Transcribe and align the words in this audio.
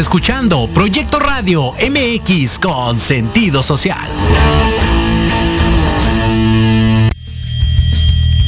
Escuchando 0.00 0.66
Proyecto 0.72 1.18
Radio 1.18 1.74
MX 1.74 2.58
con 2.58 2.98
sentido 2.98 3.62
social. 3.62 4.08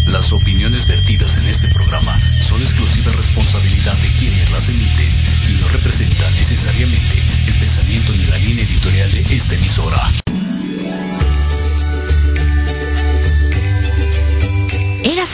Las 0.06 0.32
opiniones 0.32 0.86
vertidas 0.86 1.36
en 1.36 1.50
este 1.50 1.68
programa 1.68 2.18
son 2.40 2.62
exclusiva 2.62 3.12
responsabilidad 3.12 3.94
de 3.98 4.08
quienes 4.18 4.50
las 4.50 4.66
emiten 4.70 5.12
y 5.50 5.60
no 5.60 5.68
representan 5.68 6.34
necesariamente 6.36 7.22
el 7.46 7.58
pensamiento 7.58 8.12
ni 8.12 8.24
la 8.24 8.38
línea 8.38 8.64
editorial 8.64 9.12
de 9.12 9.20
esta 9.20 9.54
emisora. 9.54 10.21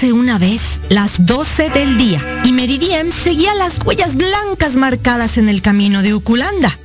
Una 0.00 0.38
vez 0.38 0.80
las 0.90 1.26
12 1.26 1.70
del 1.70 1.98
día 1.98 2.22
y 2.44 2.52
Meridiem 2.52 3.10
seguía 3.10 3.52
las 3.56 3.80
huellas 3.84 4.14
blancas 4.14 4.76
marcadas 4.76 5.38
en 5.38 5.48
el 5.48 5.60
camino 5.60 6.02
de 6.02 6.14
Uculanda. 6.14 6.78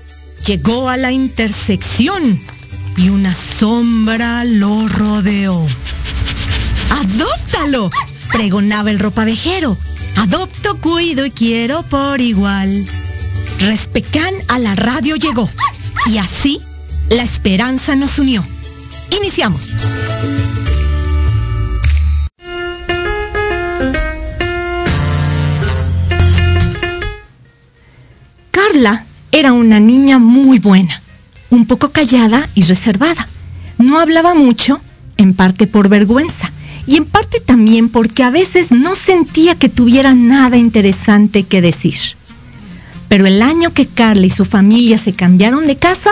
Llegó 0.47 0.90
a 0.90 0.97
la 0.97 1.12
intersección 1.12 2.40
y 2.97 3.09
una 3.09 3.35
sombra 3.35 4.44
lo 4.46 4.88
rodeó. 4.88 5.63
¡Adóptalo! 6.90 7.91
pregonaba 8.31 8.90
el 8.90 8.97
ropavejero. 8.97 9.78
Adopto, 10.16 10.81
cuido 10.81 11.24
y 11.24 11.30
quiero 11.30 11.84
por 11.84 12.19
igual. 12.19 12.88
Respecán 13.59 14.34
a 14.47 14.57
la 14.57 14.74
radio 14.74 15.18
llegó 15.18 15.47
y 16.07 16.18
así 16.18 16.59
la 17.09 17.22
esperanza 17.22 17.95
nos 17.95 18.18
unió. 18.18 18.44
Iniciamos. 19.16 19.62
Era 29.33 29.51
una 29.51 29.79
niña 29.79 30.19
muy 30.19 30.59
buena, 30.59 31.01
un 31.49 31.66
poco 31.66 31.89
callada 31.89 32.47
y 32.53 32.61
reservada. 32.61 33.27
No 33.79 33.99
hablaba 33.99 34.35
mucho, 34.35 34.79
en 35.17 35.33
parte 35.33 35.66
por 35.66 35.89
vergüenza 35.89 36.51
y 36.85 36.97
en 36.97 37.05
parte 37.05 37.39
también 37.39 37.89
porque 37.89 38.21
a 38.21 38.29
veces 38.29 38.71
no 38.71 38.95
sentía 38.95 39.55
que 39.55 39.69
tuviera 39.69 40.13
nada 40.13 40.57
interesante 40.57 41.44
que 41.44 41.61
decir. 41.61 41.97
Pero 43.07 43.25
el 43.25 43.41
año 43.41 43.73
que 43.73 43.88
Carla 43.88 44.27
y 44.27 44.29
su 44.29 44.45
familia 44.45 44.99
se 44.99 45.13
cambiaron 45.13 45.65
de 45.65 45.77
casa, 45.77 46.11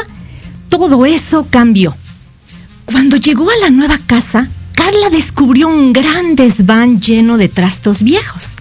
todo 0.67 1.05
eso 1.05 1.45
cambió. 1.47 1.95
Cuando 2.85 3.17
llegó 3.17 3.51
a 3.51 3.57
la 3.61 3.69
nueva 3.69 3.99
casa, 3.99 4.49
Carla 4.73 5.11
descubrió 5.11 5.67
un 5.67 5.93
gran 5.93 6.35
desván 6.35 6.99
lleno 6.99 7.37
de 7.37 7.49
trastos 7.49 8.01
viejos, 8.01 8.55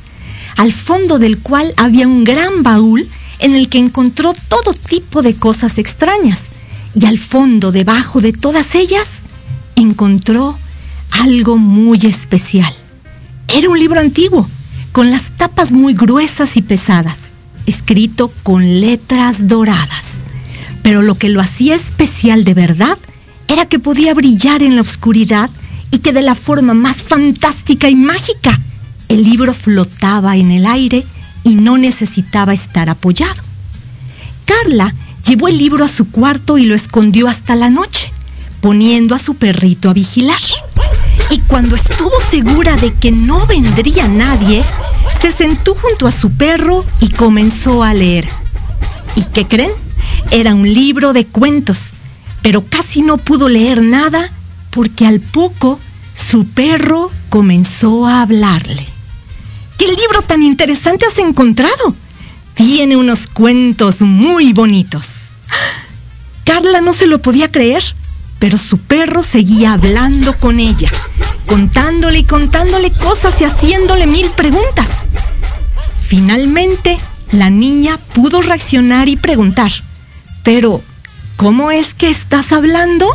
al 0.58 0.70
fondo 0.70 1.18
del 1.18 1.38
cual 1.38 1.72
había 1.78 2.06
un 2.06 2.24
gran 2.24 2.62
baúl 2.62 3.08
en 3.40 3.54
el 3.54 3.68
que 3.68 3.78
encontró 3.78 4.32
todo 4.48 4.72
tipo 4.72 5.22
de 5.22 5.34
cosas 5.34 5.78
extrañas. 5.78 6.50
Y 6.94 7.06
al 7.06 7.18
fondo, 7.18 7.72
debajo 7.72 8.20
de 8.20 8.32
todas 8.32 8.74
ellas, 8.74 9.08
encontró 9.76 10.58
algo 11.22 11.56
muy 11.56 11.98
especial. 12.04 12.74
Era 13.48 13.68
un 13.68 13.78
libro 13.78 14.00
antiguo, 14.00 14.48
con 14.92 15.10
las 15.10 15.36
tapas 15.36 15.72
muy 15.72 15.94
gruesas 15.94 16.56
y 16.56 16.62
pesadas, 16.62 17.32
escrito 17.66 18.32
con 18.42 18.80
letras 18.80 19.48
doradas. 19.48 20.22
Pero 20.82 21.02
lo 21.02 21.14
que 21.16 21.28
lo 21.28 21.40
hacía 21.40 21.74
especial 21.74 22.44
de 22.44 22.54
verdad 22.54 22.98
era 23.48 23.66
que 23.66 23.78
podía 23.78 24.14
brillar 24.14 24.62
en 24.62 24.76
la 24.76 24.82
oscuridad 24.82 25.50
y 25.90 25.98
que 25.98 26.12
de 26.12 26.22
la 26.22 26.34
forma 26.34 26.74
más 26.74 26.96
fantástica 26.96 27.88
y 27.88 27.96
mágica, 27.96 28.58
el 29.08 29.24
libro 29.24 29.52
flotaba 29.54 30.36
en 30.36 30.52
el 30.52 30.66
aire 30.66 31.04
y 31.44 31.54
no 31.54 31.78
necesitaba 31.78 32.54
estar 32.54 32.88
apoyado. 32.88 33.42
Carla 34.44 34.94
llevó 35.26 35.48
el 35.48 35.58
libro 35.58 35.84
a 35.84 35.88
su 35.88 36.10
cuarto 36.10 36.58
y 36.58 36.64
lo 36.64 36.74
escondió 36.74 37.28
hasta 37.28 37.54
la 37.54 37.70
noche, 37.70 38.12
poniendo 38.60 39.14
a 39.14 39.18
su 39.18 39.34
perrito 39.34 39.90
a 39.90 39.92
vigilar. 39.92 40.40
Y 41.30 41.38
cuando 41.40 41.76
estuvo 41.76 42.12
segura 42.30 42.76
de 42.76 42.92
que 42.94 43.12
no 43.12 43.46
vendría 43.46 44.08
nadie, 44.08 44.62
se 45.20 45.32
sentó 45.32 45.74
junto 45.74 46.06
a 46.06 46.12
su 46.12 46.32
perro 46.32 46.84
y 47.00 47.10
comenzó 47.10 47.84
a 47.84 47.94
leer. 47.94 48.28
¿Y 49.16 49.24
qué 49.24 49.46
creen? 49.46 49.70
Era 50.30 50.54
un 50.54 50.72
libro 50.72 51.12
de 51.12 51.26
cuentos, 51.26 51.92
pero 52.42 52.64
casi 52.64 53.02
no 53.02 53.18
pudo 53.18 53.48
leer 53.48 53.82
nada 53.82 54.30
porque 54.70 55.06
al 55.06 55.20
poco 55.20 55.78
su 56.14 56.46
perro 56.46 57.10
comenzó 57.28 58.06
a 58.06 58.22
hablarle. 58.22 58.86
¿Qué 59.80 59.86
libro 59.86 60.20
tan 60.20 60.42
interesante 60.42 61.06
has 61.06 61.16
encontrado? 61.16 61.94
Tiene 62.52 62.98
unos 62.98 63.26
cuentos 63.26 64.02
muy 64.02 64.52
bonitos. 64.52 65.30
Carla 66.44 66.82
no 66.82 66.92
se 66.92 67.06
lo 67.06 67.22
podía 67.22 67.50
creer, 67.50 67.82
pero 68.38 68.58
su 68.58 68.76
perro 68.76 69.22
seguía 69.22 69.72
hablando 69.72 70.36
con 70.36 70.60
ella, 70.60 70.90
contándole 71.46 72.18
y 72.18 72.24
contándole 72.24 72.90
cosas 72.90 73.40
y 73.40 73.44
haciéndole 73.44 74.06
mil 74.06 74.26
preguntas. 74.36 74.86
Finalmente, 76.06 76.98
la 77.32 77.48
niña 77.48 77.98
pudo 78.14 78.42
reaccionar 78.42 79.08
y 79.08 79.16
preguntar, 79.16 79.72
pero, 80.42 80.82
¿cómo 81.38 81.70
es 81.70 81.94
que 81.94 82.10
estás 82.10 82.52
hablando? 82.52 83.08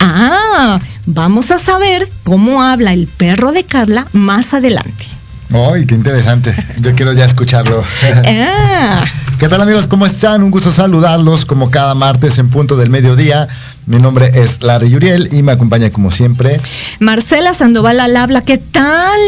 Ah, 0.00 0.80
vamos 1.06 1.50
a 1.50 1.58
saber 1.58 2.12
cómo 2.24 2.62
habla 2.62 2.92
el 2.92 3.06
perro 3.06 3.52
de 3.52 3.64
Carla 3.64 4.06
más 4.12 4.52
adelante. 4.52 5.21
¡Ay, 5.50 5.86
qué 5.86 5.94
interesante! 5.94 6.54
Yo 6.80 6.94
quiero 6.94 7.12
ya 7.12 7.24
escucharlo. 7.24 7.82
Ah. 8.26 9.04
¿Qué 9.38 9.48
tal 9.48 9.60
amigos? 9.60 9.86
¿Cómo 9.86 10.06
están? 10.06 10.42
Un 10.42 10.50
gusto 10.50 10.70
saludarlos 10.70 11.44
como 11.44 11.70
cada 11.70 11.94
martes 11.94 12.38
en 12.38 12.48
punto 12.48 12.76
del 12.76 12.90
mediodía. 12.90 13.48
Mi 13.86 13.96
nombre 13.98 14.30
es 14.34 14.62
Larry 14.62 14.90
Yuriel 14.90 15.28
y 15.32 15.42
me 15.42 15.50
acompaña 15.50 15.90
como 15.90 16.12
siempre 16.12 16.60
Marcela 17.00 17.52
Sandoval 17.52 17.98
al 17.98 18.16
habla, 18.16 18.42
¿qué 18.42 18.56
tal? 18.56 19.18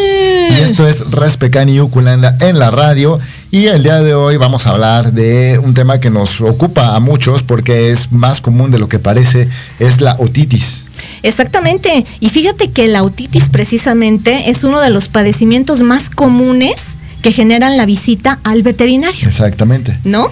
Y 0.50 0.60
esto 0.60 0.86
es 0.86 1.00
Respecan 1.10 1.68
y 1.68 1.80
Uculanda 1.80 2.36
en 2.40 2.60
la 2.60 2.70
radio. 2.70 3.18
Y 3.50 3.66
el 3.66 3.82
día 3.82 4.00
de 4.00 4.14
hoy 4.14 4.36
vamos 4.36 4.68
a 4.68 4.70
hablar 4.70 5.12
de 5.12 5.58
un 5.58 5.74
tema 5.74 5.98
que 5.98 6.10
nos 6.10 6.40
ocupa 6.40 6.94
a 6.94 7.00
muchos 7.00 7.42
porque 7.42 7.90
es 7.90 8.12
más 8.12 8.40
común 8.40 8.70
de 8.70 8.78
lo 8.78 8.88
que 8.88 9.00
parece, 9.00 9.48
es 9.80 10.00
la 10.00 10.14
otitis. 10.20 10.84
Exactamente. 11.24 12.04
Y 12.20 12.28
fíjate 12.28 12.70
que 12.70 12.86
la 12.86 13.02
otitis 13.02 13.48
precisamente 13.48 14.50
es 14.50 14.62
uno 14.62 14.80
de 14.80 14.90
los 14.90 15.08
padecimientos 15.08 15.80
más 15.80 16.10
comunes 16.10 16.74
que 17.22 17.32
generan 17.32 17.78
la 17.78 17.86
visita 17.86 18.38
al 18.44 18.62
veterinario. 18.62 19.26
Exactamente. 19.26 19.98
¿No? 20.04 20.30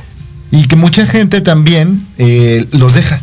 Y 0.51 0.69
que 0.69 0.77
mucha 0.77 1.07
gente 1.07 1.41
también 1.41 2.07
eh, 2.19 2.67
los 2.73 2.93
deja. 2.93 3.23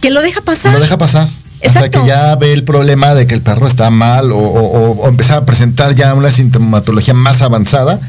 Que 0.00 0.10
lo 0.10 0.20
deja 0.20 0.40
pasar. 0.40 0.74
Lo 0.74 0.80
deja 0.80 0.98
pasar. 0.98 1.28
Hasta 1.64 1.88
que 1.88 2.04
ya 2.06 2.34
ve 2.34 2.52
el 2.52 2.64
problema 2.64 3.14
de 3.14 3.28
que 3.28 3.34
el 3.34 3.40
perro 3.40 3.68
está 3.68 3.88
mal 3.90 4.32
o, 4.32 4.38
o, 4.38 4.90
o 5.00 5.08
empezaba 5.08 5.40
a 5.40 5.46
presentar 5.46 5.94
ya 5.94 6.12
una 6.12 6.32
sintomatología 6.32 7.14
más 7.14 7.40
avanzada. 7.40 8.00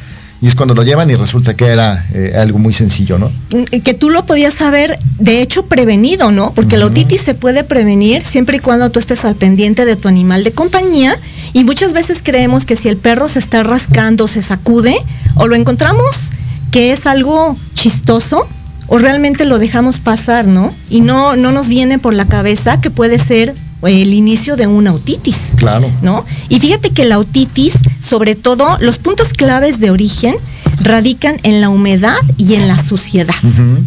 Y 0.41 0.47
es 0.47 0.55
cuando 0.55 0.75
lo 0.75 0.83
llevan 0.83 1.09
y 1.09 1.15
resulta 1.15 1.53
que 1.53 1.65
era 1.65 2.05
eh, 2.13 2.33
algo 2.37 2.59
muy 2.59 2.73
sencillo, 2.73 3.17
¿no? 3.17 3.31
Mm, 3.51 3.63
Que 3.81 3.93
tú 3.93 4.09
lo 4.09 4.25
podías 4.25 4.61
haber, 4.61 4.99
de 5.17 5.41
hecho, 5.41 5.65
prevenido, 5.65 6.31
¿no? 6.31 6.53
Porque 6.53 6.77
la 6.77 6.85
otitis 6.85 7.21
se 7.21 7.33
puede 7.33 7.63
prevenir 7.63 8.23
siempre 8.23 8.57
y 8.57 8.59
cuando 8.59 8.89
tú 8.89 8.99
estés 8.99 9.23
al 9.25 9.35
pendiente 9.35 9.85
de 9.85 9.95
tu 9.95 10.07
animal 10.07 10.43
de 10.43 10.51
compañía. 10.51 11.15
Y 11.53 11.63
muchas 11.63 11.93
veces 11.93 12.21
creemos 12.21 12.65
que 12.65 12.75
si 12.75 12.89
el 12.89 12.97
perro 12.97 13.29
se 13.29 13.39
está 13.39 13.63
rascando, 13.63 14.27
se 14.27 14.41
sacude, 14.41 14.97
o 15.35 15.47
lo 15.47 15.55
encontramos 15.55 16.31
que 16.71 16.91
es 16.91 17.05
algo 17.07 17.55
chistoso, 17.73 18.45
o 18.87 18.97
realmente 18.97 19.45
lo 19.45 19.57
dejamos 19.57 19.99
pasar, 19.99 20.45
¿no? 20.45 20.73
Y 20.89 21.01
no, 21.01 21.35
no 21.37 21.51
nos 21.51 21.67
viene 21.67 21.97
por 21.97 22.13
la 22.13 22.25
cabeza 22.25 22.81
que 22.81 22.91
puede 22.91 23.17
ser 23.19 23.55
el 23.87 24.13
inicio 24.13 24.55
de 24.55 24.67
una 24.67 24.93
otitis. 24.93 25.37
Claro. 25.55 25.89
¿no? 26.01 26.23
Y 26.49 26.59
fíjate 26.59 26.89
que 26.91 27.05
la 27.05 27.19
otitis, 27.19 27.75
sobre 27.99 28.35
todo, 28.35 28.77
los 28.79 28.97
puntos 28.97 29.29
claves 29.33 29.79
de 29.79 29.91
origen 29.91 30.35
radican 30.81 31.37
en 31.43 31.61
la 31.61 31.69
humedad 31.69 32.17
y 32.37 32.53
en 32.55 32.67
la 32.67 32.81
suciedad, 32.81 33.35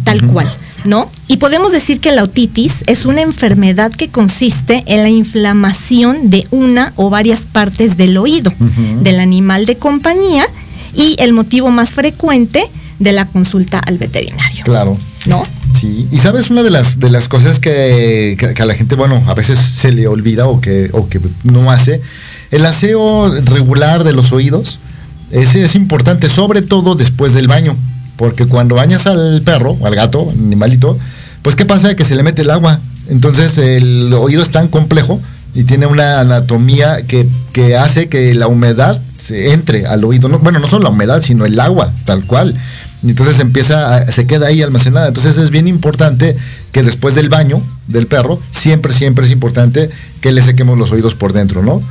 tal 0.03 0.25
cual, 0.25 0.49
¿no? 0.85 1.09
Y 1.27 1.37
podemos 1.37 1.71
decir 1.71 1.99
que 1.99 2.11
la 2.11 2.23
otitis 2.23 2.83
es 2.87 3.05
una 3.05 3.21
enfermedad 3.21 3.91
que 3.91 4.09
consiste 4.09 4.83
en 4.87 5.03
la 5.03 5.09
inflamación 5.09 6.29
de 6.29 6.47
una 6.51 6.93
o 6.95 7.09
varias 7.09 7.45
partes 7.45 7.95
del 7.97 8.17
oído 8.17 8.51
del 9.01 9.19
animal 9.19 9.65
de 9.65 9.77
compañía 9.77 10.45
y 10.95 11.15
el 11.19 11.33
motivo 11.33 11.69
más 11.69 11.91
frecuente 11.91 12.63
de 12.97 13.11
la 13.11 13.25
consulta 13.25 13.79
al 13.79 13.97
veterinario, 13.97 14.63
Claro. 14.65 14.97
¿no? 15.25 15.43
Sí, 15.73 16.07
y 16.11 16.17
sabes 16.17 16.49
una 16.49 16.63
de 16.63 16.71
las 16.71 16.99
de 16.99 17.09
las 17.09 17.27
cosas 17.27 17.59
que, 17.59 18.35
que- 18.37 18.61
a 18.61 18.65
la 18.65 18.73
gente, 18.73 18.95
bueno, 18.95 19.23
a 19.27 19.33
veces 19.33 19.59
se 19.59 19.91
le 19.91 20.07
olvida 20.07 20.47
o 20.47 20.59
que, 20.59 20.89
o 20.93 21.07
que 21.07 21.21
no 21.43 21.71
hace, 21.71 22.01
el 22.51 22.65
aseo 22.65 23.31
regular 23.45 24.03
de 24.03 24.13
los 24.13 24.31
oídos, 24.31 24.79
ese 25.31 25.61
es 25.63 25.75
importante, 25.75 26.27
sobre 26.27 26.61
todo 26.61 26.95
después 26.95 27.33
del 27.33 27.47
baño, 27.47 27.75
porque 28.17 28.45
cuando 28.45 28.75
bañas 28.75 29.05
al 29.05 29.41
perro, 29.45 29.77
o 29.79 29.85
al 29.85 29.95
gato, 29.95 30.27
animalito, 30.31 30.97
pues 31.43 31.55
qué 31.55 31.65
pasa 31.65 31.95
que 31.95 32.03
se 32.03 32.15
le 32.15 32.23
mete 32.23 32.41
el 32.41 32.49
agua, 32.49 32.79
entonces 33.07 33.57
el 33.57 34.11
oído 34.13 34.41
es 34.41 34.49
tan 34.51 34.67
complejo 34.67 35.21
y 35.53 35.63
tiene 35.63 35.85
una 35.85 36.19
anatomía 36.19 37.03
que, 37.07 37.27
que 37.53 37.77
hace 37.77 38.09
que 38.09 38.33
la 38.35 38.47
humedad 38.47 38.99
se 39.17 39.53
entre 39.53 39.85
al 39.85 40.03
oído, 40.03 40.27
no, 40.29 40.39
bueno, 40.39 40.59
no 40.59 40.67
solo 40.67 40.83
la 40.83 40.89
humedad, 40.89 41.21
sino 41.21 41.45
el 41.45 41.59
agua, 41.59 41.93
tal 42.05 42.25
cual. 42.25 42.55
Y 43.03 43.09
entonces 43.09 43.39
empieza, 43.39 44.11
se 44.11 44.27
queda 44.27 44.47
ahí 44.47 44.61
almacenada. 44.61 45.07
Entonces 45.07 45.37
es 45.37 45.49
bien 45.51 45.67
importante 45.67 46.35
que 46.71 46.83
después 46.83 47.15
del 47.15 47.29
baño 47.29 47.61
del 47.87 48.07
perro, 48.07 48.39
siempre, 48.51 48.93
siempre 48.93 49.25
es 49.25 49.31
importante 49.31 49.89
que 50.21 50.31
le 50.31 50.41
sequemos 50.41 50.77
los 50.77 50.91
oídos 50.91 51.15
por 51.15 51.33
dentro, 51.33 51.63
¿no? 51.63 51.81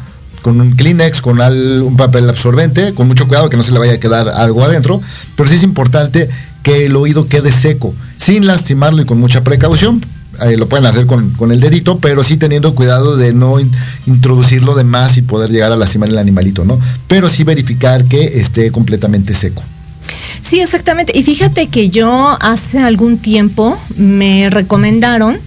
Con 0.43 0.61
un 0.61 0.77
Kleenex, 0.77 1.21
con 1.21 1.41
un 1.41 1.97
papel 1.97 2.29
absorbente, 2.29 2.95
con 2.95 3.09
mucho 3.09 3.27
cuidado 3.27 3.49
que 3.49 3.57
no 3.57 3.63
se 3.63 3.73
le 3.73 3.79
vaya 3.79 3.95
a 3.95 4.01
quedar 4.01 4.29
algo 4.29 4.63
adentro, 4.63 5.01
pero 5.37 5.49
sí 5.49 5.57
es 5.57 5.63
importante 5.63 6.29
que 6.63 6.87
el 6.87 6.95
oído 6.95 7.27
quede 7.27 7.53
seco, 7.53 7.95
sin 8.19 8.47
lastimarlo 8.47 9.03
y 9.03 9.05
con 9.05 9.19
mucha 9.19 9.43
precaución. 9.43 10.01
Ahí 10.41 10.57
lo 10.57 10.69
pueden 10.69 10.87
hacer 10.87 11.07
con, 11.07 11.33
el 11.51 11.59
dedito, 11.61 11.99
pero 11.99 12.23
sí 12.23 12.37
teniendo 12.37 12.75
cuidado 12.77 13.17
de 13.17 13.33
no 13.33 13.59
in- 13.59 13.73
introducirlo 14.07 14.77
de 14.77 14.85
más 14.85 15.17
y 15.17 15.23
poder 15.23 15.51
llegar 15.51 15.73
a 15.73 15.77
lastimar 15.77 16.11
el 16.11 16.19
animalito, 16.19 16.65
¿no? 16.65 16.79
Pero 17.09 17.29
sí 17.29 17.43
verificar 17.43 18.05
que 18.05 18.41
esté 18.41 18.71
completamente 18.71 19.35
seco. 19.35 19.65
Sí, 20.41 20.61
exactamente. 20.61 21.13
Y 21.17 21.23
fíjate 21.23 21.67
que 21.69 21.91
yo 21.91 22.37
hace 22.41 22.79
algún 22.79 23.19
tiempo 23.19 23.79
me 23.97 24.51
recomendaron 24.51 25.39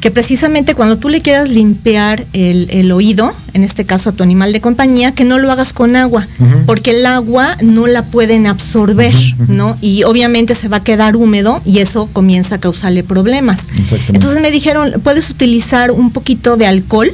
que 0.00 0.10
precisamente 0.10 0.74
cuando 0.74 0.96
tú 0.96 1.10
le 1.10 1.20
quieras 1.20 1.50
limpiar 1.50 2.24
el, 2.32 2.68
el 2.70 2.90
oído, 2.90 3.32
en 3.52 3.64
este 3.64 3.84
caso 3.84 4.08
a 4.08 4.12
tu 4.12 4.22
animal 4.22 4.50
de 4.52 4.60
compañía, 4.62 5.12
que 5.12 5.24
no 5.24 5.38
lo 5.38 5.52
hagas 5.52 5.74
con 5.74 5.94
agua, 5.94 6.26
porque 6.64 6.92
el 6.92 7.04
agua 7.04 7.54
no 7.60 7.86
la 7.86 8.06
pueden 8.06 8.46
absorber, 8.46 9.14
¿no? 9.48 9.76
Y 9.82 10.04
obviamente 10.04 10.54
se 10.54 10.68
va 10.68 10.78
a 10.78 10.84
quedar 10.84 11.16
húmedo 11.16 11.60
y 11.66 11.80
eso 11.80 12.08
comienza 12.14 12.54
a 12.54 12.58
causarle 12.60 13.02
problemas. 13.02 13.66
Entonces 14.08 14.40
me 14.40 14.50
dijeron, 14.50 14.94
puedes 15.04 15.28
utilizar 15.28 15.90
un 15.90 16.12
poquito 16.12 16.56
de 16.56 16.66
alcohol 16.66 17.10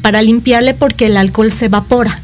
para 0.00 0.22
limpiarle 0.22 0.74
porque 0.74 1.06
el 1.06 1.16
alcohol 1.16 1.50
se 1.50 1.66
evapora. 1.66 2.16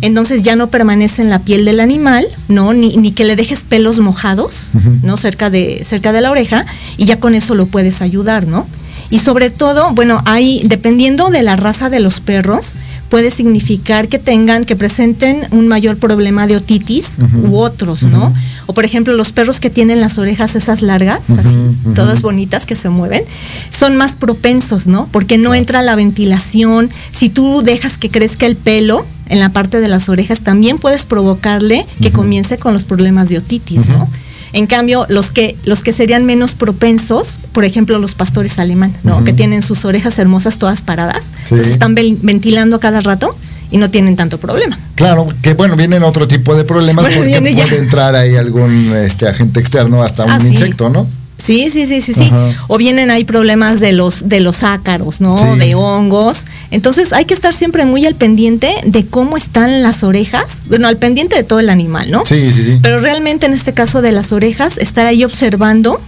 Entonces 0.00 0.42
ya 0.42 0.56
no 0.56 0.68
permanece 0.68 1.22
en 1.22 1.30
la 1.30 1.38
piel 1.38 1.64
del 1.64 1.80
animal, 1.80 2.26
¿no? 2.48 2.72
Ni, 2.72 2.96
ni 2.96 3.12
que 3.12 3.24
le 3.24 3.36
dejes 3.36 3.64
pelos 3.64 3.98
mojados. 3.98 4.72
¿no? 5.02 5.16
Cerca 5.16 5.50
de, 5.50 5.84
cerca 5.88 6.12
de 6.12 6.20
la 6.20 6.30
oreja, 6.30 6.66
y 6.96 7.04
ya 7.04 7.18
con 7.18 7.34
eso 7.34 7.54
lo 7.54 7.66
puedes 7.66 8.02
ayudar, 8.02 8.46
¿no? 8.46 8.66
Y 9.10 9.18
sobre 9.18 9.50
todo, 9.50 9.92
bueno, 9.92 10.20
hay, 10.24 10.60
dependiendo 10.64 11.30
de 11.30 11.42
la 11.42 11.56
raza 11.56 11.90
de 11.90 12.00
los 12.00 12.20
perros, 12.20 12.72
puede 13.14 13.30
significar 13.30 14.08
que 14.08 14.18
tengan, 14.18 14.64
que 14.64 14.74
presenten 14.74 15.46
un 15.52 15.68
mayor 15.68 15.96
problema 15.98 16.48
de 16.48 16.56
otitis 16.56 17.10
u 17.44 17.58
otros, 17.58 18.02
¿no? 18.02 18.34
O 18.66 18.74
por 18.74 18.84
ejemplo, 18.84 19.12
los 19.14 19.30
perros 19.30 19.60
que 19.60 19.70
tienen 19.70 20.00
las 20.00 20.18
orejas 20.18 20.56
esas 20.56 20.82
largas, 20.82 21.30
así, 21.30 21.56
todas 21.94 22.22
bonitas 22.22 22.66
que 22.66 22.74
se 22.74 22.88
mueven, 22.88 23.22
son 23.70 23.94
más 23.94 24.16
propensos, 24.16 24.88
¿no? 24.88 25.08
Porque 25.12 25.38
no 25.38 25.54
entra 25.54 25.80
la 25.82 25.94
ventilación. 25.94 26.90
Si 27.12 27.28
tú 27.28 27.62
dejas 27.62 27.98
que 27.98 28.10
crezca 28.10 28.46
el 28.46 28.56
pelo 28.56 29.06
en 29.28 29.38
la 29.38 29.50
parte 29.50 29.78
de 29.78 29.86
las 29.86 30.08
orejas, 30.08 30.40
también 30.40 30.78
puedes 30.78 31.04
provocarle 31.04 31.86
que 32.02 32.10
comience 32.10 32.58
con 32.58 32.72
los 32.72 32.82
problemas 32.82 33.28
de 33.28 33.38
otitis, 33.38 33.90
¿no? 33.90 34.08
En 34.54 34.66
cambio, 34.66 35.04
los 35.08 35.30
que, 35.30 35.56
los 35.64 35.82
que 35.82 35.92
serían 35.92 36.24
menos 36.24 36.52
propensos, 36.52 37.38
por 37.52 37.64
ejemplo, 37.64 37.98
los 37.98 38.14
pastores 38.14 38.58
alemán, 38.60 38.94
¿no? 39.02 39.24
Que 39.24 39.32
tienen 39.32 39.62
sus 39.62 39.84
orejas 39.84 40.16
hermosas 40.18 40.58
todas 40.58 40.80
paradas, 40.80 41.24
Sí. 41.24 41.54
entonces 41.54 41.72
están 41.72 41.94
ventilando 41.96 42.76
a 42.76 42.80
cada 42.80 43.00
rato 43.00 43.36
y 43.72 43.78
no 43.78 43.90
tienen 43.90 44.14
tanto 44.14 44.38
problema. 44.38 44.78
Claro, 44.94 45.26
que 45.42 45.54
bueno, 45.54 45.74
vienen 45.74 46.04
otro 46.04 46.28
tipo 46.28 46.54
de 46.54 46.62
problemas 46.62 47.04
Bueno, 47.04 47.18
porque 47.22 47.54
ya. 47.54 47.64
puede 47.64 47.78
entrar 47.82 48.14
ahí 48.14 48.36
algún 48.36 48.92
este 48.94 49.26
agente 49.26 49.58
externo, 49.58 50.04
hasta 50.04 50.24
un 50.24 50.30
Ah, 50.30 50.38
sí. 50.40 50.46
insecto, 50.46 50.88
¿no? 50.88 51.06
Sí, 51.44 51.68
sí, 51.70 51.86
sí, 51.86 52.00
sí, 52.00 52.14
sí. 52.14 52.22
Ajá. 52.22 52.54
O 52.68 52.78
vienen 52.78 53.10
ahí 53.10 53.24
problemas 53.24 53.78
de 53.78 53.92
los 53.92 54.28
de 54.28 54.40
los 54.40 54.62
ácaros, 54.62 55.20
¿no? 55.20 55.36
Sí. 55.36 55.58
De 55.58 55.74
hongos. 55.74 56.46
Entonces 56.70 57.12
hay 57.12 57.26
que 57.26 57.34
estar 57.34 57.52
siempre 57.52 57.84
muy 57.84 58.06
al 58.06 58.14
pendiente 58.14 58.74
de 58.86 59.06
cómo 59.06 59.36
están 59.36 59.82
las 59.82 60.02
orejas. 60.02 60.62
Bueno, 60.68 60.88
al 60.88 60.96
pendiente 60.96 61.36
de 61.36 61.44
todo 61.44 61.58
el 61.58 61.68
animal, 61.68 62.10
¿no? 62.10 62.24
Sí, 62.24 62.50
sí, 62.50 62.62
sí. 62.62 62.78
Pero 62.80 63.00
realmente 63.00 63.44
en 63.44 63.52
este 63.52 63.74
caso 63.74 64.00
de 64.00 64.12
las 64.12 64.32
orejas, 64.32 64.78
estar 64.78 65.06
ahí 65.06 65.22
observando 65.22 66.00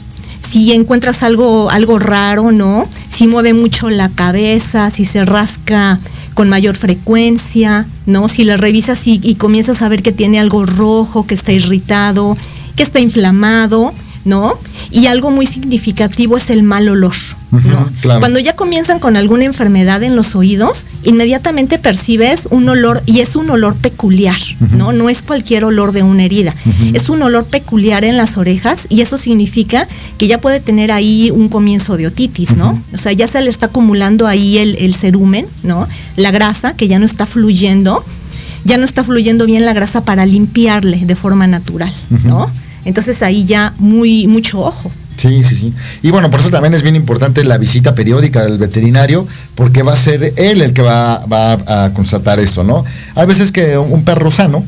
si 0.51 0.73
encuentras 0.73 1.23
algo, 1.23 1.71
algo 1.71 1.99
raro, 1.99 2.51
¿no? 2.51 2.89
Si 3.11 3.27
mueve 3.27 3.53
mucho 3.53 3.91
la 3.91 4.09
cabeza, 4.09 4.91
si 4.91 5.05
se 5.05 5.25
rasca 5.25 5.99
con 6.33 6.49
mayor 6.49 6.77
frecuencia, 6.77 7.87
¿no? 8.07 8.29
Si 8.29 8.45
la 8.45 8.57
revisas 8.57 9.07
y, 9.07 9.21
y 9.23 9.35
comienzas 9.35 9.83
a 9.83 9.89
ver 9.89 10.03
que 10.03 10.13
tiene 10.13 10.41
algo 10.41 10.65
rojo, 10.65 11.27
que 11.27 11.35
está 11.35 11.53
irritado, 11.53 12.37
que 12.75 12.83
está 12.83 13.01
inflamado, 13.01 13.93
¿no? 14.25 14.59
Y 14.91 15.07
algo 15.07 15.31
muy 15.31 15.47
significativo 15.47 16.37
es 16.37 16.51
el 16.51 16.63
mal 16.63 16.89
olor, 16.89 17.15
Ujú, 17.53 17.69
¿no? 17.69 17.89
claro. 18.01 18.21
Cuando 18.21 18.39
ya 18.39 18.55
comienzan 18.55 18.99
con 18.99 19.17
alguna 19.17 19.45
enfermedad 19.45 20.03
en 20.03 20.17
los 20.17 20.35
oídos, 20.35 20.87
inmediatamente 21.05 21.79
percibes 21.79 22.49
un 22.51 22.69
olor 22.69 23.03
y 23.07 23.21
es 23.21 23.37
un 23.37 23.51
olor 23.51 23.75
peculiar, 23.77 24.39
¿no? 24.73 24.93
No 24.93 25.09
es 25.09 25.23
cualquier 25.23 25.65
olor 25.65 25.93
de 25.93 26.03
una 26.03 26.25
herida, 26.25 26.55
es 26.93 27.09
un 27.09 27.23
olor 27.23 27.45
peculiar 27.47 28.05
en 28.05 28.17
las 28.17 28.37
orejas 28.37 28.87
y 28.89 29.01
eso 29.01 29.19
significa 29.19 29.89
que 30.19 30.27
ya 30.27 30.39
puede 30.41 30.61
tener 30.61 30.93
ahí 30.93 31.31
un 31.31 31.49
comienzo 31.49 31.97
de 31.97 32.07
otitis, 32.07 32.57
¿no? 32.57 32.83
O 32.93 32.99
sea, 32.99 33.13
ya 33.13 33.27
se 33.29 33.41
le 33.41 33.51
está 33.51 33.67
acumulando 33.67 34.27
ahí 34.27 34.59
el, 34.59 34.77
el 34.77 34.95
cerumen, 34.95 35.47
¿no? 35.63 35.89
La 36.17 36.31
grasa 36.31 36.75
que 36.77 36.89
ya 36.89 36.99
no 36.99 37.07
está 37.07 37.27
fluyendo, 37.27 38.05
ya 38.65 38.79
no 38.79 38.85
está 38.85 39.05
fluyendo 39.05 39.47
bien 39.47 39.65
la 39.65 39.73
grasa 39.73 40.05
para 40.05 40.27
limpiarle 40.27 41.05
de 41.05 41.17
forma 41.17 41.47
natural, 41.47 41.93
¿no? 42.25 42.51
Entonces 42.87 43.23
ahí 43.23 43.45
ya 43.45 43.75
muy 43.79 44.27
mucho 44.27 44.61
ojo. 44.61 44.91
Sí, 45.17 45.43
sí, 45.43 45.57
sí. 45.57 45.75
Y 46.03 46.11
bueno, 46.11 46.31
por 46.31 46.41
eso 46.41 46.51
también 46.51 46.75
es 46.75 46.83
bien 46.83 46.95
importante 46.95 47.45
la 47.45 47.59
visita 47.59 47.95
periódica 47.95 48.45
del 48.45 48.59
veterinario, 48.59 49.27
porque 49.55 49.83
va 49.83 49.93
a 49.93 49.97
ser 49.97 50.33
él 50.37 50.63
el 50.63 50.73
que 50.73 50.83
va, 50.83 51.25
a 51.25 51.91
constatar 51.95 52.39
esto, 52.39 52.65
¿no? 52.65 52.85
Hay 53.15 53.27
veces 53.27 53.51
que 53.51 53.77
un 53.79 54.05
perro 54.05 54.31
sano, 54.31 54.65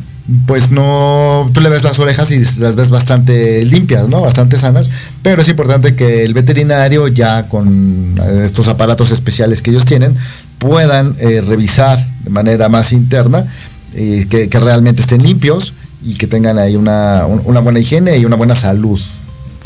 pues 0.46 0.70
no, 0.70 1.50
tú 1.54 1.60
le 1.60 1.68
ves 1.68 1.84
las 1.84 1.98
orejas 1.98 2.30
y 2.30 2.38
las 2.60 2.76
ves 2.76 2.90
bastante 2.90 3.64
limpias, 3.64 4.08
¿no? 4.08 4.20
Bastante 4.20 4.58
sanas, 4.58 4.90
pero 5.22 5.42
es 5.42 5.48
importante 5.48 5.94
que 5.94 6.24
el 6.24 6.34
veterinario 6.34 7.08
ya 7.08 7.48
con 7.48 8.16
eh, 8.18 8.42
estos 8.44 8.68
aparatos 8.68 9.10
especiales 9.10 9.62
que 9.62 9.70
ellos 9.70 9.84
tienen 9.84 10.16
puedan 10.58 11.14
eh, 11.18 11.40
revisar 11.40 11.98
de 12.24 12.30
manera 12.30 12.68
más 12.68 12.92
interna 12.92 13.46
eh, 13.94 14.26
que, 14.28 14.48
que 14.48 14.60
realmente 14.60 15.02
estén 15.02 15.22
limpios 15.22 15.74
y 16.04 16.14
que 16.14 16.26
tengan 16.26 16.58
ahí 16.58 16.76
una, 16.76 17.24
un- 17.26 17.42
una 17.44 17.60
buena 17.60 17.78
higiene 17.80 18.16
y 18.18 18.24
una 18.24 18.36
buena 18.36 18.54
salud. 18.54 19.00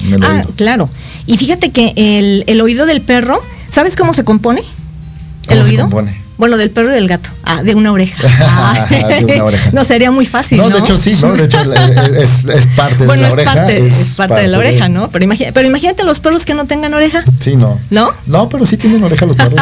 en 0.05 0.15
el 0.15 0.23
Ah, 0.25 0.37
oído. 0.39 0.51
claro. 0.57 0.89
Y 1.27 1.37
fíjate 1.39 1.71
que 1.71 1.93
el, 1.97 2.45
el 2.47 2.61
oído 2.61 2.87
del 2.87 3.03
perro, 3.03 3.39
¿sabes 3.71 3.95
cómo 3.97 4.15
se 4.15 4.25
compone? 4.25 4.61
¿El 4.61 4.67
¿Cómo 5.49 5.63
se 5.65 5.71
oído? 5.71 5.83
compone? 5.85 6.23
Bueno, 6.39 6.57
del 6.57 6.71
perro 6.71 6.91
y 6.91 6.95
del 6.95 7.07
gato. 7.07 7.29
Ah, 7.45 7.63
de 7.63 7.75
una 7.77 7.93
oreja. 7.93 8.21
Ah. 8.41 8.87
De 8.91 9.35
una 9.35 9.45
oreja. 9.45 9.71
No, 9.73 9.85
sería 9.85 10.11
muy 10.11 10.27
fácil, 10.27 10.59
No, 10.59 10.69
¿no? 10.69 10.75
de 10.75 10.81
hecho 10.81 10.99
sí, 10.99 11.15
¿no? 11.23 11.33
De 11.35 11.45
hecho 11.45 11.59
es, 12.19 12.47
es 12.47 12.67
parte 12.75 13.05
bueno, 13.07 13.13
de 13.15 13.19
la 13.23 13.27
es, 13.29 13.33
oreja. 13.35 13.55
parte, 13.55 13.87
es 13.87 14.15
parte 14.17 14.41
de 14.41 14.49
la 14.49 14.59
oreja, 14.59 14.85
de- 14.85 14.89
¿no? 14.89 15.09
Pero, 15.11 15.25
imagi- 15.25 15.53
pero 15.53 15.69
imagínate 15.69 16.03
los 16.03 16.19
perros 16.19 16.45
que 16.45 16.55
no 16.55 16.65
tengan 16.67 16.95
oreja. 16.95 17.23
Sí, 17.39 17.55
no. 17.55 17.79
¿No? 17.91 18.11
No, 18.27 18.49
pero 18.49 18.67
sí 18.67 18.77
tienen 18.77 19.05
oreja 19.05 19.27
los 19.27 19.37
perros. 19.37 19.61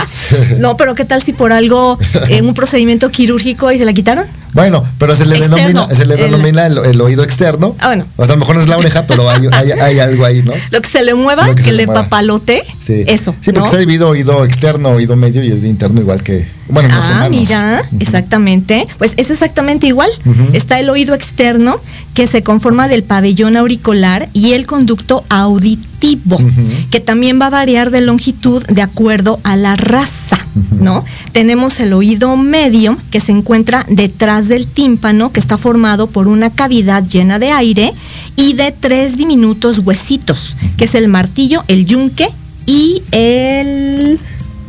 No, 0.58 0.76
pero 0.78 0.94
¿qué 0.94 1.04
tal 1.04 1.22
si 1.22 1.34
por 1.34 1.52
algo, 1.52 1.98
en 2.28 2.46
un 2.46 2.54
procedimiento 2.54 3.10
quirúrgico 3.10 3.70
y 3.72 3.78
se 3.78 3.84
la 3.84 3.92
quitaron? 3.92 4.24
Bueno, 4.52 4.84
pero 4.98 5.14
se 5.16 5.24
le 5.26 5.36
Externo. 5.36 5.56
denomina, 5.56 5.94
se 5.94 6.04
le 6.06 6.14
El- 6.14 6.20
denomina 6.30 6.66
el, 6.66 6.78
el 6.78 7.00
oído 7.00 7.22
externo. 7.22 7.76
Ah, 7.78 7.86
bueno. 7.88 8.04
O 8.16 8.24
sea, 8.24 8.34
a 8.34 8.36
lo 8.36 8.40
mejor 8.40 8.56
no 8.56 8.60
es 8.62 8.68
la 8.68 8.76
oreja, 8.78 9.04
pero 9.06 9.28
hay, 9.30 9.46
hay, 9.52 9.70
hay 9.72 9.98
algo 10.00 10.24
ahí, 10.24 10.42
¿no? 10.42 10.52
Lo 10.70 10.80
que 10.80 10.88
se 10.90 11.02
le 11.02 11.14
mueva, 11.14 11.46
Lo 11.46 11.54
que, 11.54 11.62
que 11.62 11.72
le 11.72 11.86
mueva. 11.86 12.02
papalote, 12.02 12.64
Sí. 12.80 13.04
eso. 13.06 13.32
Sí, 13.40 13.46
porque 13.52 13.60
¿no? 13.60 13.64
está 13.66 13.76
dividido 13.78 14.08
oído 14.08 14.44
externo, 14.44 14.90
oído 14.90 15.14
medio 15.16 15.42
y 15.44 15.50
el 15.50 15.64
interno 15.64 16.00
igual 16.00 16.22
que. 16.22 16.46
Bueno, 16.68 16.88
los 16.88 16.98
Ah, 17.04 17.10
humanos. 17.26 17.30
mira, 17.30 17.82
Ujú. 17.88 17.96
exactamente. 18.00 18.86
Pues 18.98 19.12
es 19.16 19.30
exactamente 19.30 19.86
igual. 19.86 20.10
Está 20.52 20.78
el 20.78 20.88
oído 20.90 21.14
externo 21.14 21.80
que 22.14 22.26
se 22.26 22.42
conforma 22.42 22.86
del 22.88 23.02
pabellón 23.02 23.56
auricular 23.56 24.28
y 24.32 24.52
el 24.52 24.66
conducto 24.66 25.24
auditivo, 25.28 25.89
Ujú. 26.00 26.50
que 26.90 27.00
también 27.00 27.40
va 27.40 27.46
a 27.46 27.50
variar 27.50 27.90
de 27.90 28.00
longitud 28.00 28.62
de 28.66 28.82
acuerdo 28.82 29.38
a 29.44 29.56
la 29.56 29.76
raza. 29.76 30.38
¿no? 30.80 31.04
Tenemos 31.32 31.78
el 31.78 31.92
oído 31.92 32.36
medio 32.36 32.96
que 33.12 33.20
se 33.20 33.30
encuentra 33.30 33.86
detrás 33.88 34.48
del 34.48 34.66
tímpano, 34.66 35.30
que 35.32 35.38
está 35.38 35.56
formado 35.58 36.08
por 36.08 36.26
una 36.26 36.50
cavidad 36.50 37.06
llena 37.06 37.38
de 37.38 37.52
aire 37.52 37.92
y 38.34 38.54
de 38.54 38.72
tres 38.72 39.16
diminutos 39.16 39.78
huesitos, 39.78 40.56
que 40.76 40.86
es 40.86 40.94
el 40.96 41.06
martillo, 41.06 41.62
el 41.68 41.86
yunque 41.86 42.28
y 42.66 43.02
el 43.12 44.18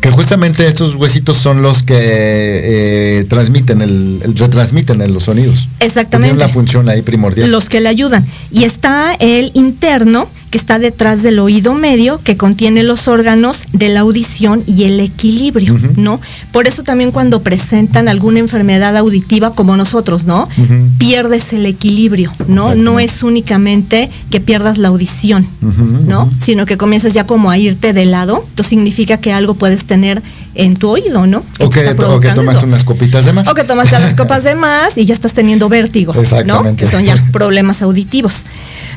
Que 0.01 0.11
justamente 0.11 0.67
estos 0.67 0.95
huesitos 0.95 1.37
son 1.37 1.61
los 1.63 1.81
que 1.83 1.95
eh, 1.97 3.23
transmiten 3.29 3.81
el, 3.81 4.19
el- 4.23 4.35
retransmiten 4.37 4.97
los 5.13 5.23
sonidos. 5.23 5.67
Exactamente. 5.79 6.33
Tienen 6.33 6.39
la 6.47 6.53
función 6.53 6.89
ahí 6.89 7.01
primordial. 7.01 7.49
los 7.51 7.69
que 7.69 7.81
le 7.81 7.89
ayudan. 7.89 8.23
Y 8.51 8.63
está 8.65 9.13
el 9.19 9.51
interno, 9.55 10.27
que 10.51 10.57
está 10.57 10.79
detrás 10.79 11.23
del 11.23 11.39
oído 11.39 11.73
medio, 11.73 12.19
que 12.23 12.35
contiene 12.35 12.83
los 12.83 13.07
órganos 13.07 13.63
de 13.71 13.87
la 13.87 14.01
audición 14.01 14.61
y 14.67 14.83
el 14.83 14.99
equilibrio. 14.99 15.77
¿no? 15.95 16.19
Por 16.51 16.67
eso 16.67 16.83
también 16.83 17.11
cuando 17.11 17.41
presentan 17.41 18.09
alguna 18.09 18.39
enfermedad 18.39 18.95
auditiva 18.97 19.55
como 19.55 19.77
nosotros, 19.77 20.25
¿no? 20.25 20.47
Pierdes 20.97 21.53
el 21.53 21.65
equilibrio, 21.65 22.31
¿no? 22.47 22.75
No 22.75 22.99
es 22.99 23.23
únicamente 23.23 24.09
que 24.29 24.41
pierdas 24.41 24.77
la 24.77 24.89
audición, 24.89 25.47
¿no? 26.05 26.29
Sino 26.37 26.65
que 26.65 26.77
comienzas 26.77 27.13
ya 27.13 27.25
como 27.25 27.49
a 27.49 27.57
irte 27.57 27.93
de 27.93 28.05
lado, 28.05 28.43
esto 28.49 28.63
significa 28.63 29.17
que 29.17 29.31
algo 29.31 29.53
puedes 29.53 29.85
tener 29.85 30.21
en 30.53 30.75
tu 30.75 30.89
oído, 30.89 31.27
¿no? 31.27 31.43
O 31.59 31.69
que, 31.69 31.89
o 31.89 32.19
que 32.19 32.29
tomaste 32.29 32.65
unas 32.65 32.83
copitas 32.83 33.23
de 33.23 33.31
más. 33.31 33.47
O 33.47 33.53
que 33.53 33.63
tomaste 33.63 33.97
las 33.99 34.15
copas 34.15 34.43
de 34.43 34.55
más 34.55 34.97
y 34.97 35.05
ya 35.05 35.13
estás 35.13 35.31
teniendo 35.31 35.69
vértigo, 35.69 36.13
¿no? 36.45 36.75
Que 36.75 36.85
son 36.85 37.05
ya 37.05 37.15
problemas 37.31 37.81
auditivos. 37.81 38.43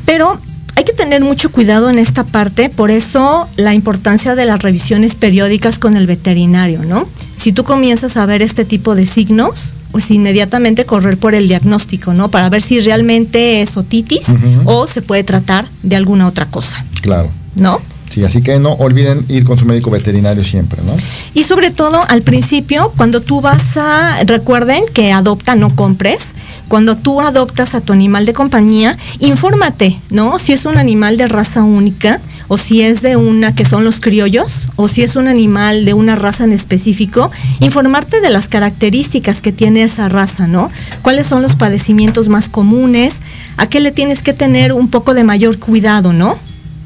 Pero 0.05 0.41
hay 0.77 0.85
que 0.85 0.93
tener 0.93 1.23
mucho 1.23 1.51
cuidado 1.51 1.89
en 1.91 1.99
esta 1.99 2.25
parte, 2.25 2.69
por 2.69 2.91
eso 2.91 3.49
la 3.57 3.75
importancia 3.75 4.35
de 4.35 4.45
las 4.45 4.61
revisiones 4.61 5.15
periódicas 5.15 5.79
con 5.79 5.97
el 5.97 6.07
veterinario, 6.07 6.83
¿no? 6.85 7.09
Si 7.37 7.53
tú 7.53 7.65
comienzas 7.65 8.17
a 8.17 8.27
ver 8.27 8.43
este 8.43 8.65
tipo 8.65 8.95
de 8.95 9.07
signos, 9.07 9.71
pues 9.93 10.11
inmediatamente 10.11 10.85
correr 10.85 11.19
por 11.19 11.37
el 11.37 11.47
diagnóstico, 11.47 12.15
¿no? 12.15 12.29
Para 12.29 12.49
ver 12.49 12.63
si 12.63 12.81
realmente 12.81 13.63
es 13.63 13.77
otitis 13.77 14.27
o 14.65 14.89
se 14.89 15.03
puede 15.03 15.23
tratar 15.23 15.69
de 15.85 15.95
alguna 15.95 16.27
otra 16.27 16.47
cosa. 16.47 16.85
Claro. 17.01 17.29
¿No? 17.55 17.81
Sí, 18.11 18.25
así 18.25 18.43
que 18.43 18.59
no 18.59 18.73
olviden 18.73 19.25
ir 19.29 19.45
con 19.45 19.57
su 19.57 19.67
médico 19.67 19.91
veterinario 19.91 20.45
siempre, 20.45 20.83
¿no? 20.85 20.95
Y 21.35 21.45
sobre 21.45 21.71
todo 21.71 22.01
al 22.09 22.23
principio, 22.23 22.93
cuando 22.97 23.21
tú 23.21 23.41
vas 23.41 23.77
a, 23.77 24.23
recuerden 24.25 24.83
que 24.93 25.13
adopta, 25.13 25.55
no 25.55 25.75
compres. 25.75 26.29
Cuando 26.69 26.97
tú 26.97 27.21
adoptas 27.21 27.75
a 27.75 27.81
tu 27.81 27.93
animal 27.93 28.27
de 28.27 28.33
compañía, 28.33 28.97
infórmate, 29.21 29.99
¿no? 30.11 30.39
Si 30.39 30.53
es 30.53 30.67
un 30.67 30.79
animal 30.79 31.17
de 31.17 31.27
raza 31.27 31.63
única, 31.63 32.21
o 32.49 32.59
si 32.59 32.83
es 32.83 33.03
de 33.03 33.17
una 33.17 33.55
que 33.55 33.65
son 33.65 33.85
los 33.85 34.01
criollos, 34.01 34.67
o 34.77 34.89
si 34.89 35.03
es 35.03 35.17
un 35.17 35.29
animal 35.29 35.85
de 35.85 35.95
una 35.95 36.17
raza 36.17 36.45
en 36.45 36.53
específico, 36.53 37.31
informarte 37.61 38.21
de 38.21 38.31
las 38.31 38.49
características 38.49 39.41
que 39.41 39.53
tiene 39.53 39.83
esa 39.83 40.09
raza, 40.09 40.47
¿no? 40.47 40.71
¿Cuáles 41.03 41.27
son 41.27 41.43
los 41.43 41.57
padecimientos 41.57 42.29
más 42.29 42.49
comunes? 42.49 43.21
¿A 43.57 43.67
qué 43.67 43.81
le 43.81 43.93
tienes 43.93 44.23
que 44.23 44.33
tener 44.33 44.73
un 44.73 44.89
poco 44.89 45.15
de 45.15 45.25
mayor 45.25 45.59
cuidado, 45.59 46.13
¿no? 46.13 46.39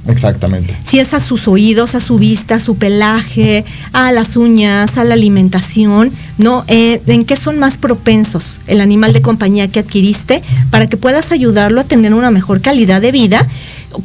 Exactamente. 0.09 0.75
Si 0.85 0.99
es 0.99 1.13
a 1.13 1.21
sus 1.21 1.49
oídos, 1.49 1.95
a 1.95 2.01
su 2.01 2.19
vista, 2.19 2.57
a 2.57 2.61
su 2.61 2.77
pelaje, 2.77 3.65
a 3.93 4.11
las 4.11 4.37
uñas, 4.37 4.97
a 4.97 5.05
la 5.05 5.15
alimentación, 5.15 6.11
¿no? 6.39 6.65
Eh, 6.67 7.01
¿En 7.07 7.25
qué 7.25 7.37
son 7.37 7.59
más 7.59 7.77
propensos 7.77 8.59
el 8.67 8.81
animal 8.81 9.13
de 9.13 9.21
compañía 9.21 9.69
que 9.69 9.81
adquiriste 9.81 10.43
para 10.71 10.89
que 10.89 10.97
puedas 10.97 11.31
ayudarlo 11.31 11.81
a 11.81 11.85
tener 11.85 12.15
una 12.15 12.31
mejor 12.31 12.63
calidad 12.63 13.03
de 13.03 13.13
vida? 13.13 13.47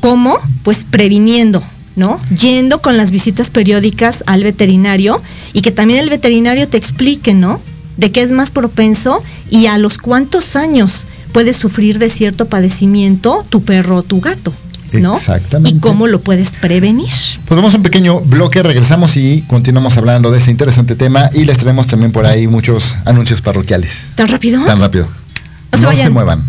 ¿Cómo? 0.02 0.38
Pues 0.64 0.86
previniendo, 0.90 1.64
¿no? 1.96 2.20
Yendo 2.38 2.82
con 2.82 2.98
las 2.98 3.12
visitas 3.12 3.50
periódicas 3.50 4.24
al 4.28 4.44
veterinario 4.44 5.22
y 5.54 5.62
que 5.62 5.72
también 5.72 6.02
el 6.02 6.10
veterinario 6.10 6.68
te 6.68 6.78
explique, 6.78 7.34
¿no? 7.34 7.62
De 7.96 8.12
qué 8.12 8.22
es 8.24 8.32
más 8.32 8.52
propenso 8.52 9.24
y 9.50 9.68
a 9.68 9.78
los 9.78 9.98
cuántos 9.98 10.56
años 10.56 11.06
puedes 11.32 11.56
sufrir 11.56 11.98
de 11.98 12.10
cierto 12.10 12.48
padecimiento 12.48 13.46
tu 13.50 13.64
perro 13.64 13.98
o 13.98 14.04
tu 14.04 14.20
gato. 14.20 14.54
¿No? 15.00 15.16
Exactamente. 15.16 15.78
Y 15.78 15.80
cómo 15.80 16.08
lo 16.08 16.22
puedes 16.22 16.52
prevenir. 16.52 17.10
Pues 17.46 17.56
vamos 17.56 17.74
a 17.74 17.78
un 17.78 17.84
pequeño 17.84 18.20
bloque, 18.22 18.62
regresamos 18.62 19.18
y 19.18 19.44
continuamos 19.48 19.98
hablando 19.98 20.32
de 20.32 20.40
este 20.40 20.52
interesante 20.52 20.96
tema 20.96 21.30
y 21.34 21.46
les 21.46 21.58
traemos 21.58 21.88
también 21.88 22.12
por 22.12 22.26
ahí 22.26 22.48
muchos 22.48 22.96
anuncios 23.06 23.42
parroquiales. 23.42 24.10
¿Tan 24.16 24.28
rápido? 24.28 24.64
Tan 24.66 24.80
rápido. 24.80 25.08
No 25.72 25.78
se 25.78 25.82
no 25.82 25.88
vayan. 25.88 26.04
se 26.04 26.10
muevan. 26.10 26.44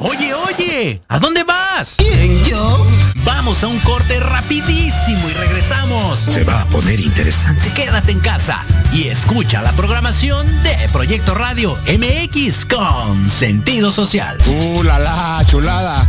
Oye, 0.00 0.34
oye, 0.34 1.00
¿a 1.08 1.18
dónde 1.18 1.44
vas? 1.44 1.96
Vamos 3.44 3.64
a 3.64 3.66
un 3.66 3.80
corte 3.80 4.20
rapidísimo 4.20 5.28
y 5.28 5.32
regresamos. 5.32 6.20
Se 6.20 6.44
va 6.44 6.60
a 6.60 6.64
poner 6.66 7.00
interesante. 7.00 7.72
Quédate 7.74 8.12
en 8.12 8.20
casa 8.20 8.64
y 8.92 9.08
escucha 9.08 9.60
la 9.62 9.72
programación 9.72 10.46
de 10.62 10.76
Proyecto 10.92 11.34
Radio 11.34 11.76
MX 11.88 12.64
con 12.66 13.28
sentido 13.28 13.90
social. 13.90 14.38
¡Uh, 14.46 14.84
la, 14.84 15.00
la, 15.00 15.44
chulada! 15.44 16.08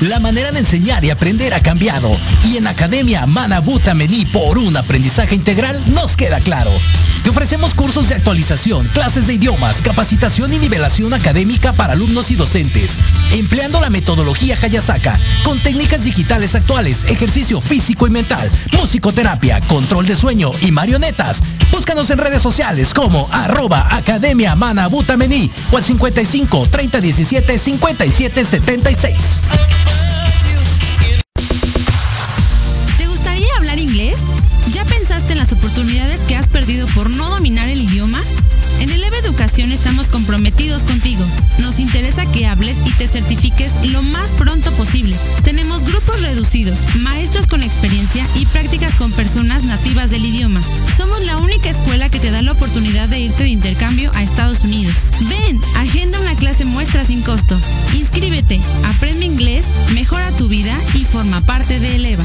La 0.00 0.20
manera 0.20 0.52
de 0.52 0.58
enseñar 0.58 1.02
y 1.02 1.08
aprender 1.08 1.54
ha 1.54 1.60
cambiado 1.60 2.14
y 2.44 2.58
en 2.58 2.66
Academia 2.66 3.24
Manabuta 3.24 3.94
Mení 3.94 4.26
por 4.26 4.58
un 4.58 4.76
aprendizaje 4.76 5.34
integral 5.34 5.82
nos 5.94 6.18
queda 6.18 6.40
claro. 6.40 6.72
Te 7.22 7.30
ofrecemos 7.30 7.72
cursos 7.72 8.08
de 8.08 8.16
actualización, 8.16 8.88
clases 8.88 9.28
de 9.28 9.34
idiomas, 9.34 9.80
capacitación 9.80 10.52
y 10.52 10.58
nivelación 10.58 11.14
académica 11.14 11.72
para 11.72 11.92
alumnos 11.92 12.32
y 12.32 12.34
docentes, 12.34 12.98
empleando 13.32 13.80
la 13.80 13.90
metodología 13.90 14.58
Hayasaka 14.60 15.18
con 15.44 15.60
técnicas 15.60 16.02
digitales 16.02 16.56
actuales, 16.56 17.04
ejercicio 17.04 17.60
físico 17.60 18.08
y 18.08 18.10
mental, 18.10 18.50
musicoterapia, 18.72 19.60
control 19.62 20.06
de 20.06 20.16
sueño 20.16 20.50
y 20.62 20.72
marionetas. 20.72 21.42
Búscanos 21.70 22.10
en 22.10 22.18
redes 22.18 22.42
sociales 22.42 22.92
como 22.92 23.28
arroba 23.30 23.86
Academia 23.94 24.56
Manabuta 24.56 25.16
Mení 25.16 25.48
o 25.70 25.76
al 25.76 25.84
55 25.84 26.66
30 26.70 27.00
17 27.00 27.58
57 27.58 28.44
76. 28.44 29.14
Perdido 36.62 36.86
por 36.94 37.10
no 37.10 37.28
dominar 37.28 37.68
el 37.68 37.80
idioma? 37.80 38.20
En 38.78 38.88
Eleva 38.90 39.16
Educación 39.18 39.72
estamos 39.72 40.06
comprometidos 40.06 40.84
contigo. 40.84 41.24
Nos 41.58 41.80
interesa 41.80 42.24
que 42.26 42.46
hables 42.46 42.76
y 42.86 42.92
te 42.92 43.08
certifiques 43.08 43.72
lo 43.90 44.00
más 44.00 44.30
pronto 44.30 44.70
posible. 44.74 45.16
Tenemos 45.42 45.82
grupos 45.82 46.22
reducidos, 46.22 46.78
maestros 47.00 47.48
con 47.48 47.64
experiencia 47.64 48.24
y 48.36 48.46
prácticas 48.46 48.94
con 48.94 49.10
personas 49.10 49.64
nativas 49.64 50.10
del 50.10 50.24
idioma. 50.24 50.62
Somos 50.96 51.20
la 51.24 51.36
única 51.38 51.68
escuela 51.68 52.08
que 52.08 52.20
te 52.20 52.30
da 52.30 52.42
la 52.42 52.52
oportunidad 52.52 53.08
de 53.08 53.18
irte 53.18 53.42
de 53.42 53.48
intercambio 53.48 54.12
a 54.14 54.22
Estados 54.22 54.60
Unidos. 54.60 55.08
Ven, 55.28 55.60
agenda 55.78 56.20
una 56.20 56.36
clase 56.36 56.64
muestra 56.64 57.04
sin 57.04 57.22
costo. 57.22 57.58
Inscríbete, 57.94 58.60
aprende 58.84 59.26
inglés, 59.26 59.66
mejora 59.94 60.30
tu 60.36 60.46
vida 60.46 60.78
y 60.94 61.02
forma 61.06 61.40
parte 61.40 61.80
de 61.80 61.96
Eleva. 61.96 62.24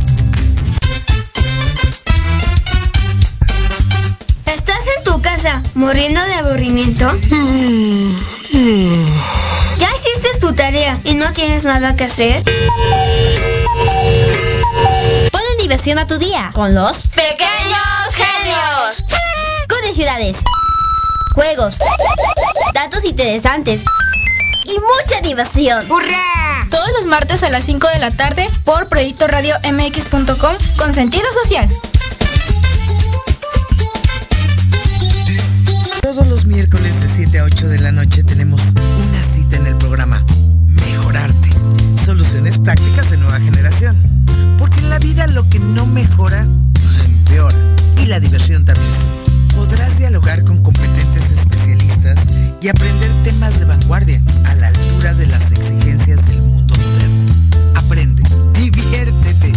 Casa 5.41 5.61
muriendo 5.73 6.21
de 6.21 6.33
aburrimiento? 6.35 7.11
¿Ya 9.77 9.89
hiciste 9.91 10.39
tu 10.39 10.53
tarea 10.53 10.99
y 11.03 11.15
no 11.15 11.31
tienes 11.31 11.63
nada 11.63 11.95
que 11.95 12.03
hacer? 12.03 12.43
Ponle 15.31 15.55
diversión 15.59 15.97
a 15.97 16.05
tu 16.05 16.19
día 16.19 16.51
con 16.53 16.75
los 16.75 17.07
¡Pequeños 17.07 17.79
genios! 18.13 19.03
de 19.83 19.93
ciudades, 19.95 20.43
juegos, 21.33 21.79
datos 22.75 23.03
interesantes 23.03 23.83
y 24.65 24.73
mucha 24.73 25.21
diversión. 25.21 25.89
¡Hurra! 25.89 26.67
Todos 26.69 26.89
los 26.97 27.07
martes 27.07 27.41
a 27.41 27.49
las 27.49 27.63
5 27.63 27.87
de 27.87 27.97
la 27.99 28.11
tarde 28.11 28.47
por 28.63 28.89
Proyecto 28.89 29.25
Radio 29.27 29.55
MX.com 29.63 30.55
con 30.77 30.93
sentido 30.93 31.25
social. 31.43 31.67
Miércoles 36.45 37.01
de 37.01 37.09
7 37.09 37.39
a 37.39 37.43
8 37.43 37.67
de 37.67 37.79
la 37.79 37.91
noche 37.91 38.23
tenemos 38.23 38.73
una 38.77 39.21
cita 39.21 39.57
en 39.57 39.67
el 39.67 39.75
programa 39.75 40.23
Mejorarte. 40.67 41.49
Soluciones 42.03 42.57
prácticas 42.57 43.11
de 43.11 43.17
nueva 43.17 43.39
generación. 43.39 43.95
Porque 44.57 44.79
en 44.79 44.89
la 44.89 44.97
vida 44.99 45.27
lo 45.27 45.47
que 45.49 45.59
no 45.59 45.85
mejora, 45.85 46.47
empeora. 47.05 47.55
Y 48.01 48.07
la 48.07 48.19
diversión 48.19 48.65
también. 48.65 48.91
Podrás 49.55 49.99
dialogar 49.99 50.43
con 50.43 50.63
competentes 50.63 51.29
especialistas 51.31 52.25
y 52.61 52.69
aprender 52.69 53.11
temas 53.23 53.59
de 53.59 53.65
vanguardia 53.65 54.21
a 54.45 54.55
la 54.55 54.67
altura 54.67 55.13
de 55.13 55.27
las 55.27 55.51
exigencias 55.51 56.25
del 56.27 56.41
mundo 56.43 56.73
moderno. 56.75 57.33
Aprende, 57.75 58.23
diviértete 58.53 59.51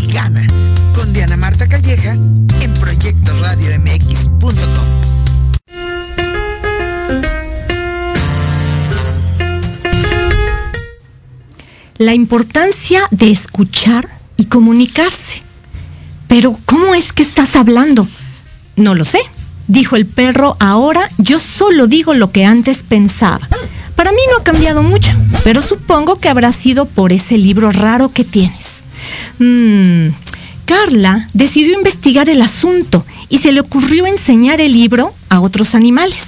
y 0.00 0.06
gana 0.12 0.46
con 0.94 1.12
Diana 1.12 1.36
Marta 1.36 1.66
Calleja 1.66 2.12
en 2.12 2.72
proyectoradiomx.com. 2.74 4.86
La 11.98 12.12
importancia 12.12 13.08
de 13.10 13.30
escuchar 13.30 14.06
y 14.36 14.44
comunicarse. 14.46 15.40
Pero, 16.28 16.58
¿cómo 16.66 16.94
es 16.94 17.14
que 17.14 17.22
estás 17.22 17.56
hablando? 17.56 18.06
No 18.76 18.94
lo 18.94 19.06
sé. 19.06 19.20
Dijo 19.66 19.96
el 19.96 20.04
perro, 20.04 20.58
ahora 20.60 21.08
yo 21.16 21.38
solo 21.38 21.86
digo 21.86 22.12
lo 22.12 22.32
que 22.32 22.44
antes 22.44 22.82
pensaba. 22.82 23.48
Para 23.94 24.12
mí 24.12 24.18
no 24.30 24.40
ha 24.40 24.44
cambiado 24.44 24.82
mucho, 24.82 25.10
pero 25.42 25.62
supongo 25.62 26.18
que 26.18 26.28
habrá 26.28 26.52
sido 26.52 26.84
por 26.84 27.12
ese 27.12 27.38
libro 27.38 27.72
raro 27.72 28.12
que 28.12 28.24
tienes. 28.24 28.84
Mm, 29.38 30.08
Carla 30.66 31.28
decidió 31.32 31.72
investigar 31.72 32.28
el 32.28 32.42
asunto 32.42 33.06
y 33.30 33.38
se 33.38 33.52
le 33.52 33.60
ocurrió 33.60 34.06
enseñar 34.06 34.60
el 34.60 34.74
libro 34.74 35.14
a 35.30 35.40
otros 35.40 35.74
animales. 35.74 36.26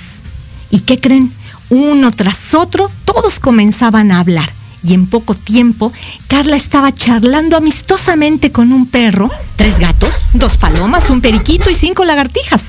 ¿Y 0.70 0.80
qué 0.80 0.98
creen? 0.98 1.30
Uno 1.68 2.10
tras 2.10 2.54
otro, 2.54 2.90
todos 3.04 3.38
comenzaban 3.38 4.12
a 4.12 4.20
hablar. 4.20 4.57
Y 4.82 4.94
en 4.94 5.06
poco 5.06 5.34
tiempo, 5.34 5.92
Carla 6.28 6.56
estaba 6.56 6.94
charlando 6.94 7.56
amistosamente 7.56 8.52
con 8.52 8.72
un 8.72 8.86
perro, 8.86 9.30
tres 9.56 9.78
gatos, 9.78 10.10
dos 10.34 10.56
palomas, 10.56 11.10
un 11.10 11.20
periquito 11.20 11.68
y 11.70 11.74
cinco 11.74 12.04
lagartijas. 12.04 12.62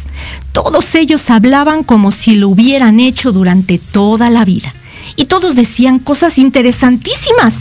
Todos 0.52 0.95
ellos 0.95 1.30
hablaban 1.30 1.84
como 1.84 2.12
si 2.12 2.36
lo 2.36 2.50
hubieran 2.50 3.00
hecho 3.00 3.32
durante 3.32 3.78
toda 3.78 4.30
la 4.30 4.43
vida. 4.43 4.74
Y 5.15 5.26
todos 5.26 5.56
decían 5.56 6.00
cosas 6.00 6.38
interesantísimas. 6.38 7.54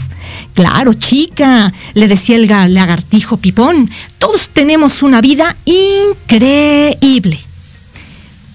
Claro, 0.53 0.93
chica, 0.93 1.71
le 1.93 2.07
decía 2.07 2.35
el 2.35 2.47
lagartijo 2.47 3.37
pipón, 3.37 3.89
todos 4.17 4.49
tenemos 4.49 5.03
una 5.03 5.21
vida 5.21 5.55
increíble. 5.65 7.39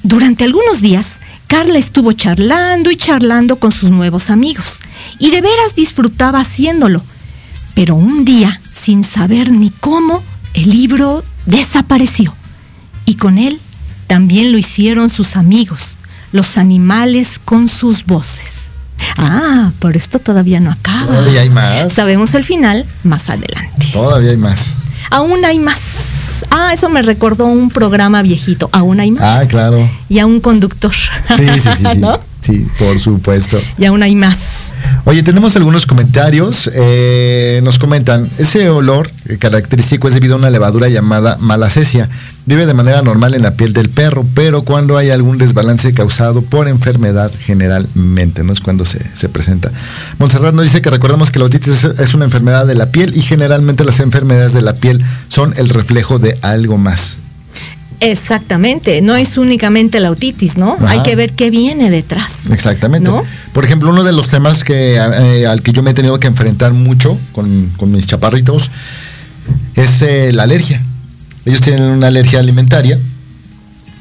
Durante 0.02 0.44
algunos 0.44 0.80
días, 0.80 1.20
Carla 1.55 1.79
estuvo 1.79 2.11
charlando 2.11 2.90
y 2.90 2.97
charlando 2.97 3.61
con 3.61 3.71
sus 3.71 3.88
nuevos 3.88 4.29
amigos, 4.29 4.81
y 5.21 5.31
de 5.31 5.40
veras 5.40 5.77
disfrutaba 5.77 6.40
haciéndolo. 6.40 7.01
Pero 7.75 7.95
un 7.95 8.25
día, 8.25 8.61
sin 8.73 9.05
saber 9.05 9.53
ni 9.53 9.71
cómo, 9.71 10.21
el 10.55 10.69
libro 10.69 11.25
desapareció. 11.47 12.35
Y 13.05 13.14
con 13.14 13.38
él 13.38 13.61
también 14.09 14.51
lo 14.51 14.59
hicieron 14.59 15.11
sus 15.11 15.37
amigos, 15.37 15.95
los 16.33 16.59
animales 16.59 17.38
con 17.45 17.69
sus 17.69 18.05
voces. 18.05 18.73
Ah, 19.17 19.71
por 19.79 19.97
esto 19.97 20.19
todavía 20.19 20.59
no 20.59 20.73
acaba. 20.73 21.07
Todavía 21.07 21.43
hay 21.43 21.51
más. 21.51 21.93
Sabemos 21.93 22.35
el 22.35 22.43
final 22.43 22.85
más 23.05 23.31
adelante. 23.31 23.90
Todavía 23.93 24.33
hay 24.33 24.37
más. 24.37 24.75
Aún 25.09 25.45
hay 25.45 25.61
más. 25.61 25.79
Ah, 26.50 26.72
eso 26.72 26.88
me 26.88 27.02
recordó 27.02 27.46
un 27.46 27.70
programa 27.70 28.22
viejito. 28.22 28.68
Aún 28.72 29.00
hay 29.00 29.11
más. 29.11 29.22
Ah, 29.22 29.46
claro. 29.46 29.88
Y 30.09 30.18
a 30.18 30.26
un 30.26 30.40
conductor. 30.40 30.92
Sí, 30.92 31.46
sí, 31.61 31.68
sí. 31.76 31.85
Sí, 32.44 32.52
sí 32.52 32.66
por 32.78 33.00
supuesto. 33.00 33.59
Y 33.78 33.87
aún 33.87 34.02
hay 34.02 34.14
más. 34.14 34.37
Oye, 35.07 35.22
tenemos 35.22 35.57
algunos 35.57 35.87
comentarios. 35.87 36.70
Eh, 36.74 37.61
nos 37.62 37.78
comentan, 37.78 38.28
ese 38.38 38.68
olor 38.68 39.11
característico 39.38 40.09
es 40.09 40.14
debido 40.14 40.35
a 40.35 40.38
una 40.38 40.50
levadura 40.50 40.88
llamada 40.88 41.37
malacesia. 41.40 42.09
Vive 42.46 42.66
de 42.66 42.74
manera 42.74 43.00
normal 43.00 43.35
en 43.35 43.40
la 43.40 43.54
piel 43.54 43.72
del 43.72 43.88
perro, 43.88 44.26
pero 44.35 44.64
cuando 44.64 44.98
hay 44.98 45.09
algún 45.09 45.38
desbalance 45.38 45.94
causado 45.94 46.42
por 46.42 46.68
enfermedad, 46.68 47.33
generalmente, 47.40 48.44
no 48.44 48.52
es 48.52 48.61
cuando 48.61 48.85
se, 48.85 49.00
presenta. 49.30 49.72
Montserrat 50.18 50.54
nos 50.54 50.64
dice 50.64 50.83
que 50.83 50.90
recordemos 50.90 51.30
que 51.30 51.38
la 51.38 51.46
otitis 51.46 51.85
es 51.85 52.12
una 52.12 52.26
enfermedad 52.26 52.66
de 52.66 52.74
la 52.74 52.90
piel 52.90 53.16
y 53.16 53.22
generalmente 53.22 53.85
las 53.85 53.98
enfermedades 54.00 54.52
de 54.52 54.61
la 54.61 54.74
piel 54.74 55.02
son 55.28 55.54
el 55.57 55.70
reflejo 55.70 56.18
de 56.18 56.37
algo 56.42 56.76
más. 56.76 57.18
Exactamente, 58.00 59.00
no 59.00 59.16
es 59.16 59.38
únicamente 59.38 59.98
la 59.98 60.11
otitis, 60.11 60.59
¿no? 60.59 60.76
Hay 60.87 61.02
que 61.02 61.16
ver 61.16 61.33
qué 61.33 61.48
viene 61.48 61.88
detrás. 61.88 62.50
Exactamente. 62.50 63.11
Por 63.54 63.64
ejemplo, 63.64 63.88
uno 63.88 64.04
de 64.04 64.12
los 64.12 64.28
temas 64.28 64.64
que, 64.64 64.96
eh, 64.96 65.46
al 65.46 65.62
que 65.62 65.72
yo 65.72 65.83
me 65.83 65.92
he 65.92 65.94
tenido 65.94 66.20
que 66.20 66.26
enfrentar 66.26 66.74
mucho 66.74 67.18
con, 67.33 67.70
mis 67.90 68.07
chaparritos 68.07 68.70
es 69.76 70.02
eh, 70.02 70.33
la 70.35 70.42
alergia. 70.42 70.83
Ellos 71.44 71.61
tienen 71.61 71.83
una 71.83 72.09
alergia 72.09 72.40
alimentaria 72.40 72.98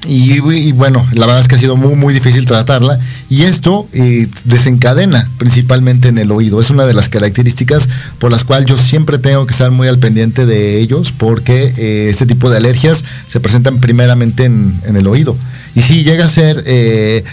y, 0.06 0.72
bueno, 0.74 1.08
la 1.14 1.26
verdad 1.26 1.42
es 1.42 1.48
que 1.48 1.56
ha 1.56 1.60
sido 1.60 1.78
muy, 1.78 1.96
muy 1.96 2.14
difícil 2.14 2.46
tratarla. 2.46 3.00
Y 3.30 3.44
esto 3.44 3.88
eh, 3.94 4.28
desencadena 4.44 5.26
principalmente 5.38 6.10
en 6.10 6.18
el 6.18 6.32
oído. 6.32 6.60
Es 6.60 6.70
una 6.70 6.86
de 6.86 6.94
las 6.94 7.10
características 7.10 7.88
por 8.20 8.32
las 8.32 8.44
cuales 8.44 8.68
yo 8.68 8.78
siempre 8.78 9.18
tengo 9.18 9.46
que 9.46 9.54
estar 9.54 9.72
muy 9.72 9.88
al 9.88 10.00
pendiente 10.00 10.46
de 10.46 10.80
ellos 10.80 11.14
porque 11.18 11.74
eh, 11.78 12.10
este 12.10 12.26
tipo 12.26 12.50
de 12.50 12.58
alergias 12.58 13.06
se 13.28 13.40
presentan 13.40 13.80
primeramente 13.80 14.46
en, 14.46 14.74
el 14.86 15.08
oído. 15.08 15.38
Y 15.74 15.82
si 15.82 16.04
llega 16.04 16.26
a 16.26 16.30
ser, 16.30 16.62
eh, 16.66 17.24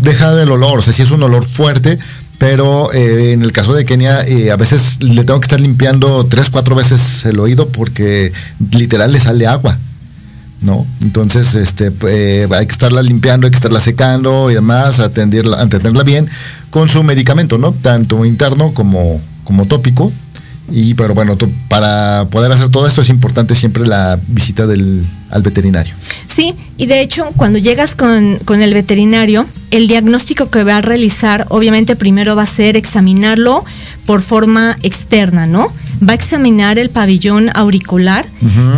deja 0.00 0.34
del 0.34 0.52
olor, 0.52 0.78
o 0.78 0.82
sea, 0.82 0.92
si 0.92 1.02
es 1.02 1.10
un 1.10 1.22
olor 1.22 1.44
fuerte, 1.44 1.98
pero 2.40 2.90
en 2.94 3.42
el 3.42 3.52
caso 3.52 3.74
de 3.74 3.84
Kenia 3.84 4.24
a 4.50 4.56
veces 4.56 4.96
le 5.02 5.24
tengo 5.24 5.38
que 5.40 5.44
estar 5.44 5.60
limpiando 5.60 6.24
tres, 6.24 6.48
cuatro 6.48 6.74
veces 6.74 7.26
el 7.26 7.38
oído 7.38 7.68
porque 7.68 8.32
literal 8.72 9.12
le 9.12 9.20
sale 9.20 9.46
agua. 9.46 9.76
¿no? 10.62 10.86
Entonces, 11.02 11.54
este, 11.54 11.92
eh, 12.08 12.48
hay 12.50 12.66
que 12.66 12.72
estarla 12.72 13.02
limpiando, 13.02 13.46
hay 13.46 13.50
que 13.50 13.56
estarla 13.56 13.80
secando 13.80 14.50
y 14.50 14.54
demás, 14.54 15.00
atenderla, 15.00 15.60
atenderla 15.60 16.02
bien 16.02 16.28
con 16.70 16.88
su 16.88 17.02
medicamento, 17.02 17.58
¿no? 17.58 17.72
Tanto 17.72 18.24
interno 18.24 18.70
como, 18.72 19.20
como 19.44 19.66
tópico. 19.66 20.10
Y 20.70 20.94
pero 20.94 21.14
bueno, 21.14 21.36
para 21.68 22.24
poder 22.30 22.52
hacer 22.52 22.70
todo 22.70 22.86
esto 22.86 23.02
es 23.02 23.10
importante 23.10 23.54
siempre 23.54 23.86
la 23.86 24.18
visita 24.28 24.66
del, 24.66 25.04
al 25.30 25.42
veterinario. 25.42 25.94
Sí, 26.26 26.54
y 26.76 26.86
de 26.86 27.00
hecho 27.00 27.26
cuando 27.36 27.58
llegas 27.58 27.94
con, 27.94 28.38
con, 28.44 28.62
el 28.62 28.74
veterinario, 28.74 29.46
el 29.70 29.88
diagnóstico 29.88 30.50
que 30.50 30.64
va 30.64 30.78
a 30.78 30.80
realizar 30.80 31.46
obviamente 31.48 31.96
primero 31.96 32.36
va 32.36 32.42
a 32.42 32.46
ser 32.46 32.76
examinarlo 32.76 33.64
por 34.06 34.22
forma 34.22 34.76
externa, 34.82 35.46
¿no? 35.46 35.72
va 36.06 36.12
a 36.12 36.16
examinar 36.16 36.78
el 36.78 36.90
pabellón 36.90 37.50
auricular 37.54 38.26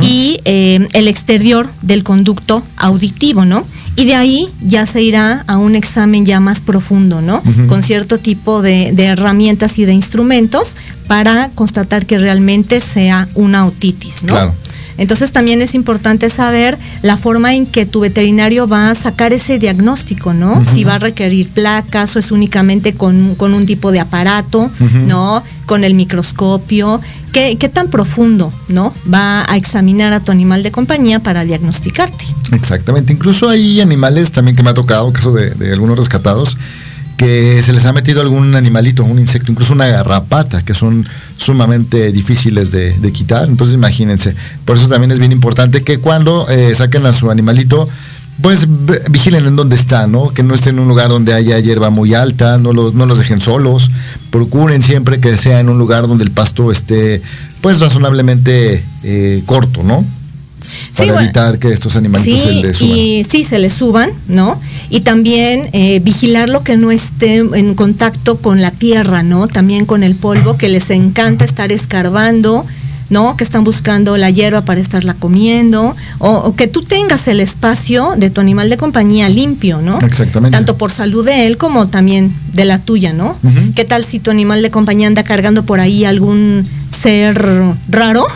y 0.01 0.41
eh, 0.45 0.87
el 0.93 1.09
exterior 1.09 1.71
del 1.83 2.03
conducto 2.03 2.63
auditivo, 2.77 3.45
¿no? 3.45 3.65
Y 3.97 4.07
de 4.07 4.15
ahí 4.15 4.49
ya 4.61 4.87
se 4.87 5.03
irá 5.03 5.45
a 5.47 5.59
un 5.59 5.77
examen 5.77 6.25
ya 6.25 6.41
más 6.41 6.61
profundo, 6.61 7.21
¿no? 7.21 7.43
Con 7.69 7.83
cierto 7.83 8.19
tipo 8.19 8.63
de, 8.63 8.93
herramientas 8.99 9.79
y 9.79 9.85
de 9.85 9.93
instrumentos 9.93 10.75
para 11.07 11.51
constatar 11.55 12.07
que 12.07 12.19
realmente 12.19 12.81
sea 12.81 13.29
una 13.35 13.67
otitis, 13.67 14.23
¿no? 14.23 14.33
Claro. 14.33 14.55
Entonces 14.99 15.33
también 15.33 15.63
es 15.63 15.75
importante 15.75 16.31
saber 16.31 16.79
la 17.03 17.17
forma 17.17 17.55
en 17.55 17.67
que 17.67 17.87
tu 17.87 18.01
veterinario 18.01 18.67
va 18.67 18.91
a 18.91 18.95
sacar 18.95 19.33
ese 19.33 19.59
diagnóstico, 19.59 20.35
¿no? 20.35 20.65
Si 20.65 20.85
va 20.85 20.95
a 20.95 20.99
requerir 20.99 21.49
placas 21.51 22.15
o 22.17 22.19
es 22.19 22.31
únicamente 22.31 22.95
con, 22.95 23.37
un 23.39 23.67
tipo 23.67 23.93
de 23.93 24.01
aparato, 24.01 24.71
¿no? 25.07 25.43
Con 25.67 25.85
el 25.85 25.95
microscopio. 25.95 27.01
¿Qué, 27.33 27.57
tan 27.73 27.89
profundo, 27.89 28.53
¿no? 28.69 28.93
Va 29.13 29.45
a 29.51 29.57
examinar 29.57 30.13
a 30.13 30.21
tu 30.21 30.33
animal 30.33 30.63
de 30.63 30.71
compañía 30.71 31.21
para 31.21 31.45
diagnosticarte. 31.45 32.25
Exactamente. 32.53 33.13
Incluso 33.13 33.49
hay 33.49 33.81
animales 33.81 34.33
también 34.33 34.55
que 34.55 34.63
me 34.63 34.71
ha 34.71 34.75
tocado, 34.75 35.11
caso 35.13 35.33
de, 35.33 35.51
de 35.51 35.73
algunos 35.73 35.97
rescatados, 35.97 36.59
que 37.23 37.63
se 37.63 37.73
les 37.73 37.85
ha 37.85 37.93
metido 37.93 38.21
algún 38.21 38.57
animalito, 38.57 39.05
un 39.05 39.21
insecto, 39.21 39.53
incluso 39.53 39.75
una 39.75 39.87
garrapata, 39.87 40.65
que 40.65 40.75
son 40.75 41.07
sumamente 41.37 42.11
difíciles 42.11 42.73
de, 42.73 43.13
quitar. 43.13 43.49
Entonces 43.49 43.75
imagínense. 43.75 44.35
Por 44.65 44.77
eso 44.77 44.89
también 44.89 45.13
es 45.13 45.21
bien 45.21 45.31
importante 45.31 45.85
que 45.85 45.99
cuando 45.99 46.49
eh, 46.49 46.75
saquen 46.75 47.07
a 47.07 47.13
su 47.13 47.31
animalito, 47.31 47.89
pues 48.41 48.67
vigilen 49.09 49.47
en 49.47 49.55
dónde 49.55 49.77
está, 49.77 50.09
¿no? 50.09 50.31
Que 50.31 50.43
no 50.43 50.53
esté 50.53 50.71
en 50.71 50.81
un 50.81 50.89
lugar 50.89 51.11
donde 51.11 51.33
haya 51.33 51.61
hierba 51.61 51.91
muy 51.91 52.13
alta, 52.13 52.59
no 52.59 52.73
los, 52.73 52.93
no 52.95 53.07
los 53.07 53.21
dejen 53.21 53.41
solos. 53.41 53.89
Procuren 54.33 54.83
siempre 54.83 55.21
que 55.21 55.37
sea 55.37 55.61
en 55.61 55.69
un 55.69 55.79
lugar 55.79 56.09
donde 56.09 56.25
el 56.25 56.33
pasto 56.33 56.73
esté, 56.73 57.23
pues 57.61 57.79
razonablemente 57.79 58.83
eh, 59.05 59.45
corto, 59.47 59.85
¿no? 59.85 60.05
Para 60.97 61.23
evitar 61.23 61.59
que 61.59 61.73
estos 61.73 61.97
animalitos 61.97 62.43
se 62.43 62.53
les 62.53 62.77
suban. 62.77 62.97
Y 62.97 63.25
sí, 63.29 63.45
se 63.45 63.59
les 63.59 63.73
suban, 63.73 64.11
¿no? 64.29 64.61
Y 64.91 65.01
también 65.01 65.69
eh, 65.73 66.01
vigilar 66.01 66.49
lo 66.49 66.63
que 66.63 66.77
no 66.77 66.91
esté 66.91 67.37
en 67.37 67.75
contacto 67.75 68.39
con 68.39 68.61
la 68.61 68.71
tierra, 68.71 69.23
¿no? 69.23 69.49
También 69.49 69.87
con 69.87 70.03
el 70.03 70.15
polvo, 70.15 70.57
que 70.57 70.69
les 70.69 70.91
encanta 70.91 71.45
estar 71.45 71.73
escarbando, 71.73 72.67
¿no? 73.13 73.37
Que 73.37 73.45
están 73.45 73.63
buscando 73.63 74.17
la 74.17 74.31
hierba 74.31 74.63
para 74.63 74.81
estarla 74.81 75.13
comiendo, 75.13 75.95
o, 76.19 76.55
que 76.57 76.67
tú 76.67 76.83
tengas 76.83 77.29
el 77.29 77.41
espacio 77.41 78.15
de 78.17 78.31
tu 78.31 78.41
animal 78.41 78.71
de 78.71 78.79
compañía 78.79 79.29
limpio, 79.29 79.83
¿no? 79.83 80.01
Exactamente. 80.01 80.57
Tanto 80.57 80.79
por 80.79 80.91
salud 80.91 81.25
de 81.25 81.47
él 81.47 81.59
como 81.59 81.89
también 81.89 82.33
de 82.55 82.65
la 82.65 82.79
tuya, 82.79 83.13
¿no? 83.13 83.37
¿Qué 83.77 83.85
tal 83.85 84.05
si 84.05 84.19
tu 84.19 84.31
animal 84.31 84.63
de 84.63 84.71
compañía 84.71 85.07
anda 85.07 85.25
cargando 85.25 85.65
por 85.65 85.79
ahí 85.79 86.07
algún 86.07 86.67
ser 86.91 87.39
raro? 87.89 88.27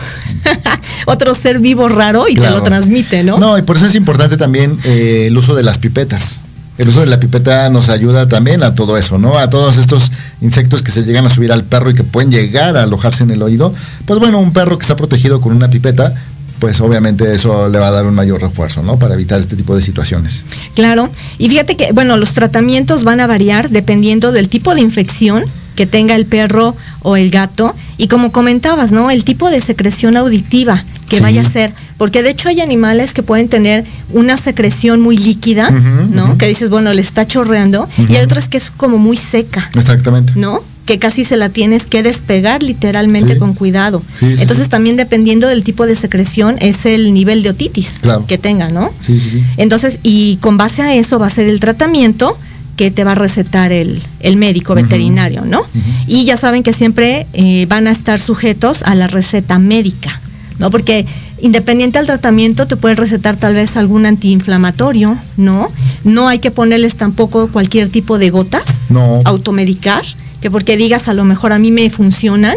Otro 1.07 1.35
ser 1.35 1.59
vivo 1.59 1.89
raro 1.89 2.29
y 2.29 2.35
te 2.35 2.51
lo 2.51 2.62
transmite, 2.62 3.25
¿no? 3.25 3.39
No, 3.39 3.57
y 3.57 3.62
por 3.62 3.79
eso 3.79 3.87
es 3.87 3.95
importante 3.95 4.37
también 4.37 4.77
eh, 4.85 5.25
el 5.29 5.39
uso 5.39 5.55
de 5.55 5.62
las 5.62 5.79
pipetas 5.79 6.43
el 6.79 6.89
uso 6.89 7.01
de 7.01 7.07
la 7.07 7.19
pipeta 7.19 7.69
nos 7.71 7.89
ayuda 7.89 8.29
también 8.29 8.62
a 8.62 8.75
todo 8.75 8.99
eso, 8.99 9.19
¿no? 9.19 9.39
A 9.39 9.49
todos 9.49 9.79
estos 9.79 10.12
insectos 10.41 10.83
que 10.83 10.93
se 10.93 11.05
llegan 11.05 11.27
a 11.27 11.31
subir 11.31 11.53
al 11.53 11.65
perro 11.65 11.91
y 11.91 11.95
que 11.95 12.05
pueden 12.05 12.31
llegar 12.31 12.77
a 12.77 12.83
alojarse 12.83 13.25
en 13.25 13.31
el 13.31 13.43
oído. 13.43 13.73
Pues 14.05 14.21
bueno, 14.21 14.39
un 14.39 14.53
perro 14.53 14.79
que 14.79 14.83
está 14.83 14.97
protegido 14.97 15.41
con 15.41 15.55
una 15.55 15.71
pipeta, 15.71 16.15
pues 16.59 16.81
obviamente 16.81 17.35
eso 17.35 17.69
le 17.69 17.79
va 17.79 17.89
a 17.89 17.91
dar 17.91 18.05
un 18.05 18.15
mayor 18.15 18.41
refuerzo, 18.41 18.83
¿no? 18.83 18.99
Para 18.99 19.15
evitar 19.15 19.41
este 19.41 19.57
tipo 19.57 19.75
de 19.75 19.83
situaciones. 19.83 20.45
Claro. 20.75 21.09
Y 21.39 21.49
fíjate 21.49 21.77
que, 21.77 21.93
bueno, 21.93 22.17
los 22.17 22.33
tratamientos 22.33 23.05
van 23.05 23.21
a 23.21 23.27
variar 23.27 23.71
dependiendo 23.71 24.33
del 24.33 24.49
tipo 24.49 24.75
de 24.75 24.81
infección 24.83 25.45
que 25.77 25.87
tenga 25.87 26.17
el 26.17 26.27
perro 26.27 26.75
o 27.03 27.17
el 27.17 27.31
gato 27.31 27.75
y 27.99 28.09
como 28.09 28.33
comentabas, 28.33 28.91
¿no? 28.91 29.11
El 29.11 29.25
tipo 29.25 29.51
de 29.51 29.61
secreción 29.61 30.17
auditiva 30.17 30.85
que 31.09 31.21
vaya 31.21 31.43
a 31.43 31.49
ser, 31.49 31.73
porque 31.99 32.25
de 32.25 32.31
hecho 32.31 32.49
hay 32.49 32.61
animales 32.61 33.15
que 33.15 33.23
pueden 33.23 33.49
tener 33.49 33.85
una 34.12 34.37
secreción 34.37 35.01
muy 35.01 35.17
líquida, 35.17 35.71
¿no? 35.71 36.37
Que 36.37 36.49
dices, 36.49 36.69
bueno, 36.69 36.93
le 36.93 37.01
está 37.01 37.27
chorreando 37.27 37.89
y 38.09 38.17
hay 38.17 38.25
otras 38.25 38.49
que 38.49 38.57
es 38.57 38.71
como 38.71 38.99
muy 38.99 39.17
seca. 39.17 39.71
Exactamente. 39.77 40.33
¿No? 40.35 40.62
que 40.87 40.99
casi 41.01 41.25
se 41.25 41.37
la 41.37 41.49
tienes 41.49 41.85
que 41.85 42.03
despegar 42.03 42.62
literalmente 42.62 43.37
con 43.39 43.55
cuidado. 43.55 44.03
Entonces 44.21 44.69
también 44.69 44.97
dependiendo 44.97 45.49
del 45.49 45.65
tipo 45.65 45.85
de 45.85 45.97
secreción 45.97 46.57
es 46.61 46.87
el 46.87 47.12
nivel 47.12 47.43
de 47.43 47.51
otitis 47.51 48.03
que 48.29 48.39
tenga, 48.39 48.71
¿no? 48.71 48.93
Sí, 49.05 49.19
sí, 49.19 49.31
sí. 49.31 49.45
Entonces, 49.57 49.99
y 50.05 50.37
con 50.37 50.57
base 50.57 50.83
a 50.83 50.95
eso 50.95 51.19
va 51.19 51.27
a 51.27 51.31
ser 51.31 51.49
el 51.49 51.59
tratamiento 51.61 52.39
que 52.77 52.91
te 52.91 53.05
va 53.05 53.12
a 53.12 53.15
recetar 53.15 53.73
el, 53.73 54.03
el 54.21 54.37
médico 54.37 54.75
veterinario, 54.75 55.45
¿no? 55.45 55.62
Y 56.07 56.25
ya 56.25 56.37
saben 56.37 56.62
que 56.62 56.73
siempre 56.73 57.27
eh, 57.33 57.67
van 57.69 57.87
a 57.87 57.91
estar 57.91 58.21
sujetos 58.21 58.83
a 58.83 58.95
la 58.95 59.07
receta 59.09 59.59
médica, 59.59 60.21
¿no? 60.59 60.71
Porque 60.71 61.07
independiente 61.41 61.99
al 61.99 62.07
tratamiento 62.07 62.67
te 62.67 62.77
pueden 62.77 62.97
recetar 62.97 63.37
tal 63.37 63.55
vez 63.55 63.77
algún 63.77 64.07
antiinflamatorio, 64.07 65.17
¿no? 65.37 65.69
No 66.05 66.29
hay 66.29 66.39
que 66.39 66.51
ponerles 66.51 66.95
tampoco 66.97 67.49
cualquier 67.49 67.89
tipo 67.89 68.19
de 68.19 68.31
gotas, 68.31 68.91
No. 68.91 69.21
automedicar, 69.25 70.05
que 70.41 70.51
porque 70.51 70.77
digas 70.77 71.09
a 71.09 71.15
lo 71.15 71.25
mejor 71.25 71.53
a 71.53 71.59
mí 71.59 71.71
me 71.73 71.89
funcionan 71.91 72.57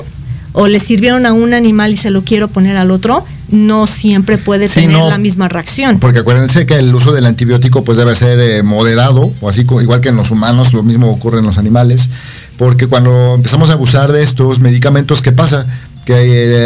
o 0.54 0.68
le 0.68 0.80
sirvieron 0.80 1.26
a 1.26 1.34
un 1.34 1.54
animal 1.54 1.94
y 1.94 1.98
se 1.98 2.10
lo 2.10 2.24
quiero 2.24 2.48
poner 2.48 2.76
al 2.78 2.92
otro, 2.92 3.26
no 3.52 3.88
siempre 3.88 4.38
puede 4.38 4.68
Sí, 4.68 4.82
tener 4.82 4.98
no. 4.98 5.10
la 5.10 5.18
misma 5.18 5.48
reacción. 5.48 6.00
Porque 6.00 6.20
acuérdense 6.20 6.66
que 6.66 6.76
el 6.76 6.94
uso 6.94 7.12
del 7.14 7.26
antibiótico 7.26 7.84
pues 7.84 7.98
debe 7.98 8.16
ser 8.16 8.40
eh, 8.40 8.64
moderado, 8.64 9.32
o 9.42 9.50
así 9.50 9.62
igual 9.62 10.02
que 10.02 10.10
en 10.10 10.16
los 10.16 10.32
humanos, 10.32 10.74
lo 10.74 10.84
mismo 10.84 11.10
ocurre 11.12 11.40
en 11.40 11.46
los 11.46 11.58
animales, 11.58 12.10
porque 12.58 12.88
cuando 12.88 13.36
empezamos 13.36 13.70
a 13.70 13.74
abusar 13.74 14.12
de 14.12 14.22
estos 14.22 14.60
medicamentos, 14.60 15.22
¿qué 15.22 15.32
pasa? 15.32 15.66
Que 16.06 16.16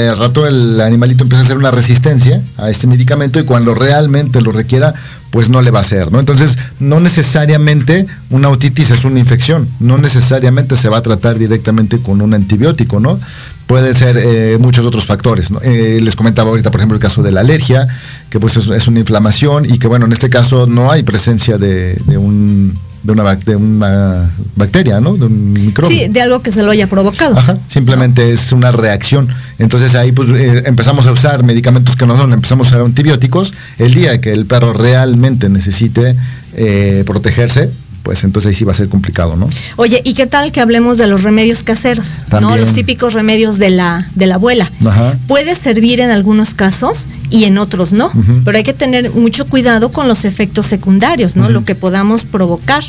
eh, 0.06 0.10
al 0.10 0.18
rato 0.18 0.48
el 0.48 0.80
animalito 0.82 1.24
empieza 1.24 1.42
a 1.42 1.46
hacer 1.46 1.58
una 1.58 1.72
resistencia 1.72 2.42
a 2.58 2.70
este 2.70 2.88
medicamento 2.88 3.40
y 3.40 3.44
cuando 3.44 3.74
realmente 3.76 4.40
lo 4.42 4.52
requiera, 4.52 4.94
pues 5.32 5.50
no 5.50 5.62
le 5.62 5.72
va 5.72 5.80
a 5.80 5.82
hacer, 5.82 6.12
¿no? 6.12 6.20
Entonces, 6.20 6.58
no 6.80 7.00
necesariamente 7.00 8.06
una 8.30 8.50
otitis 8.50 8.92
es 8.92 9.04
una 9.04 9.20
infección, 9.20 9.68
no 9.80 9.98
necesariamente 9.98 10.76
se 10.76 10.90
va 10.90 10.98
a 10.98 11.02
tratar 11.02 11.38
directamente 11.40 11.98
con 11.98 12.22
un 12.22 12.34
antibiótico, 12.36 13.00
¿no? 13.00 13.20
Puede 13.68 13.96
ser 13.96 14.18
eh, 14.18 14.58
muchos 14.60 14.86
otros 14.86 15.06
factores, 15.06 15.50
¿no? 15.50 15.60
Eh, 15.62 16.00
les 16.02 16.16
comentaba 16.16 16.50
ahorita, 16.50 16.70
por 16.70 16.80
ejemplo, 16.82 16.96
el 16.96 17.02
caso 17.02 17.24
de 17.24 17.32
la 17.32 17.40
alergia, 17.42 17.88
que 18.30 18.40
pues 18.40 18.58
es, 18.58 18.68
es 18.68 18.88
una 18.88 19.00
inflamación 19.00 19.66
y 19.66 19.80
que, 19.80 19.88
bueno, 19.88 20.06
en 20.06 20.12
este 20.12 20.30
caso 20.30 20.68
no 20.68 20.92
hay 20.92 21.04
presencia 21.04 21.58
de, 21.58 21.96
de 22.06 22.18
un, 22.18 22.74
de, 23.04 23.12
una, 23.14 23.24
bac- 23.24 23.44
de 23.46 23.56
una 23.56 24.30
bacteria, 24.56 25.00
¿no? 25.00 25.16
De 25.16 25.26
un 25.26 25.54
microbio. 25.54 25.98
Sí, 25.98 26.08
de 26.08 26.22
algo 26.22 26.42
que 26.42 26.52
se 26.52 26.62
lo 26.62 26.72
haya 26.72 26.88
provocado. 26.88 27.38
Ajá, 27.38 27.58
simplemente 27.68 28.32
es 28.32 28.52
una 28.52 28.72
reacción. 28.72 29.28
Entonces 29.58 29.96
ahí 29.96 30.12
pues 30.12 30.30
eh, 30.30 30.64
empezamos 30.66 31.08
a 31.08 31.12
usar 31.12 31.44
medicamentos 31.44 31.96
que 31.96 32.06
no 32.06 32.18
son, 32.18 32.34
empezamos 32.34 32.68
a 32.68 32.70
usar 32.72 32.82
antibióticos. 32.86 33.54
El 33.80 33.94
día 33.94 34.20
que 34.20 34.34
el 34.34 34.46
perro 34.46 34.74
realmente 34.74 35.48
necesite 35.50 36.16
eh, 36.56 37.04
protegerse, 37.08 37.72
pues 38.04 38.24
entonces 38.24 38.50
ahí 38.50 38.56
sí 38.56 38.66
va 38.66 38.74
a 38.74 38.76
ser 38.76 38.90
complicado, 38.90 39.36
¿no? 39.36 39.48
Oye, 39.78 40.02
¿y 40.04 40.14
qué 40.14 40.28
tal 40.28 40.52
que 40.52 40.62
hablemos 40.62 40.98
de 40.98 41.08
los 41.08 41.24
remedios 41.24 41.64
caseros? 41.64 42.08
¿No? 42.42 42.58
Los 42.58 42.74
típicos 42.74 43.14
remedios 43.14 43.58
de 43.58 43.70
la, 43.70 44.06
de 44.16 44.28
la 44.28 44.36
abuela. 44.36 44.70
Ajá. 44.86 45.18
Puede 45.28 45.56
servir 45.56 46.02
en 46.02 46.12
algunos 46.12 46.54
casos 46.54 47.06
y 47.34 47.46
en 47.46 47.58
otros 47.58 47.94
no. 47.94 48.12
Pero 48.46 48.58
hay 48.58 48.64
que 48.64 48.74
tener 48.74 49.10
mucho 49.10 49.48
cuidado 49.48 49.90
con 49.90 50.08
los 50.08 50.24
efectos 50.24 50.68
secundarios, 50.68 51.36
¿no? 51.36 51.50
Lo 51.50 51.66
que 51.66 51.74
podamos 51.74 52.26
provocar. 52.26 52.84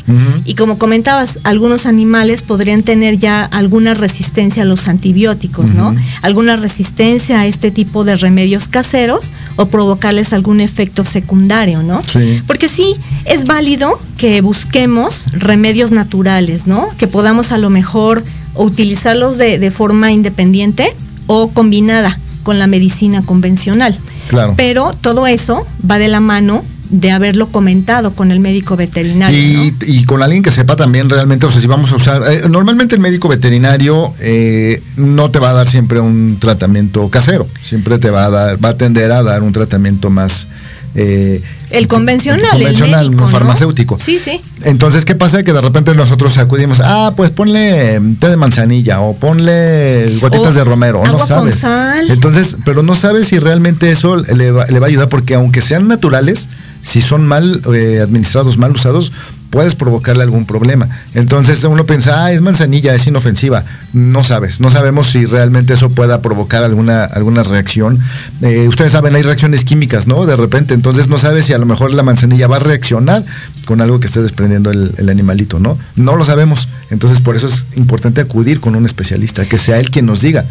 Y 0.45 0.53
como 0.53 0.77
comentabas, 0.77 1.39
algunos 1.43 1.87
animales 1.87 2.43
podrían 2.43 2.83
tener 2.83 3.17
ya 3.17 3.43
alguna 3.43 3.95
resistencia 3.95 4.61
a 4.61 4.65
los 4.65 4.87
antibióticos, 4.87 5.71
¿no? 5.71 5.95
Alguna 6.21 6.57
resistencia 6.57 7.39
a 7.39 7.47
este 7.47 7.71
tipo 7.71 8.03
de 8.03 8.17
remedios 8.17 8.67
caseros 8.67 9.31
o 9.55 9.65
provocarles 9.65 10.31
algún 10.31 10.61
efecto 10.61 11.05
secundario, 11.05 11.81
¿no? 11.81 12.01
Sí. 12.03 12.41
Porque 12.45 12.67
sí, 12.67 12.95
es 13.25 13.45
válido 13.45 13.99
que 14.17 14.41
busquemos 14.41 15.25
remedios 15.33 15.91
naturales, 15.91 16.67
¿no? 16.67 16.89
Que 16.97 17.07
podamos 17.07 17.51
a 17.51 17.57
lo 17.57 17.69
mejor 17.69 18.23
o 18.53 18.63
utilizarlos 18.63 19.37
de, 19.37 19.59
de 19.59 19.71
forma 19.71 20.11
independiente 20.11 20.93
o 21.27 21.49
combinada 21.49 22.17
con 22.43 22.59
la 22.59 22.67
medicina 22.67 23.21
convencional. 23.21 23.97
Claro. 24.29 24.53
Pero 24.55 24.93
todo 25.01 25.27
eso 25.27 25.65
va 25.89 25.97
de 25.97 26.07
la 26.07 26.19
mano 26.19 26.63
de 26.89 27.11
haberlo 27.11 27.47
comentado 27.47 28.13
con 28.13 28.31
el 28.31 28.39
médico 28.39 28.75
veterinario. 28.75 29.37
Y, 29.37 29.71
¿no? 29.71 29.77
y 29.87 30.05
con 30.05 30.21
alguien 30.21 30.43
que 30.43 30.51
sepa 30.51 30.75
también 30.75 31.09
realmente, 31.09 31.45
o 31.45 31.51
sea, 31.51 31.59
si 31.59 31.67
vamos 31.67 31.91
a 31.91 31.95
usar, 31.95 32.21
eh, 32.31 32.43
normalmente 32.49 32.95
el 32.95 33.01
médico 33.01 33.27
veterinario 33.27 34.13
eh, 34.19 34.81
no 34.97 35.31
te 35.31 35.39
va 35.39 35.49
a 35.49 35.53
dar 35.53 35.67
siempre 35.67 35.99
un 35.99 36.37
tratamiento 36.39 37.09
casero, 37.09 37.45
siempre 37.61 37.97
te 37.97 38.09
va 38.09 38.25
a 38.25 38.29
dar, 38.29 38.63
va 38.63 38.69
a 38.69 38.77
tender 38.77 39.11
a 39.11 39.23
dar 39.23 39.43
un 39.43 39.51
tratamiento 39.51 40.09
más 40.09 40.47
eh, 40.95 41.41
El 41.71 41.87
convencional, 41.87 42.45
el 42.55 42.63
convencional, 42.63 43.05
médico, 43.07 43.25
¿no? 43.25 43.29
farmacéutico. 43.29 43.99
Sí, 43.99 44.19
sí. 44.19 44.39
Entonces, 44.63 45.03
¿qué 45.03 45.13
pasa? 45.13 45.43
Que 45.43 45.51
de 45.51 45.59
repente 45.61 45.93
nosotros 45.93 46.37
acudimos, 46.37 46.79
ah, 46.83 47.11
pues 47.17 47.31
ponle 47.31 47.99
té 48.19 48.29
de 48.29 48.37
manzanilla 48.37 49.01
o 49.01 49.15
ponle 49.15 50.17
gotitas 50.21 50.53
O 50.53 50.53
de 50.53 50.63
romero, 50.63 51.03
no 51.05 51.17
con 51.17 51.27
sabes. 51.27 51.59
sal. 51.59 52.09
Entonces, 52.09 52.55
pero 52.63 52.81
no 52.81 52.95
sabes 52.95 53.27
si 53.27 53.39
realmente 53.39 53.89
eso 53.89 54.15
le 54.15 54.51
va, 54.51 54.65
le 54.67 54.79
va 54.79 54.85
a 54.85 54.89
ayudar, 54.89 55.09
porque 55.09 55.35
aunque 55.35 55.61
sean 55.61 55.87
naturales, 55.87 56.47
si 56.81 57.01
son 57.01 57.27
mal 57.27 57.61
eh, 57.73 57.99
administrados, 58.01 58.57
mal 58.57 58.71
usados, 58.71 59.11
puedes 59.55 59.73
provocarle 59.73 60.21
algún 60.21 60.45
problema. 60.45 60.89
Entonces 61.13 61.63
uno 61.63 61.85
piensa, 61.85 62.25
ah, 62.25 62.33
es 62.33 62.41
manzanilla, 62.41 62.93
es 62.93 63.07
inofensiva. 63.07 63.63
No 63.93 64.21
sabes, 64.21 64.59
no 64.59 64.69
sabemos 64.69 65.07
si 65.07 65.25
realmente 65.25 65.75
eso 65.75 65.87
pueda 65.87 66.21
provocar 66.21 66.65
alguna, 66.65 67.05
alguna 67.05 67.41
reacción. 67.41 67.97
Eh, 68.41 68.67
ustedes 68.67 68.91
saben, 68.91 69.15
hay 69.15 69.21
reacciones 69.21 69.63
químicas, 69.63 70.07
¿no? 70.07 70.25
De 70.25 70.35
repente, 70.35 70.73
entonces 70.73 71.07
no 71.07 71.17
sabes 71.17 71.45
si 71.45 71.53
a 71.53 71.57
lo 71.57 71.65
mejor 71.65 71.93
la 71.93 72.03
manzanilla 72.03 72.47
va 72.47 72.57
a 72.57 72.59
reaccionar 72.59 73.23
con 73.63 73.79
algo 73.79 74.01
que 74.01 74.07
esté 74.07 74.21
desprendiendo 74.21 74.71
el, 74.71 74.93
el 74.97 75.07
animalito, 75.07 75.57
¿no? 75.57 75.77
No 75.95 76.17
lo 76.17 76.25
sabemos. 76.25 76.67
Entonces 76.89 77.21
por 77.21 77.37
eso 77.37 77.47
es 77.47 77.65
importante 77.77 78.19
acudir 78.19 78.59
con 78.59 78.75
un 78.75 78.85
especialista, 78.85 79.45
que 79.45 79.57
sea 79.57 79.79
él 79.79 79.89
quien 79.89 80.05
nos 80.05 80.19
diga 80.19 80.43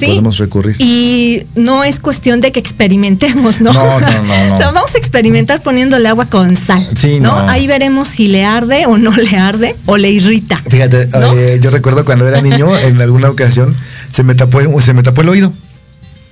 Sí, 0.00 0.06
podemos 0.06 0.38
recurrir. 0.38 0.76
Y 0.78 1.44
no 1.54 1.84
es 1.84 2.00
cuestión 2.00 2.40
de 2.40 2.50
que 2.52 2.60
experimentemos, 2.60 3.60
¿no? 3.60 3.72
No, 3.72 4.00
no, 4.00 4.08
no, 4.08 4.22
no. 4.48 4.54
o 4.54 4.56
sea, 4.56 4.70
vamos 4.70 4.94
a 4.94 4.98
experimentar 4.98 5.62
poniéndole 5.62 6.08
agua 6.08 6.26
con 6.26 6.56
sal. 6.56 6.88
Sí, 6.96 7.20
¿no? 7.20 7.42
no. 7.42 7.48
Ahí 7.50 7.66
veremos 7.66 8.08
si 8.08 8.28
le 8.28 8.44
arde 8.44 8.86
o 8.86 8.96
no 8.96 9.10
le 9.14 9.36
arde 9.36 9.76
o 9.86 9.96
le 9.96 10.10
irrita. 10.10 10.56
Fíjate, 10.58 11.08
¿No? 11.08 11.36
eh, 11.36 11.58
yo 11.60 11.70
recuerdo 11.70 12.04
cuando 12.04 12.26
era 12.26 12.40
niño, 12.40 12.76
en 12.78 13.00
alguna 13.00 13.28
ocasión, 13.30 13.74
se 14.10 14.22
me 14.22 14.34
tapó, 14.34 14.60
el- 14.60 14.82
se 14.82 14.94
me 14.94 15.02
tapó 15.02 15.20
el 15.20 15.28
oído. 15.28 15.52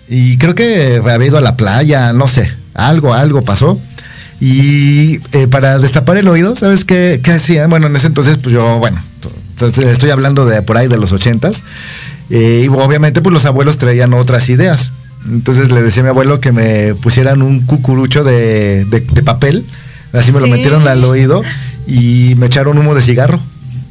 Y 0.08 0.38
creo 0.38 0.54
que 0.54 1.00
había 1.08 1.26
ido 1.26 1.38
a 1.38 1.40
la 1.40 1.56
playa, 1.56 2.12
no 2.12 2.28
sé, 2.28 2.50
algo, 2.74 3.14
algo 3.14 3.42
pasó. 3.42 3.78
Y 4.40 5.20
eh, 5.32 5.46
para 5.48 5.78
destapar 5.78 6.16
el 6.16 6.26
oído, 6.28 6.56
¿sabes 6.56 6.84
qué, 6.84 7.20
qué 7.22 7.32
hacía? 7.32 7.66
Bueno, 7.66 7.88
en 7.88 7.96
ese 7.96 8.06
entonces, 8.06 8.38
pues 8.42 8.54
yo, 8.54 8.78
bueno, 8.78 9.02
entonces, 9.50 9.84
estoy 9.84 10.10
hablando 10.10 10.46
de 10.46 10.62
por 10.62 10.78
ahí 10.78 10.88
de 10.88 10.96
los 10.96 11.12
ochentas. 11.12 11.62
Eh, 12.30 12.62
y 12.64 12.68
obviamente, 12.68 13.20
pues 13.22 13.32
los 13.32 13.44
abuelos 13.44 13.76
traían 13.78 14.14
otras 14.14 14.48
ideas. 14.48 14.92
Entonces 15.26 15.70
le 15.70 15.82
decía 15.82 16.00
a 16.00 16.04
mi 16.04 16.08
abuelo 16.10 16.40
que 16.40 16.52
me 16.52 16.94
pusieran 16.94 17.42
un 17.42 17.60
cucurucho 17.66 18.24
de, 18.24 18.84
de- 18.86 19.00
de 19.00 19.22
papel. 19.22 19.64
Así 20.12 20.32
me 20.32 20.40
lo 20.40 20.46
metieron 20.46 20.88
al 20.88 21.04
oído 21.04 21.42
y 21.86 22.34
me 22.38 22.46
echaron 22.46 22.78
humo 22.78 22.94
de 22.94 23.02
cigarro. 23.02 23.38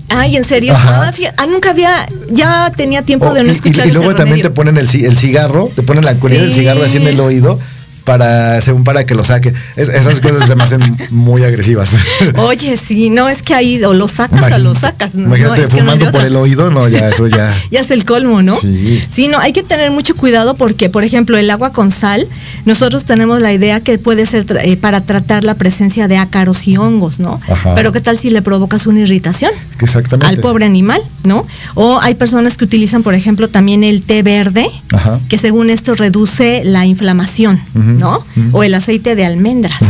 Ay, 0.09 0.37
¿en 0.37 0.43
serio? 0.43 0.73
Ah, 0.75 1.11
ah, 1.37 1.45
nunca 1.45 1.69
había, 1.69 2.07
ya 2.31 2.71
tenía 2.75 3.03
tiempo 3.03 3.27
Oh, 3.27 3.33
de 3.33 3.41
no 3.43 3.47
y- 3.47 3.51
y, 3.51 3.55
escuchar 3.55 3.87
y 3.87 3.91
luego 3.91 4.15
también 4.15 4.41
te 4.41 4.49
ponen 4.49 4.77
el, 4.77 4.87
el 5.05 5.17
cigarro, 5.17 5.69
te 5.75 5.83
ponen 5.83 6.03
la 6.03 6.15
colilla 6.15 6.41
del 6.41 6.53
Sí. 6.53 6.61
cigarro 6.61 6.83
así 6.83 6.97
en 6.97 7.05
el 7.07 7.19
oído 7.19 7.59
para, 8.03 8.59
según 8.61 8.83
para 8.83 9.05
que 9.05 9.15
lo 9.15 9.23
saque. 9.23 9.53
Es- 9.75 9.89
esas 9.89 10.19
cosas 10.19 10.47
se 10.47 10.55
me 10.55 10.63
hacen 10.63 10.81
muy 11.09 11.43
agresivas. 11.43 11.95
Oye, 12.37 12.77
sí, 12.77 13.09
no 13.09 13.29
es 13.29 13.41
que 13.41 13.53
ahí 13.53 13.83
o 13.83 13.93
lo 13.93 14.07
sacas 14.07 14.51
o 14.51 14.59
lo 14.59 14.73
sacas. 14.75 15.15
No, 15.15 15.27
Imagínate 15.27 15.61
no, 15.61 15.67
es 15.67 15.73
que 15.73 15.81
no 15.81 15.91
fumando 15.91 16.11
por 16.11 16.23
el 16.23 16.35
oído, 16.35 16.69
no, 16.71 16.87
ya 16.87 17.09
eso 17.09 17.27
ya. 17.27 17.53
ya 17.71 17.79
es 17.81 17.91
el 17.91 18.05
colmo, 18.05 18.41
¿no? 18.41 18.55
Sí. 18.59 19.27
no, 19.29 19.39
hay 19.39 19.53
que 19.53 19.63
tener 19.63 19.91
mucho 19.91 20.15
cuidado 20.15 20.55
porque, 20.55 20.89
por 20.89 21.03
ejemplo, 21.03 21.37
el 21.37 21.49
agua 21.51 21.71
con 21.71 21.91
sal, 21.91 22.27
nosotros 22.65 23.05
tenemos 23.05 23.41
la 23.41 23.53
idea 23.53 23.79
que 23.79 23.97
puede 23.99 24.25
ser 24.25 24.45
tra- 24.45 24.61
eh, 24.63 24.77
para 24.77 25.01
tratar 25.01 25.43
la 25.43 25.55
presencia 25.55 26.07
de 26.07 26.17
ácaros 26.17 26.67
y 26.67 26.77
hongos, 26.77 27.19
¿no? 27.19 27.39
Ajá. 27.49 27.75
Pero 27.75 27.91
¿qué 27.91 28.01
tal 28.01 28.17
si 28.17 28.29
le 28.29 28.41
provocas 28.41 28.87
una 28.87 29.01
irritación? 29.01 29.51
Exactamente. 29.81 30.27
Al 30.27 30.37
pobre 30.41 30.65
animal, 30.65 31.01
¿no? 31.23 31.45
O 31.75 31.99
hay 32.01 32.15
personas 32.15 32.57
que 32.57 32.65
utilizan, 32.65 33.03
por 33.03 33.13
ejemplo, 33.15 33.47
también 33.49 33.83
el 33.83 34.01
té 34.01 34.23
verde, 34.23 34.67
Ajá. 34.91 35.19
que 35.29 35.37
según 35.37 35.69
esto 35.69 35.95
reduce 35.95 36.61
la 36.65 36.85
inflamación, 36.85 37.59
¿no? 37.73 38.23
O 38.51 38.63
el 38.63 38.73
aceite 38.75 39.15
de 39.15 39.25
almendras. 39.25 39.81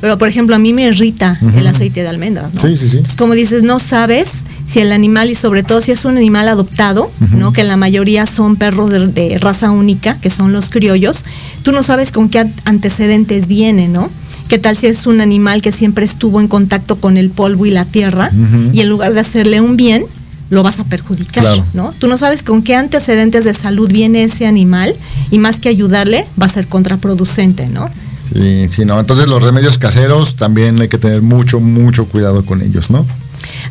Pero, 0.00 0.16
por 0.16 0.28
ejemplo, 0.28 0.56
a 0.56 0.58
mí 0.58 0.72
me 0.72 0.84
irrita 0.86 1.38
el 1.56 1.66
aceite 1.66 2.02
de 2.02 2.08
almendras, 2.08 2.54
¿no? 2.54 2.60
Sí, 2.62 2.74
sí, 2.76 2.88
sí. 2.88 3.02
Como 3.18 3.34
dices, 3.34 3.62
no 3.62 3.78
sabes 3.80 4.44
si 4.66 4.78
el 4.80 4.92
animal, 4.92 5.30
y 5.30 5.34
sobre 5.34 5.62
todo 5.62 5.82
si 5.82 5.92
es 5.92 6.04
un 6.06 6.16
animal 6.16 6.48
adoptado. 6.48 7.10
¿no? 7.36 7.52
Que 7.52 7.64
la 7.64 7.76
mayoría 7.76 8.24
son 8.26 8.56
perros 8.56 8.88
de, 8.90 9.08
de 9.08 9.36
raza 9.38 9.70
única, 9.70 10.16
que 10.20 10.30
son 10.30 10.52
los 10.52 10.70
criollos, 10.70 11.24
tú 11.64 11.72
no 11.72 11.82
sabes 11.82 12.12
con 12.12 12.28
qué 12.30 12.38
an- 12.38 12.54
antecedentes 12.64 13.46
viene, 13.46 13.88
¿no? 13.88 14.08
¿Qué 14.50 14.58
tal 14.58 14.76
si 14.76 14.88
es 14.88 15.06
un 15.06 15.20
animal 15.20 15.62
que 15.62 15.70
siempre 15.70 16.04
estuvo 16.04 16.40
en 16.40 16.48
contacto 16.48 16.96
con 16.96 17.16
el 17.16 17.30
polvo 17.30 17.66
y 17.66 17.70
la 17.70 17.84
tierra 17.84 18.30
y 18.72 18.80
en 18.80 18.88
lugar 18.88 19.14
de 19.14 19.20
hacerle 19.20 19.60
un 19.60 19.76
bien, 19.76 20.04
lo 20.50 20.64
vas 20.64 20.80
a 20.80 20.84
perjudicar, 20.84 21.44
Claro. 21.44 21.64
¿no? 21.72 21.92
Tú 21.96 22.08
no 22.08 22.18
sabes 22.18 22.42
con 22.42 22.62
qué 22.64 22.74
antecedentes 22.74 23.44
de 23.44 23.54
salud 23.54 23.88
viene 23.88 24.24
ese 24.24 24.46
animal 24.46 24.96
y 25.30 25.38
más 25.38 25.60
que 25.60 25.68
ayudarle, 25.68 26.26
va 26.40 26.46
a 26.46 26.48
ser 26.48 26.66
contraproducente, 26.66 27.68
¿no? 27.68 27.88
Sí, 28.34 28.66
sí, 28.70 28.84
no. 28.84 28.98
Entonces 28.98 29.28
los 29.28 29.40
remedios 29.40 29.78
caseros 29.78 30.34
también 30.34 30.80
hay 30.80 30.88
que 30.88 30.98
tener 30.98 31.22
mucho, 31.22 31.60
mucho 31.60 32.06
cuidado 32.06 32.44
con 32.44 32.60
ellos, 32.60 32.90
¿no? 32.90 33.06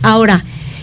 Ahora, 0.02 0.42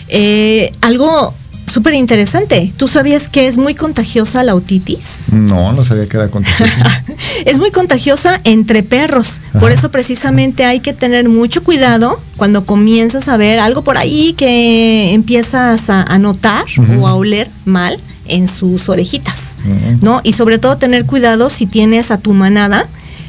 eh, 0.09 0.73
algo 0.81 1.33
súper 1.77 1.93
interesante. 1.93 2.73
¿Tú 2.75 2.87
sabías 2.87 3.29
que 3.29 3.47
es 3.47 3.59
muy 3.59 3.75
contagiosa 3.75 4.43
la 4.43 4.55
otitis? 4.55 5.31
No, 5.31 5.73
no 5.73 5.83
sabía 5.83 6.07
que 6.07 6.17
era 6.17 6.27
contagiosa. 6.27 7.03
es 7.45 7.59
muy 7.59 7.69
contagiosa 7.69 8.41
entre 8.45 8.81
perros. 8.81 9.41
Por 9.59 9.71
eso 9.71 9.91
precisamente 9.91 10.65
hay 10.65 10.79
que 10.79 10.93
tener 10.93 11.29
mucho 11.29 11.63
cuidado 11.63 12.19
cuando 12.35 12.65
comienzas 12.65 13.27
a 13.27 13.37
ver 13.37 13.59
algo 13.59 13.83
por 13.83 13.99
ahí 13.99 14.33
que 14.35 15.13
empiezas 15.13 15.91
a, 15.91 16.17
notar 16.17 16.65
o 16.99 17.07
a 17.07 17.13
oler 17.13 17.47
mal 17.65 17.99
en 18.25 18.47
sus 18.47 18.89
orejitas, 18.89 19.57
¿no? 20.01 20.21
Y 20.23 20.33
sobre 20.33 20.57
todo 20.57 20.77
tener 20.77 21.05
cuidado 21.05 21.51
si 21.51 21.67
tienes 21.67 22.09
a 22.09 22.17
tu 22.17 22.33
manada, 22.33 22.87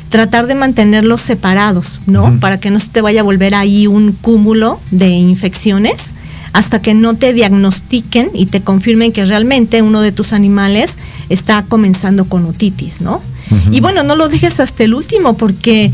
tratar 0.08 0.46
de 0.46 0.54
mantenerlos 0.54 1.20
separados, 1.20 2.00
¿no? 2.06 2.40
Para 2.40 2.58
que 2.58 2.70
no 2.70 2.80
se 2.80 2.88
te 2.88 3.02
vaya 3.02 3.20
a 3.20 3.24
volver 3.24 3.54
ahí 3.54 3.86
un 3.86 4.12
cúmulo 4.12 4.80
de 4.90 5.10
infecciones 5.10 6.14
hasta 6.58 6.82
que 6.82 6.92
no 6.92 7.14
te 7.14 7.32
diagnostiquen 7.32 8.30
y 8.34 8.46
te 8.46 8.62
confirmen 8.62 9.12
que 9.12 9.24
realmente 9.24 9.80
uno 9.80 10.00
de 10.00 10.10
tus 10.10 10.32
animales 10.32 10.96
está 11.28 11.62
comenzando 11.62 12.24
con 12.24 12.46
otitis, 12.46 13.00
¿no? 13.00 13.22
Y 13.70 13.80
bueno, 13.80 14.02
no 14.02 14.16
lo 14.16 14.28
dejes 14.28 14.58
hasta 14.58 14.82
el 14.82 14.92
último 14.92 15.36
porque 15.36 15.92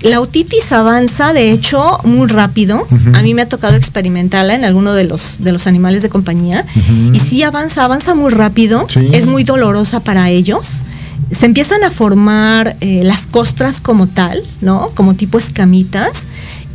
la 0.00 0.22
otitis 0.22 0.72
avanza, 0.72 1.34
de 1.34 1.50
hecho, 1.50 1.98
muy 2.04 2.28
rápido. 2.28 2.86
A 3.12 3.22
mí 3.22 3.34
me 3.34 3.42
ha 3.42 3.48
tocado 3.48 3.76
experimentarla 3.76 4.54
en 4.54 4.64
alguno 4.64 4.94
de 4.94 5.04
los, 5.04 5.36
de 5.40 5.52
los 5.52 5.66
animales 5.66 6.02
de 6.02 6.08
compañía. 6.08 6.64
Y 7.12 7.18
sí 7.18 7.42
avanza, 7.42 7.84
avanza 7.84 8.14
muy 8.14 8.30
rápido. 8.30 8.86
Es 9.12 9.26
muy 9.26 9.44
dolorosa 9.44 10.00
para 10.00 10.30
ellos. 10.30 10.82
Se 11.30 11.44
empiezan 11.44 11.84
a 11.84 11.90
formar 11.90 12.74
eh, 12.80 13.02
las 13.04 13.26
costras 13.26 13.82
como 13.82 14.06
tal, 14.06 14.42
¿no? 14.62 14.92
Como 14.94 15.12
tipo 15.14 15.36
escamitas. 15.36 16.26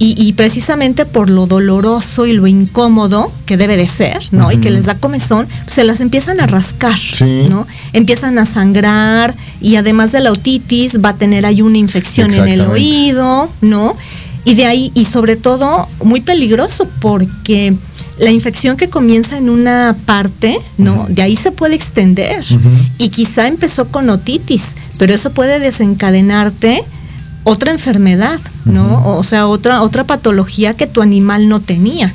Y, 0.03 0.33
precisamente 0.33 1.05
por 1.05 1.29
lo 1.29 1.45
doloroso 1.45 2.25
y 2.25 2.33
lo 2.33 2.47
incómodo 2.47 3.31
que 3.45 3.55
debe 3.55 3.77
de 3.77 3.87
ser, 3.87 4.17
¿no? 4.31 4.51
Y 4.51 4.57
que 4.57 4.71
les 4.71 4.85
da 4.85 4.95
comezón, 4.95 5.47
se 5.67 5.83
las 5.83 6.01
empiezan 6.01 6.39
a 6.39 6.47
rascar, 6.47 6.97
¿no? 7.47 7.67
Empiezan 7.93 8.39
a 8.39 8.47
sangrar 8.47 9.35
y 9.61 9.75
además 9.75 10.11
de 10.11 10.21
la 10.21 10.31
otitis 10.31 10.99
va 11.05 11.09
a 11.09 11.15
tener 11.15 11.45
ahí 11.45 11.61
una 11.61 11.77
infección 11.77 12.33
en 12.33 12.47
el 12.47 12.61
oído, 12.61 13.47
¿no? 13.61 13.95
Y 14.43 14.55
de 14.55 14.65
ahí, 14.65 14.91
y 14.95 15.05
sobre 15.05 15.35
todo, 15.35 15.87
muy 16.03 16.21
peligroso 16.21 16.89
porque 16.99 17.75
la 18.17 18.31
infección 18.31 18.77
que 18.77 18.89
comienza 18.89 19.37
en 19.37 19.51
una 19.51 19.95
parte, 20.05 20.57
¿no? 20.79 21.05
De 21.09 21.21
ahí 21.21 21.35
se 21.35 21.51
puede 21.51 21.75
extender. 21.75 22.43
Y 22.97 23.09
quizá 23.09 23.47
empezó 23.47 23.89
con 23.89 24.09
otitis, 24.09 24.75
pero 24.97 25.13
eso 25.13 25.31
puede 25.31 25.59
desencadenarte 25.59 26.83
otra 27.43 27.71
enfermedad, 27.71 28.39
¿no? 28.65 29.17
O 29.17 29.23
sea, 29.23 29.47
otra, 29.47 29.81
otra 29.81 30.03
patología 30.03 30.75
que 30.75 30.87
tu 30.87 31.01
animal 31.01 31.49
no 31.49 31.59
tenía. 31.59 32.13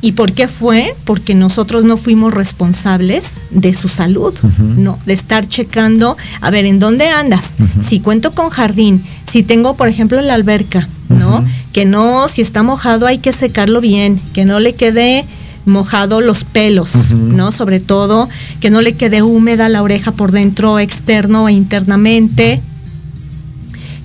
¿Y 0.00 0.12
por 0.12 0.32
qué 0.32 0.48
fue? 0.48 0.94
Porque 1.04 1.34
nosotros 1.34 1.84
no 1.84 1.96
fuimos 1.96 2.34
responsables 2.34 3.42
de 3.50 3.72
su 3.74 3.88
salud, 3.88 4.34
¿no? 4.58 4.98
De 5.06 5.12
estar 5.12 5.46
checando, 5.46 6.16
a 6.40 6.50
ver, 6.50 6.66
¿en 6.66 6.80
dónde 6.80 7.08
andas? 7.08 7.54
Si 7.80 8.00
cuento 8.00 8.32
con 8.32 8.50
jardín, 8.50 9.04
si 9.30 9.42
tengo, 9.42 9.76
por 9.76 9.88
ejemplo, 9.88 10.20
la 10.20 10.34
alberca, 10.34 10.88
¿no? 11.08 11.44
Que 11.72 11.84
no, 11.84 12.28
si 12.28 12.42
está 12.42 12.62
mojado 12.62 13.06
hay 13.06 13.18
que 13.18 13.32
secarlo 13.32 13.80
bien, 13.80 14.20
que 14.32 14.44
no 14.44 14.58
le 14.58 14.74
quede 14.74 15.24
mojado 15.66 16.20
los 16.20 16.44
pelos, 16.44 16.90
¿no? 17.10 17.52
Sobre 17.52 17.80
todo 17.80 18.28
que 18.60 18.70
no 18.70 18.80
le 18.80 18.94
quede 18.94 19.22
húmeda 19.22 19.68
la 19.68 19.82
oreja 19.82 20.12
por 20.12 20.32
dentro, 20.32 20.78
externo 20.78 21.48
e 21.48 21.52
internamente, 21.52 22.60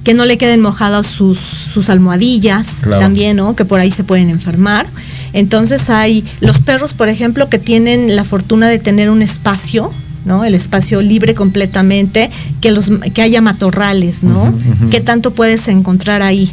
que 0.03 0.13
no 0.13 0.25
le 0.25 0.37
queden 0.37 0.61
mojadas 0.61 1.07
sus, 1.07 1.39
sus 1.73 1.89
almohadillas 1.89 2.81
también, 2.81 3.37
¿no? 3.37 3.55
Que 3.55 3.65
por 3.65 3.79
ahí 3.79 3.91
se 3.91 4.03
pueden 4.03 4.29
enfermar. 4.29 4.87
Entonces 5.33 5.89
hay 5.89 6.23
los 6.39 6.59
perros, 6.59 6.93
por 6.93 7.09
ejemplo, 7.09 7.49
que 7.49 7.59
tienen 7.59 8.15
la 8.15 8.23
fortuna 8.23 8.67
de 8.69 8.79
tener 8.79 9.09
un 9.09 9.21
espacio, 9.21 9.91
¿no? 10.25 10.45
El 10.45 10.55
espacio 10.55 11.01
libre 11.01 11.35
completamente, 11.35 12.29
que 12.61 12.71
los 12.71 12.89
que 13.13 13.21
haya 13.21 13.41
matorrales, 13.41 14.23
¿no? 14.23 14.53
¿Qué 14.89 15.01
tanto 15.01 15.31
puedes 15.31 15.67
encontrar 15.67 16.21
ahí? 16.21 16.51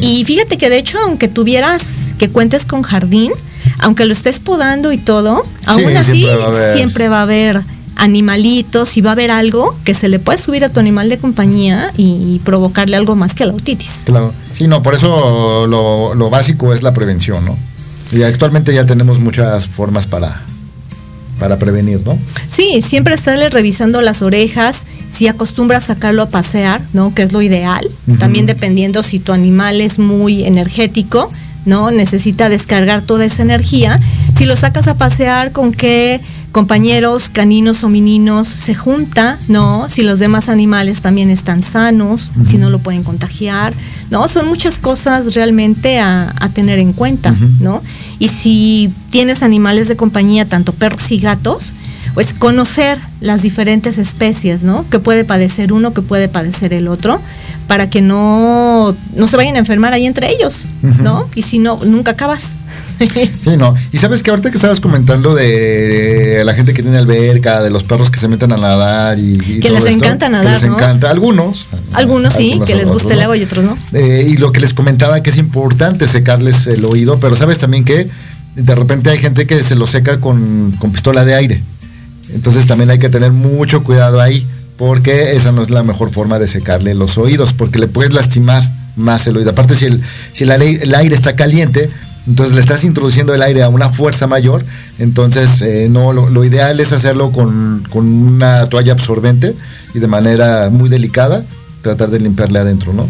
Y 0.00 0.24
fíjate 0.24 0.56
que 0.56 0.70
de 0.70 0.78
hecho, 0.78 0.98
aunque 1.04 1.28
tuvieras 1.28 2.14
que 2.18 2.30
cuentes 2.30 2.64
con 2.64 2.82
jardín, 2.82 3.32
aunque 3.78 4.04
lo 4.06 4.12
estés 4.12 4.38
podando 4.38 4.92
y 4.92 4.98
todo, 4.98 5.44
aún 5.66 5.96
así 5.96 6.26
siempre 6.74 7.08
va 7.08 7.18
a 7.18 7.22
haber 7.22 7.62
animalitos 7.96 8.96
y 8.96 9.00
va 9.00 9.10
a 9.10 9.12
haber 9.12 9.30
algo 9.30 9.76
que 9.84 9.94
se 9.94 10.08
le 10.08 10.18
puede 10.18 10.38
subir 10.38 10.64
a 10.64 10.68
tu 10.68 10.80
animal 10.80 11.08
de 11.08 11.18
compañía 11.18 11.90
y, 11.96 12.40
provocarle 12.44 12.96
algo 12.96 13.16
más 13.16 13.34
que 13.34 13.44
la 13.44 13.54
otitis. 13.54 14.02
Claro, 14.04 14.32
sí, 14.54 14.68
no, 14.68 14.82
por 14.82 14.94
eso 14.94 15.66
lo, 15.66 16.30
básico 16.30 16.72
es 16.72 16.82
la 16.82 16.92
prevención, 16.92 17.44
¿no? 17.44 17.56
Y 18.12 18.22
actualmente 18.22 18.72
ya 18.72 18.84
tenemos 18.84 19.18
muchas 19.18 19.66
formas 19.66 20.06
para, 20.06 20.42
para 21.40 21.58
prevenir, 21.58 22.02
¿no? 22.04 22.16
Sí, 22.46 22.82
siempre 22.82 23.14
estarle 23.14 23.48
revisando 23.48 24.00
las 24.00 24.22
orejas, 24.22 24.84
si 25.10 25.26
acostumbras 25.26 25.84
sacarlo 25.84 26.22
a 26.22 26.28
pasear, 26.28 26.82
¿no? 26.92 27.14
Que 27.14 27.22
es 27.22 27.32
lo 27.32 27.42
ideal. 27.42 27.88
También 28.18 28.46
dependiendo 28.46 29.02
si 29.02 29.18
tu 29.18 29.32
animal 29.32 29.80
es 29.80 29.98
muy 29.98 30.44
energético, 30.44 31.30
¿no? 31.64 31.90
Necesita 31.90 32.48
descargar 32.48 33.02
toda 33.02 33.24
esa 33.24 33.42
energía. 33.42 33.98
Si 34.36 34.44
lo 34.44 34.56
sacas 34.56 34.86
a 34.86 34.94
pasear, 34.94 35.52
¿con 35.52 35.72
qué 35.72 36.20
compañeros 36.56 37.28
caninos 37.28 37.84
o 37.84 37.90
meninos 37.90 38.48
se 38.48 38.74
junta, 38.74 39.38
¿no? 39.46 39.90
Si 39.90 40.02
los 40.02 40.18
demás 40.18 40.48
animales 40.48 41.02
también 41.02 41.28
están 41.28 41.62
sanos, 41.62 42.30
si 42.44 42.56
no 42.56 42.70
lo 42.70 42.78
pueden 42.78 43.04
contagiar, 43.04 43.74
¿no? 44.10 44.26
Son 44.26 44.48
muchas 44.48 44.78
cosas 44.78 45.34
realmente 45.34 46.00
a, 46.00 46.32
tener 46.54 46.78
en 46.78 46.94
cuenta, 46.94 47.34
¿no? 47.60 47.82
Y 48.18 48.28
si 48.28 48.90
tienes 49.10 49.42
animales 49.42 49.86
de 49.86 49.96
compañía, 49.96 50.48
tanto 50.48 50.72
perros 50.72 51.12
y 51.12 51.18
gatos, 51.18 51.74
pues 52.14 52.32
conocer 52.32 52.98
las 53.20 53.42
diferentes 53.42 53.98
especies, 53.98 54.62
¿no? 54.62 54.88
Que 54.88 54.98
puede 54.98 55.26
padecer 55.26 55.74
uno, 55.74 55.92
que 55.92 56.00
puede 56.00 56.30
padecer 56.30 56.72
el 56.72 56.88
otro, 56.88 57.20
para 57.66 57.90
que 57.90 58.00
no, 58.00 58.96
no 59.14 59.26
se 59.26 59.36
vayan 59.36 59.56
a 59.56 59.58
enfermar 59.58 59.92
ahí 59.92 60.06
entre 60.06 60.30
ellos, 60.30 60.62
¿no? 61.02 61.28
Y 61.34 61.42
si 61.42 61.58
no, 61.58 61.78
nunca 61.84 62.12
acabas. 62.12 62.56
sí, 63.44 63.56
no. 63.56 63.74
Y 63.92 63.98
sabes 63.98 64.22
que 64.22 64.30
ahorita 64.30 64.50
que 64.50 64.56
estabas 64.56 64.80
comentando 64.80 65.34
de 65.34 66.42
la 66.44 66.54
gente 66.54 66.72
que 66.72 66.82
tiene 66.82 66.98
alberca, 66.98 67.62
de 67.62 67.70
los 67.70 67.84
perros 67.84 68.10
que 68.10 68.18
se 68.18 68.28
meten 68.28 68.52
a 68.52 68.56
nadar 68.56 69.18
y, 69.18 69.60
que 69.60 69.70
les 69.70 69.84
encanta 69.84 70.28
nadar. 70.28 70.58
Que 70.58 70.66
les 70.66 70.74
encanta. 70.74 71.10
Algunos. 71.10 71.66
Algunos 71.92 72.34
sí, 72.34 72.60
que 72.66 72.74
les 72.74 72.90
guste 72.90 73.14
el 73.14 73.22
agua 73.22 73.36
y 73.36 73.42
otros 73.42 73.64
no. 73.64 73.76
Eh, 73.92 74.26
y 74.28 74.36
lo 74.38 74.52
que 74.52 74.60
les 74.60 74.72
comentaba 74.72 75.22
que 75.22 75.30
es 75.30 75.38
importante 75.38 76.06
secarles 76.06 76.66
el 76.66 76.84
oído, 76.84 77.20
pero 77.20 77.36
sabes 77.36 77.58
también 77.58 77.84
que 77.84 78.08
de 78.54 78.74
repente 78.74 79.10
hay 79.10 79.18
gente 79.18 79.46
que 79.46 79.62
se 79.62 79.74
lo 79.74 79.86
seca 79.86 80.20
con, 80.20 80.72
con 80.78 80.92
pistola 80.92 81.24
de 81.24 81.34
aire. 81.34 81.62
Entonces 82.32 82.66
también 82.66 82.90
hay 82.90 82.98
que 82.98 83.08
tener 83.08 83.32
mucho 83.32 83.84
cuidado 83.84 84.20
ahí, 84.20 84.44
porque 84.76 85.36
esa 85.36 85.52
no 85.52 85.62
es 85.62 85.70
la 85.70 85.82
mejor 85.82 86.10
forma 86.10 86.38
de 86.38 86.48
secarle 86.48 86.94
los 86.94 87.18
oídos, 87.18 87.52
porque 87.52 87.78
le 87.78 87.88
puedes 87.88 88.12
lastimar 88.12 88.62
más 88.96 89.26
el 89.26 89.36
oído. 89.36 89.50
Aparte, 89.50 89.74
si 89.74 89.84
el, 89.84 90.02
si 90.32 90.44
el 90.44 90.94
aire 90.94 91.14
está 91.14 91.36
caliente, 91.36 91.90
entonces 92.26 92.54
le 92.54 92.60
estás 92.60 92.84
introduciendo 92.84 93.34
el 93.34 93.42
aire 93.42 93.62
a 93.62 93.68
una 93.68 93.88
fuerza 93.88 94.26
mayor, 94.26 94.64
entonces 94.98 95.62
eh, 95.62 95.88
no, 95.90 96.12
lo, 96.12 96.44
ideal 96.44 96.78
es 96.80 96.92
hacerlo 96.92 97.30
con, 97.30 97.84
una 97.92 98.68
toalla 98.68 98.92
absorbente 98.92 99.54
y 99.94 99.98
de 99.98 100.06
manera 100.06 100.68
muy 100.70 100.88
delicada 100.88 101.44
tratar 101.82 102.10
de 102.10 102.20
limpiarle 102.20 102.58
adentro, 102.58 102.92
¿no? 102.92 103.08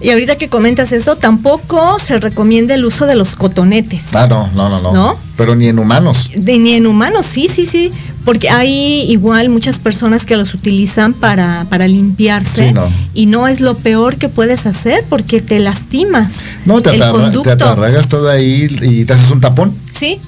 Y 0.00 0.10
ahorita 0.10 0.36
que 0.36 0.48
comentas 0.48 0.92
eso, 0.92 1.16
tampoco 1.16 1.98
se 1.98 2.18
recomienda 2.18 2.74
el 2.74 2.84
uso 2.84 3.06
de 3.06 3.16
los 3.16 3.34
cotonetes. 3.34 4.14
Ah, 4.14 4.28
no, 4.28 4.48
no, 4.54 4.68
no, 4.68 4.80
no. 4.80 5.18
Pero 5.36 5.56
ni 5.56 5.66
en 5.66 5.78
humanos. 5.80 6.30
ni 6.36 6.74
en 6.74 6.86
humanos, 6.86 7.26
sí, 7.26 7.48
sí, 7.48 7.66
sí. 7.66 7.90
Porque 8.28 8.50
hay 8.50 9.10
igual 9.10 9.48
muchas 9.48 9.78
personas 9.78 10.26
que 10.26 10.36
los 10.36 10.52
utilizan 10.52 11.14
para, 11.14 11.64
para 11.70 11.88
limpiarse 11.88 12.74
y 13.14 13.24
no 13.24 13.48
es 13.48 13.62
lo 13.62 13.74
peor 13.74 14.16
que 14.16 14.28
puedes 14.28 14.66
hacer 14.66 15.02
porque 15.08 15.40
te 15.40 15.58
lastimas. 15.60 16.42
No, 16.66 16.82
te, 16.82 16.90
te 16.90 17.50
atarragas 17.50 18.06
todo 18.06 18.28
ahí 18.28 18.66
y 18.82 19.06
te 19.06 19.14
haces 19.14 19.30
un 19.30 19.40
tapón. 19.40 19.74
Sí, 19.92 20.20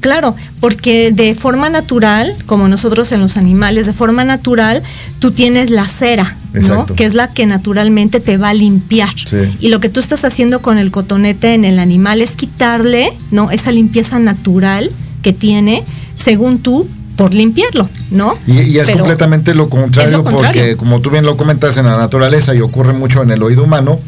claro, 0.00 0.34
porque 0.58 1.12
de 1.12 1.36
forma 1.36 1.68
natural, 1.68 2.34
como 2.46 2.66
nosotros 2.66 3.12
en 3.12 3.20
los 3.20 3.36
animales, 3.36 3.86
de 3.86 3.92
forma 3.92 4.24
natural, 4.24 4.82
tú 5.20 5.30
tienes 5.30 5.70
la 5.70 5.86
cera, 5.86 6.36
¿no? 6.54 6.86
Que 6.86 7.04
es 7.04 7.14
la 7.14 7.30
que 7.30 7.46
naturalmente 7.46 8.18
te 8.18 8.36
va 8.36 8.48
a 8.48 8.54
limpiar. 8.54 9.14
Y 9.60 9.68
lo 9.68 9.78
que 9.78 9.90
tú 9.90 10.00
estás 10.00 10.24
haciendo 10.24 10.60
con 10.60 10.76
el 10.76 10.90
cotonete 10.90 11.54
en 11.54 11.64
el 11.64 11.78
animal 11.78 12.20
es 12.20 12.32
quitarle, 12.32 13.12
¿no? 13.30 13.52
Esa 13.52 13.70
limpieza 13.70 14.18
natural 14.18 14.90
que 15.22 15.32
tiene, 15.32 15.84
según 16.16 16.58
tú, 16.58 16.88
por 17.16 17.32
limpiarlo, 17.32 17.88
¿no? 18.10 18.36
Y, 18.46 18.78
es 18.78 18.90
completamente 18.90 19.54
lo 19.54 19.68
contrario, 19.68 20.22
porque 20.24 20.76
como 20.76 21.00
tú 21.00 21.10
bien 21.10 21.24
lo 21.24 21.36
comentas 21.36 21.76
en 21.76 21.86
la 21.86 21.96
naturaleza 21.96 22.54
y 22.54 22.60
ocurre 22.60 22.92
mucho 22.92 23.22
en 23.22 23.30
el 23.30 23.42
oído 23.42 23.64
humano, 23.64 24.00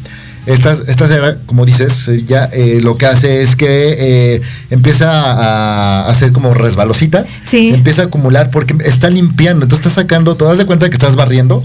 esta, 0.47 0.77
esta 0.87 1.09
cera, 1.09 1.37
como 1.47 1.67
dices, 1.67 2.09
ya 2.27 2.45
eh, 2.53 2.79
lo 2.81 2.97
que 2.97 3.07
hace 3.07 3.43
es 3.43 3.57
que 3.57 3.97
eh, 3.99 4.43
empieza 4.71 5.11
a 5.11 6.09
hacer 6.09 6.31
como 6.31 6.55
resbalosita, 6.55 7.25
sí. 7.43 7.71
empieza 7.71 8.03
a 8.03 8.05
acumular 8.07 8.51
porque 8.51 8.77
está 8.85 9.11
limpiando, 9.11 9.65
entonces 9.65 9.87
estás 9.87 10.05
sacando, 10.05 10.37
te 10.37 10.45
das 10.45 10.59
de 10.59 10.65
cuenta 10.65 10.89
que 10.89 10.95
estás 10.95 11.17
barriendo 11.17 11.65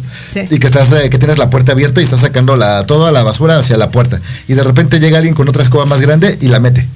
y 0.50 0.58
que 0.58 0.66
estás 0.66 0.92
eh, 0.94 1.12
que 1.12 1.20
tienes 1.20 1.38
la 1.38 1.52
puerta 1.52 1.74
abierta 1.74 2.02
y 2.02 2.06
estás 2.06 2.22
sacando 2.22 2.58
la, 2.58 2.86
toda 2.88 3.12
la 3.12 3.22
basura 3.22 3.60
hacia 3.60 3.78
la 3.78 3.90
puerta 3.90 4.20
y 4.48 4.54
de 4.54 4.64
repente 4.64 5.00
llega 5.00 5.18
alguien 5.20 5.36
con 5.36 5.48
otra 5.48 5.62
escoba 5.62 5.86
más 5.86 6.02
grande 6.02 6.36
y 6.42 6.48
la 6.48 6.60
mete. 6.60 6.88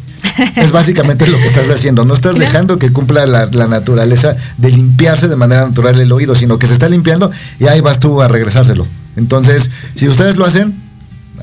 Es 0.55 0.71
básicamente 0.71 1.27
lo 1.27 1.37
que 1.37 1.45
estás 1.45 1.69
haciendo. 1.69 2.05
No 2.05 2.13
estás 2.13 2.37
dejando 2.37 2.77
que 2.77 2.91
cumpla 2.91 3.25
la, 3.25 3.45
la 3.47 3.67
naturaleza 3.67 4.35
de 4.57 4.71
limpiarse 4.71 5.27
de 5.27 5.35
manera 5.35 5.65
natural 5.67 5.99
el 5.99 6.11
oído, 6.11 6.35
sino 6.35 6.59
que 6.59 6.67
se 6.67 6.73
está 6.73 6.89
limpiando 6.89 7.31
y 7.59 7.67
ahí 7.67 7.81
vas 7.81 7.99
tú 7.99 8.21
a 8.21 8.27
regresárselo. 8.27 8.85
Entonces, 9.15 9.69
si 9.95 10.07
ustedes 10.07 10.35
lo 10.35 10.45
hacen, 10.45 10.75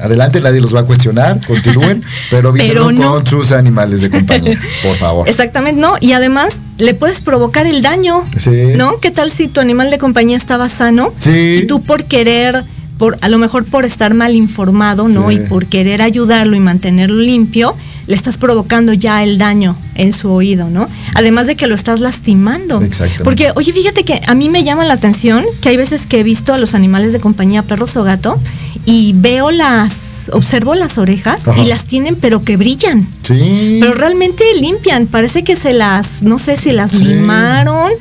adelante, 0.00 0.40
nadie 0.40 0.60
los 0.60 0.74
va 0.74 0.80
a 0.80 0.84
cuestionar, 0.84 1.40
continúen, 1.46 2.02
pero 2.30 2.52
Pero 2.52 2.92
no. 2.92 3.12
con 3.14 3.26
sus 3.26 3.52
animales 3.52 4.00
de 4.00 4.10
compañía, 4.10 4.60
por 4.82 4.96
favor. 4.96 5.28
Exactamente, 5.28 5.80
no. 5.80 5.94
Y 6.00 6.12
además 6.12 6.58
le 6.78 6.94
puedes 6.94 7.20
provocar 7.20 7.66
el 7.66 7.82
daño. 7.82 8.22
Sí. 8.36 8.74
¿No? 8.76 8.98
¿Qué 9.00 9.10
tal 9.10 9.30
si 9.30 9.48
tu 9.48 9.60
animal 9.60 9.90
de 9.90 9.98
compañía 9.98 10.36
estaba 10.36 10.68
sano? 10.68 11.12
Sí. 11.18 11.60
Y 11.62 11.66
tú 11.66 11.82
por 11.82 12.04
querer, 12.04 12.62
por, 12.98 13.16
a 13.20 13.28
lo 13.28 13.38
mejor 13.38 13.64
por 13.64 13.84
estar 13.84 14.12
mal 14.14 14.34
informado, 14.34 15.08
¿no? 15.08 15.28
Sí. 15.30 15.36
Y 15.36 15.38
por 15.40 15.66
querer 15.66 16.02
ayudarlo 16.02 16.56
y 16.56 16.60
mantenerlo 16.60 17.20
limpio, 17.22 17.74
le 18.06 18.14
estás 18.14 18.36
provocando 18.36 18.92
ya 18.92 19.22
el 19.22 19.38
daño 19.38 19.76
en 19.94 20.12
su 20.12 20.30
oído, 20.30 20.68
¿no? 20.70 20.86
Además 21.14 21.46
de 21.46 21.56
que 21.56 21.66
lo 21.66 21.74
estás 21.74 22.00
lastimando. 22.00 22.80
Exactamente. 22.82 23.24
Porque, 23.24 23.52
oye, 23.54 23.72
fíjate 23.72 24.04
que 24.04 24.20
a 24.26 24.34
mí 24.34 24.48
me 24.48 24.64
llama 24.64 24.84
la 24.84 24.94
atención 24.94 25.44
que 25.60 25.68
hay 25.70 25.76
veces 25.76 26.06
que 26.06 26.20
he 26.20 26.22
visto 26.22 26.52
a 26.52 26.58
los 26.58 26.74
animales 26.74 27.12
de 27.12 27.20
compañía, 27.20 27.62
perros 27.62 27.96
o 27.96 28.02
gato, 28.04 28.38
y 28.84 29.12
veo 29.16 29.50
las, 29.52 30.30
observo 30.32 30.74
las 30.74 30.98
orejas 30.98 31.46
Ajá. 31.46 31.60
y 31.62 31.66
las 31.66 31.84
tienen 31.84 32.16
pero 32.16 32.42
que 32.42 32.56
brillan. 32.56 33.06
Sí. 33.22 33.78
Pero 33.80 33.92
realmente 33.94 34.42
limpian, 34.60 35.06
parece 35.06 35.44
que 35.44 35.54
se 35.56 35.72
las, 35.72 36.22
no 36.22 36.38
sé 36.38 36.56
si 36.56 36.72
las 36.72 36.90
Sí. 36.90 37.04
limaron 37.04 37.92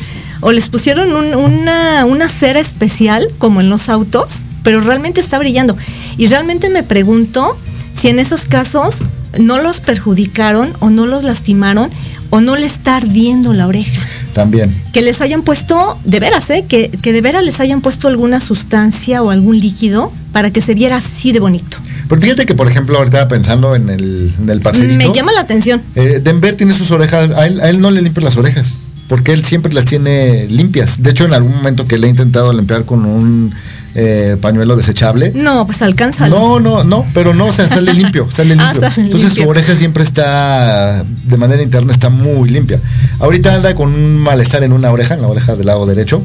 o 0.41 0.51
les 0.51 0.69
pusieron 0.69 1.15
un- 1.15 1.35
una, 1.35 2.05
una 2.05 2.27
cera 2.27 2.59
especial 2.59 3.27
como 3.37 3.61
en 3.61 3.69
los 3.69 3.89
autos, 3.89 4.29
pero 4.63 4.81
realmente 4.81 5.21
está 5.21 5.37
brillando. 5.37 5.77
Y 6.17 6.25
realmente 6.27 6.69
me 6.69 6.81
pregunto 6.81 7.55
si 7.93 8.07
en 8.07 8.17
esos 8.17 8.45
casos 8.45 8.95
no 9.39 9.61
los 9.61 9.79
perjudicaron 9.79 10.71
o 10.79 10.89
no 10.89 11.05
los 11.05 11.23
lastimaron 11.23 11.89
o 12.29 12.41
no 12.41 12.55
le 12.55 12.65
está 12.65 12.95
ardiendo 12.97 13.53
la 13.53 13.67
oreja. 13.67 14.01
También. 14.33 14.73
Que 14.93 15.01
les 15.01 15.19
hayan 15.21 15.41
puesto, 15.41 15.97
de 16.05 16.19
veras, 16.19 16.49
¿eh? 16.49 16.65
Que, 16.67 16.89
que 16.89 17.11
de 17.11 17.21
veras 17.21 17.43
les 17.43 17.59
hayan 17.59 17.81
puesto 17.81 18.07
alguna 18.07 18.39
sustancia 18.39 19.21
o 19.21 19.29
algún 19.29 19.59
líquido 19.59 20.11
para 20.31 20.51
que 20.51 20.61
se 20.61 20.73
viera 20.73 20.97
así 20.97 21.31
de 21.33 21.39
bonito. 21.39 21.77
Pero 22.07 22.21
fíjate 22.21 22.45
que, 22.45 22.55
por 22.55 22.67
ejemplo, 22.67 22.97
ahorita 22.97 23.27
pensando 23.27 23.75
en 23.75 23.89
el, 23.89 24.33
en 24.41 24.49
el 24.49 24.61
parcerito. 24.61 24.97
Me 24.97 25.13
llama 25.13 25.31
la 25.31 25.41
atención. 25.41 25.81
Eh, 25.95 26.19
Denver 26.23 26.55
tiene 26.55 26.73
sus 26.73 26.91
orejas, 26.91 27.31
a 27.31 27.47
él, 27.47 27.61
a 27.61 27.69
él 27.69 27.81
no 27.81 27.91
le 27.91 28.01
limpian 28.01 28.25
las 28.25 28.35
orejas, 28.37 28.79
porque 29.07 29.31
él 29.31 29.45
siempre 29.45 29.73
las 29.73 29.85
tiene 29.85 30.45
limpias. 30.49 31.03
De 31.03 31.11
hecho, 31.11 31.25
en 31.25 31.33
algún 31.33 31.53
momento 31.55 31.85
que 31.85 31.97
le 31.97 32.07
he 32.07 32.09
intentado 32.09 32.51
limpiar 32.51 32.83
con 32.85 33.05
un 33.05 33.53
eh, 33.95 34.37
pañuelo 34.39 34.75
desechable. 34.75 35.31
No, 35.35 35.65
pues 35.65 35.81
alcanza. 35.81 36.27
No, 36.29 36.59
no, 36.59 36.83
no, 36.83 37.05
pero 37.13 37.33
no, 37.33 37.47
o 37.47 37.51
sea, 37.53 37.67
sale 37.67 37.93
limpio, 37.93 38.27
sale 38.31 38.53
Ah, 38.59 38.71
limpio. 38.73 38.89
sale 38.89 39.05
Entonces 39.05 39.29
limpio. 39.29 39.43
su 39.43 39.49
oreja 39.49 39.75
siempre 39.75 40.03
está, 40.03 41.03
de 41.03 41.37
manera 41.37 41.61
interna, 41.61 41.91
está 41.91 42.09
muy 42.09 42.49
limpia. 42.49 42.79
Ahorita 43.19 43.53
anda 43.55 43.75
con 43.75 43.93
un 43.93 44.17
malestar 44.17 44.63
en 44.63 44.73
una 44.73 44.91
oreja, 44.91 45.15
en 45.15 45.21
la 45.21 45.27
oreja 45.27 45.55
del 45.55 45.67
lado 45.67 45.85
derecho, 45.85 46.23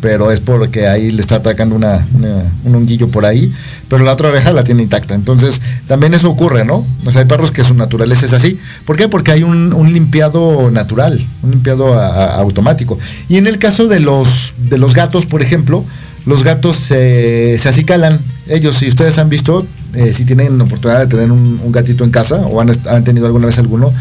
pero 0.00 0.32
es 0.32 0.40
porque 0.40 0.88
ahí 0.88 1.12
le 1.12 1.20
está 1.20 1.36
atacando 1.36 1.76
una, 1.76 2.04
una- 2.14 2.42
un 2.64 2.74
honguillo 2.74 3.06
por 3.08 3.24
ahí, 3.24 3.52
pero 3.88 4.04
la 4.04 4.12
otra 4.14 4.30
oreja 4.30 4.50
la 4.50 4.64
tiene 4.64 4.82
intacta. 4.82 5.14
Entonces, 5.14 5.60
también 5.86 6.12
eso 6.14 6.28
ocurre, 6.28 6.64
¿no? 6.64 6.84
O 7.06 7.12
sea, 7.12 7.20
hay 7.20 7.26
perros 7.28 7.52
que 7.52 7.62
su 7.62 7.74
naturaleza 7.74 8.26
es 8.26 8.32
así. 8.32 8.58
¿Por 8.84 8.96
qué? 8.96 9.06
Porque 9.08 9.30
hay 9.30 9.42
un, 9.44 9.72
un 9.72 9.92
limpiado 9.92 10.70
natural, 10.72 11.20
un 11.44 11.50
limpiado 11.52 11.94
a- 11.96 12.06
a- 12.08 12.34
automático. 12.36 12.98
Y 13.28 13.36
en 13.36 13.46
el 13.46 13.58
caso 13.58 13.86
de 13.86 14.00
los, 14.00 14.54
de 14.56 14.78
los 14.78 14.92
gatos, 14.94 15.26
por 15.26 15.40
ejemplo, 15.40 15.84
los 16.26 16.44
gatos 16.44 16.76
se, 16.76 17.58
se 17.58 17.68
acicalan. 17.68 18.20
Ellos, 18.48 18.76
si 18.78 18.88
ustedes 18.88 19.18
han 19.18 19.28
visto, 19.28 19.66
eh, 19.94 20.12
si 20.12 20.24
tienen 20.24 20.60
oportunidad 20.60 21.00
de 21.00 21.06
tener 21.06 21.30
un, 21.32 21.72
gatito 21.72 22.04
en 22.04 22.10
casa 22.10 22.36
o 22.46 22.60
han, 22.60 23.04
tenido 23.04 23.26
alguna 23.26 23.46
vez 23.46 23.58
alguno, 23.58 23.92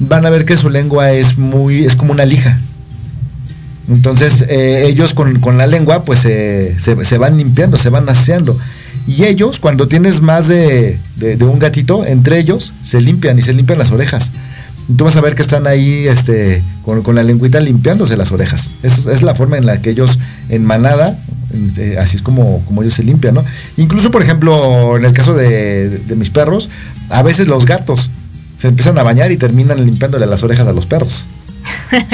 van 0.00 0.26
a 0.26 0.30
ver 0.30 0.44
que 0.44 0.56
su 0.56 0.70
lengua 0.70 1.12
es 1.12 1.38
muy, 1.38 1.84
es 1.84 1.96
como 1.96 2.12
una 2.12 2.24
lija. 2.24 2.56
Entonces 3.88 4.44
eh, 4.48 4.84
ellos 4.86 5.14
con, 5.14 5.40
con 5.40 5.58
la 5.58 5.66
lengua 5.66 6.04
pues 6.04 6.20
se, 6.20 6.76
se 6.78 7.18
van 7.18 7.36
limpiando, 7.36 7.78
se 7.78 7.90
van 7.90 8.08
aseando. 8.08 8.58
Y 9.06 9.24
ellos, 9.24 9.58
cuando 9.58 9.88
tienes 9.88 10.20
más 10.20 10.46
de, 10.48 10.98
de- 11.16 11.36
un 11.44 11.58
gatito, 11.58 12.04
entre 12.04 12.38
ellos 12.38 12.74
se 12.84 13.00
limpian 13.00 13.38
y 13.38 13.42
se 13.42 13.52
limpian 13.52 13.78
las 13.78 13.90
orejas. 13.90 14.30
Tú 14.96 15.04
vas 15.04 15.16
a 15.16 15.20
ver 15.20 15.34
que 15.34 15.42
están 15.42 15.66
ahí 15.66 16.06
este, 16.06 16.62
con, 16.84 17.02
con 17.02 17.14
la 17.14 17.22
lengüita 17.22 17.60
limpiándose 17.60 18.16
las 18.16 18.30
orejas. 18.32 18.70
Es, 18.82 19.06
es 19.06 19.22
la 19.22 19.34
forma 19.34 19.56
en 19.56 19.66
la 19.66 19.80
que 19.80 19.90
ellos 19.90 20.18
en 20.48 20.64
manada, 20.64 21.18
así 21.98 22.16
es 22.16 22.22
como, 22.22 22.64
como 22.64 22.82
ellos 22.82 22.94
se 22.94 23.02
limpian, 23.02 23.34
¿no? 23.34 23.44
Incluso, 23.76 24.10
por 24.10 24.22
ejemplo, 24.22 24.96
en 24.96 25.04
el 25.04 25.12
caso 25.12 25.34
de, 25.34 25.88
de 25.88 26.16
mis 26.16 26.30
perros, 26.30 26.68
a 27.08 27.22
veces 27.22 27.46
los 27.46 27.66
gatos 27.66 28.10
se 28.56 28.68
empiezan 28.68 28.98
a 28.98 29.02
bañar 29.02 29.32
y 29.32 29.36
terminan 29.36 29.84
limpiándole 29.84 30.26
las 30.26 30.42
orejas 30.42 30.66
a 30.66 30.72
los 30.72 30.86
perros. 30.86 31.26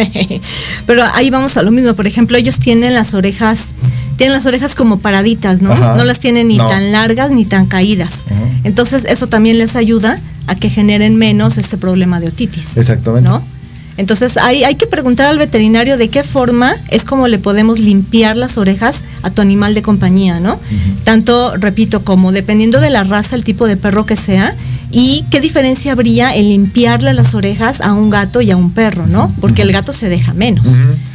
Pero 0.87 1.03
ahí 1.15 1.31
vamos 1.31 1.57
a 1.57 1.63
lo 1.63 1.71
mismo. 1.71 1.95
Por 1.95 2.07
ejemplo, 2.07 2.37
ellos 2.37 2.59
tienen 2.59 2.95
las 2.95 3.15
orejas, 3.15 3.75
tienen 4.17 4.35
las 4.35 4.47
orejas 4.47 4.75
como 4.75 4.99
paraditas, 4.99 5.61
¿no? 5.63 5.73
Ajá. 5.73 5.97
No 5.97 6.05
las 6.05 6.21
tienen 6.21 6.49
ni 6.49 6.57
No. 6.59 6.67
tan 6.67 6.93
largas 6.93 7.31
ni 7.31 7.45
tan 7.45 7.67
caídas. 7.67 8.25
Entonces, 8.65 9.05
eso 9.09 9.27
también 9.27 9.59
les 9.59 9.77
ayuda 9.77 10.19
a 10.47 10.55
que 10.55 10.71
generen 10.71 11.17
menos 11.17 11.59
este 11.59 11.77
problema 11.77 12.21
de 12.21 12.29
otitis. 12.29 12.77
Exactamente. 12.77 13.29
¿No? 13.29 13.43
Entonces, 13.97 14.37
hay, 14.37 14.65
hay 14.65 14.75
que 14.75 14.87
preguntar 14.87 15.27
al 15.27 15.39
veterinario 15.39 15.97
de 15.97 16.09
qué 16.09 16.23
forma 16.23 16.75
es 16.91 17.05
como 17.05 17.29
le 17.29 17.39
podemos 17.39 17.79
limpiar 17.79 18.37
las 18.37 18.59
orejas 18.59 19.05
a 19.23 19.31
tu 19.31 19.41
animal 19.41 19.75
de 19.75 19.83
compañía, 19.83 20.41
¿no? 20.41 20.61
Tanto, 21.05 21.57
repito, 21.57 22.05
como 22.05 22.33
dependiendo 22.33 22.81
de 22.81 22.91
la 22.91 23.05
raza, 23.05 23.37
el 23.37 23.45
tipo 23.45 23.67
de 23.67 23.77
perro 23.77 24.05
que 24.05 24.17
sea, 24.17 24.55
y 24.91 25.25
qué 25.31 25.41
diferencia 25.41 25.93
habría 25.93 26.35
en 26.35 26.49
limpiarle 26.49 27.13
las 27.15 27.35
orejas 27.35 27.81
a 27.81 27.93
un 27.93 28.11
gato 28.11 28.41
y 28.41 28.51
a 28.51 28.57
un 28.57 28.71
perro, 28.71 29.07
¿no? 29.07 29.33
Porque 29.41 29.63
el 29.63 29.73
gato 29.73 29.93
se 29.93 30.09
deja 30.09 30.33
menos 30.35 30.67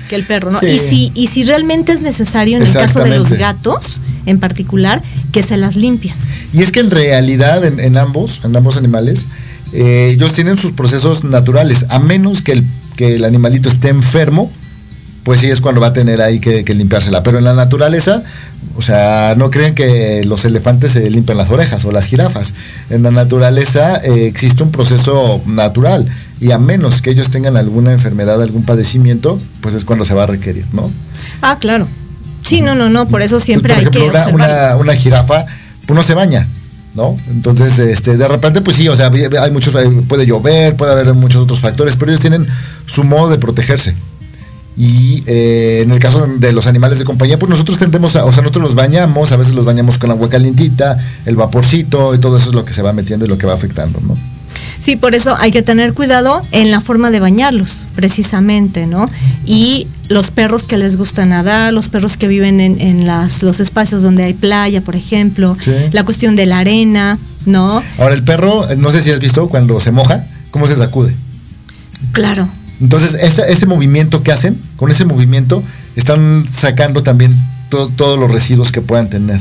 que 0.09 0.15
el 0.15 0.23
perro, 0.23 0.51
¿no? 0.51 0.59
Sí. 0.59 0.67
Y, 0.67 0.77
si, 0.77 1.11
y 1.15 1.27
si 1.27 1.43
realmente 1.45 1.93
es 1.93 2.01
necesario, 2.01 2.57
en 2.57 2.63
el 2.63 2.73
caso 2.73 3.03
de 3.03 3.11
los 3.11 3.29
gatos 3.29 3.83
en 4.25 4.39
particular, 4.39 5.01
que 5.31 5.41
se 5.41 5.57
las 5.57 5.75
limpias. 5.75 6.17
Y 6.53 6.61
es 6.61 6.71
que 6.71 6.81
en 6.81 6.91
realidad 6.91 7.63
en, 7.65 7.79
en 7.79 7.97
ambos, 7.97 8.41
en 8.43 8.55
ambos 8.55 8.77
animales, 8.77 9.27
eh, 9.73 10.09
ellos 10.13 10.33
tienen 10.33 10.57
sus 10.57 10.71
procesos 10.71 11.23
naturales, 11.23 11.85
a 11.89 11.99
menos 11.99 12.41
que 12.41 12.53
el, 12.53 12.63
que 12.95 13.15
el 13.15 13.23
animalito 13.23 13.69
esté 13.69 13.89
enfermo, 13.89 14.51
pues 15.23 15.39
sí 15.39 15.49
es 15.49 15.61
cuando 15.61 15.81
va 15.81 15.87
a 15.87 15.93
tener 15.93 16.21
ahí 16.21 16.39
que, 16.39 16.63
que 16.63 16.73
limpiársela. 16.73 17.23
Pero 17.23 17.37
en 17.37 17.43
la 17.43 17.53
naturaleza, 17.53 18.23
o 18.75 18.81
sea, 18.81 19.35
no 19.37 19.51
creen 19.51 19.75
que 19.75 20.23
los 20.25 20.45
elefantes 20.45 20.93
se 20.93 21.09
limpian 21.09 21.37
las 21.37 21.49
orejas 21.49 21.85
o 21.85 21.91
las 21.91 22.05
jirafas. 22.05 22.53
En 22.89 23.03
la 23.03 23.11
naturaleza 23.11 23.97
eh, 23.97 24.25
existe 24.25 24.63
un 24.63 24.71
proceso 24.71 25.41
natural 25.45 26.07
y 26.39 26.51
a 26.51 26.57
menos 26.57 27.01
que 27.01 27.11
ellos 27.11 27.29
tengan 27.29 27.55
alguna 27.55 27.91
enfermedad, 27.91 28.41
algún 28.41 28.65
padecimiento, 28.65 29.39
pues 29.61 29.75
es 29.75 29.85
cuando 29.85 30.05
se 30.05 30.15
va 30.15 30.23
a 30.23 30.27
requerir, 30.27 30.65
¿no? 30.73 30.91
Ah, 31.41 31.57
claro. 31.59 31.87
Sí, 32.43 32.61
no, 32.61 32.73
no, 32.73 32.89
no, 32.89 33.07
por 33.07 33.21
eso 33.21 33.39
siempre 33.39 33.73
Entonces, 33.73 34.01
hay 34.01 34.09
por 34.09 34.15
ejemplo, 34.15 34.33
que 34.33 34.39
una, 34.39 34.47
observar. 34.47 34.75
una, 34.75 34.81
una 34.81 34.93
jirafa, 34.95 35.45
pues 35.85 35.95
no 35.95 36.01
se 36.01 36.15
baña, 36.15 36.47
¿no? 36.93 37.15
Entonces, 37.29 37.79
este, 37.79 38.17
de 38.17 38.27
repente, 38.27 38.61
pues 38.61 38.77
sí, 38.77 38.87
o 38.87 38.95
sea, 38.95 39.11
hay 39.41 39.51
muchos, 39.51 39.75
puede 40.07 40.25
llover, 40.25 40.75
puede 40.75 40.91
haber 40.91 41.13
muchos 41.13 41.43
otros 41.43 41.61
factores, 41.61 41.95
pero 41.95 42.11
ellos 42.11 42.21
tienen 42.21 42.45
su 42.85 43.03
modo 43.03 43.29
de 43.29 43.37
protegerse. 43.37 43.95
Y 44.77 45.23
eh, 45.27 45.81
en 45.83 45.91
el 45.91 45.99
caso 45.99 46.25
de 46.27 46.53
los 46.53 46.65
animales 46.65 46.97
de 46.97 47.05
compañía, 47.05 47.37
pues 47.37 47.49
nosotros 47.49 47.77
tendemos 47.77 48.15
a, 48.15 48.25
o 48.25 48.31
sea, 48.31 48.41
nosotros 48.41 48.63
los 48.63 48.75
bañamos, 48.75 49.31
a 49.31 49.37
veces 49.37 49.53
los 49.53 49.65
bañamos 49.65 49.97
con 49.97 50.11
agua 50.11 50.29
calientita, 50.29 50.97
el 51.25 51.35
vaporcito 51.35 52.15
y 52.15 52.19
todo 52.19 52.37
eso 52.37 52.49
es 52.49 52.55
lo 52.55 52.63
que 52.63 52.73
se 52.73 52.81
va 52.81 52.93
metiendo 52.93 53.25
y 53.25 53.27
lo 53.27 53.37
que 53.37 53.47
va 53.47 53.53
afectando, 53.53 53.99
¿no? 54.01 54.15
Sí, 54.79 54.95
por 54.95 55.13
eso 55.13 55.35
hay 55.37 55.51
que 55.51 55.61
tener 55.61 55.93
cuidado 55.93 56.41
en 56.51 56.71
la 56.71 56.81
forma 56.81 57.11
de 57.11 57.19
bañarlos, 57.19 57.83
precisamente, 57.95 58.87
¿no? 58.87 59.07
Y 59.45 59.87
los 60.11 60.29
perros 60.31 60.63
que 60.63 60.77
les 60.77 60.95
gusta 60.97 61.25
nadar, 61.25 61.71
los 61.73 61.87
perros 61.89 62.17
que 62.17 62.27
viven 62.27 62.59
en, 62.59 62.79
en 62.81 63.07
las, 63.07 63.41
los 63.43 63.59
espacios 63.59 64.01
donde 64.01 64.23
hay 64.23 64.33
playa, 64.33 64.81
por 64.81 64.95
ejemplo, 64.95 65.57
Sí. 65.59 65.71
la 65.91 66.03
cuestión 66.03 66.35
de 66.35 66.45
la 66.45 66.59
arena, 66.59 67.17
¿no? 67.45 67.81
Ahora 67.97 68.13
el 68.15 68.23
perro, 68.23 68.69
eh, 68.69 68.75
no 68.75 68.91
sé 68.91 69.01
si 69.01 69.11
has 69.11 69.19
visto 69.19 69.47
cuando 69.49 69.79
se 69.79 69.91
moja, 69.91 70.25
cómo 70.51 70.67
se 70.67 70.75
sacude. 70.75 71.15
Claro. 72.11 72.47
Entonces, 72.81 73.13
ese, 73.21 73.43
ese 73.51 73.65
movimiento 73.65 74.23
que 74.23 74.31
hacen, 74.31 74.59
con 74.75 74.89
ese 74.91 75.05
movimiento, 75.05 75.63
están 75.95 76.45
sacando 76.49 77.03
también 77.03 77.31
to- 77.69 77.89
todos 77.95 78.19
los 78.19 78.31
residuos 78.31 78.71
que 78.71 78.81
puedan 78.81 79.09
tener. 79.09 79.39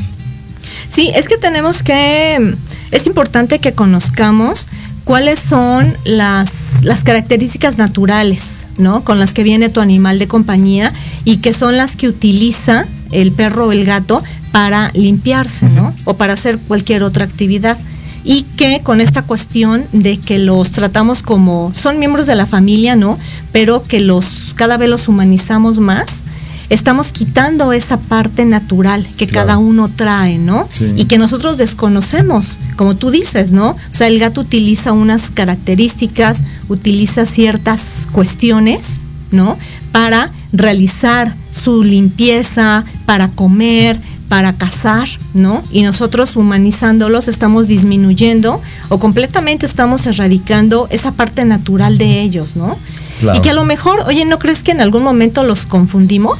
Sí, 0.89 1.11
es 1.15 1.27
que 1.27 1.37
tenemos 1.37 1.81
que, 1.83 2.55
es 2.91 3.07
importante 3.07 3.59
que 3.59 3.73
conozcamos 3.73 4.67
cuáles 5.11 5.41
son 5.41 5.93
las, 6.05 6.83
las 6.83 7.03
características 7.03 7.77
naturales, 7.77 8.63
¿no? 8.77 9.03
Con 9.03 9.19
las 9.19 9.33
que 9.33 9.43
viene 9.43 9.67
tu 9.67 9.81
animal 9.81 10.19
de 10.19 10.29
compañía 10.29 10.93
y 11.25 11.39
que 11.39 11.53
son 11.53 11.75
las 11.75 11.97
que 11.97 12.07
utiliza 12.07 12.85
el 13.11 13.33
perro 13.33 13.67
o 13.67 13.71
el 13.73 13.83
gato 13.83 14.23
para 14.53 14.89
limpiarse, 14.93 15.67
¿no? 15.67 15.93
O 16.05 16.13
para 16.13 16.31
hacer 16.31 16.59
cualquier 16.59 17.03
otra 17.03 17.25
actividad. 17.25 17.77
Y 18.23 18.43
que 18.55 18.79
con 18.83 19.01
esta 19.01 19.23
cuestión 19.23 19.83
de 19.91 20.17
que 20.17 20.39
los 20.39 20.71
tratamos 20.71 21.21
como, 21.21 21.73
son 21.75 21.99
miembros 21.99 22.25
de 22.25 22.35
la 22.35 22.45
familia, 22.45 22.95
¿no? 22.95 23.19
Pero 23.51 23.83
que 23.83 23.99
los, 23.99 24.53
cada 24.55 24.77
vez 24.77 24.89
los 24.89 25.09
humanizamos 25.09 25.77
más, 25.79 26.23
estamos 26.71 27.11
quitando 27.11 27.73
esa 27.73 27.97
parte 27.97 28.45
natural 28.45 29.05
que 29.17 29.27
Claro. 29.27 29.47
cada 29.47 29.57
uno 29.59 29.89
trae, 29.93 30.37
¿no? 30.37 30.67
Sí. 30.71 30.93
Y 30.95 31.05
que 31.05 31.17
nosotros 31.17 31.57
desconocemos, 31.57 32.45
como 32.77 32.95
tú 32.95 33.11
dices, 33.11 33.51
¿no? 33.51 33.71
O 33.71 33.77
sea, 33.95 34.07
el 34.07 34.17
gato 34.19 34.41
utiliza 34.41 34.93
unas 34.93 35.29
características, 35.31 36.39
utiliza 36.69 37.25
ciertas 37.25 38.07
cuestiones, 38.13 39.01
¿no? 39.31 39.57
Para 39.91 40.31
realizar 40.53 41.35
su 41.51 41.83
limpieza, 41.83 42.85
para 43.05 43.27
comer, 43.27 43.99
para 44.29 44.53
cazar, 44.53 45.09
¿no? 45.33 45.61
Y 45.73 45.83
nosotros 45.83 46.37
humanizándolos 46.37 47.27
estamos 47.27 47.67
disminuyendo 47.67 48.61
o 48.87 48.97
completamente 48.97 49.65
estamos 49.65 50.05
erradicando 50.05 50.87
esa 50.89 51.11
parte 51.11 51.43
natural 51.43 51.97
de 51.97 52.21
ellos, 52.21 52.55
¿no? 52.55 52.77
Claro. 53.21 53.37
Y 53.37 53.41
que 53.41 53.51
a 53.51 53.53
lo 53.53 53.63
mejor, 53.63 54.01
oye, 54.07 54.25
¿no 54.25 54.37
crees 54.39 54.63
que 54.63 54.71
en 54.71 54.81
algún 54.81 55.03
momento 55.03 55.43
los 55.43 55.65
confundimos? 55.65 56.37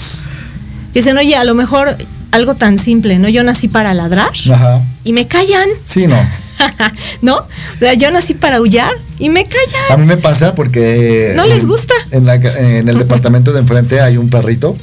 Dicen, 0.93 1.17
oye, 1.17 1.35
a 1.37 1.43
lo 1.45 1.53
mejor 1.55 1.95
algo 2.31 2.55
tan 2.55 2.79
simple, 2.79 3.17
¿no? 3.19 3.29
Yo 3.29 3.43
nací 3.43 3.67
para 3.69 3.93
ladrar 3.93 4.31
Ajá. 4.51 4.81
y 5.05 5.13
me 5.13 5.27
callan, 5.27 5.69
Sí, 5.85 6.07
no. 6.07 6.17
¿no? 7.21 7.35
O 7.37 7.45
sea, 7.79 7.93
yo 7.93 8.11
nací 8.11 8.33
para 8.33 8.57
aullar 8.57 8.91
y 9.19 9.29
me 9.29 9.41
A 9.41 9.45
callan. 9.45 10.01
mí 10.01 10.05
me 10.05 10.17
pasa 10.17 10.53
porque... 10.55 11.33
No 11.35 11.45
les 11.45 11.65
gusta. 11.65 11.93
En, 12.11 12.25
la 12.25 12.35
en 12.35 12.89
el 12.89 12.97
departamento 12.97 13.53
de 13.53 13.59
enfrente 13.61 14.01
hay 14.01 14.17
un 14.17 14.29
perrito. 14.29 14.75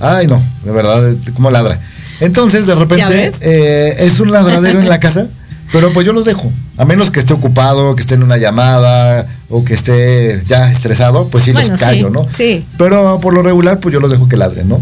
Ay, 0.00 0.26
no, 0.26 0.42
de 0.64 0.72
verdad, 0.72 1.14
como 1.34 1.50
ladra. 1.50 1.78
Entonces, 2.20 2.66
de 2.66 2.74
¿Ya 2.74 2.78
repente, 2.78 3.32
eh, 3.40 3.96
es 4.00 4.20
un 4.20 4.30
ladradero 4.30 4.80
en 4.80 4.88
la 4.88 5.00
casa, 5.00 5.26
pero 5.72 5.92
pues 5.92 6.06
yo 6.06 6.12
los 6.12 6.24
dejo. 6.24 6.50
A 6.76 6.84
menos 6.84 7.10
que 7.10 7.20
esté 7.20 7.34
ocupado, 7.34 7.94
que 7.94 8.02
esté 8.02 8.14
en 8.14 8.22
una 8.22 8.36
llamada 8.38 9.26
o 9.48 9.64
que 9.64 9.74
esté 9.74 10.42
ya 10.46 10.70
estresado, 10.70 11.28
pues 11.28 11.44
sí 11.44 11.52
Bueno, 11.52 11.70
los 11.70 11.80
callo, 11.80 12.08
sí, 12.08 12.12
¿no? 12.12 12.26
sí. 12.36 12.64
Pero 12.78 13.18
por 13.20 13.34
lo 13.34 13.42
regular, 13.42 13.80
pues 13.80 13.92
yo 13.92 14.00
los 14.00 14.10
dejo 14.10 14.28
que 14.28 14.36
ladren, 14.36 14.68
¿no? 14.68 14.80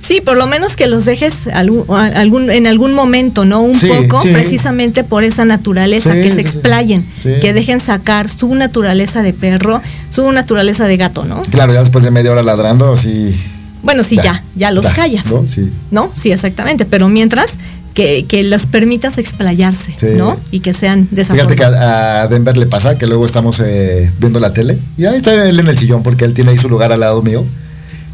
Sí, 0.00 0.20
por 0.22 0.36
lo 0.38 0.46
menos 0.46 0.74
que 0.76 0.86
los 0.86 1.04
dejes 1.04 1.48
algún, 1.52 2.50
en 2.50 2.66
algún 2.66 2.94
momento, 2.94 3.44
¿no? 3.44 3.60
Un 3.60 3.74
Sí, 3.76 3.88
poco, 3.88 4.22
sí. 4.22 4.28
precisamente 4.32 5.04
por 5.04 5.22
esa 5.22 5.44
naturaleza, 5.44 6.14
Sí, 6.14 6.22
que 6.22 6.32
se 6.32 6.40
explayen, 6.40 7.06
que 7.22 7.52
dejen 7.52 7.80
sacar 7.80 8.28
su 8.30 8.54
naturaleza 8.54 9.22
de 9.22 9.34
perro, 9.34 9.82
su 10.08 10.30
naturaleza 10.32 10.86
de 10.86 10.96
gato, 10.96 11.24
¿no? 11.26 11.42
Claro, 11.50 11.74
ya 11.74 11.80
después 11.80 12.04
de 12.04 12.10
media 12.10 12.32
hora 12.32 12.42
ladrando, 12.42 12.96
sí. 12.96 13.34
Bueno, 13.82 14.02
sí, 14.02 14.16
Ya, 14.16 14.22
ya, 14.22 14.42
ya, 14.56 14.70
los 14.70 14.86
callas. 14.86 15.26
¿no? 15.26 15.44
Sí. 15.48 15.70
¿No? 15.90 16.10
Sí, 16.16 16.32
exactamente. 16.32 16.84
Pero 16.84 17.08
mientras 17.08 17.58
que, 17.98 18.26
que 18.26 18.44
los 18.44 18.64
permitas 18.64 19.18
explayarse, 19.18 19.92
Sí. 19.96 20.06
¿no? 20.16 20.38
Y 20.52 20.60
que 20.60 20.72
sean 20.72 21.08
de 21.10 21.22
esa 21.22 21.34
Fíjate 21.34 21.56
que 21.56 21.64
a, 21.64 22.22
a 22.22 22.28
Denver 22.28 22.56
le 22.56 22.66
pasa 22.66 22.96
que 22.96 23.08
luego 23.08 23.26
estamos 23.26 23.60
eh, 23.64 24.12
viendo 24.20 24.38
la 24.38 24.52
tele 24.52 24.78
y 24.96 25.06
ahí 25.06 25.16
está 25.16 25.32
él 25.32 25.58
en 25.58 25.66
el 25.66 25.76
sillón 25.76 26.04
porque 26.04 26.24
él 26.24 26.32
tiene 26.32 26.52
ahí 26.52 26.58
su 26.58 26.68
lugar 26.68 26.92
al 26.92 27.00
lado 27.00 27.22
mío 27.22 27.44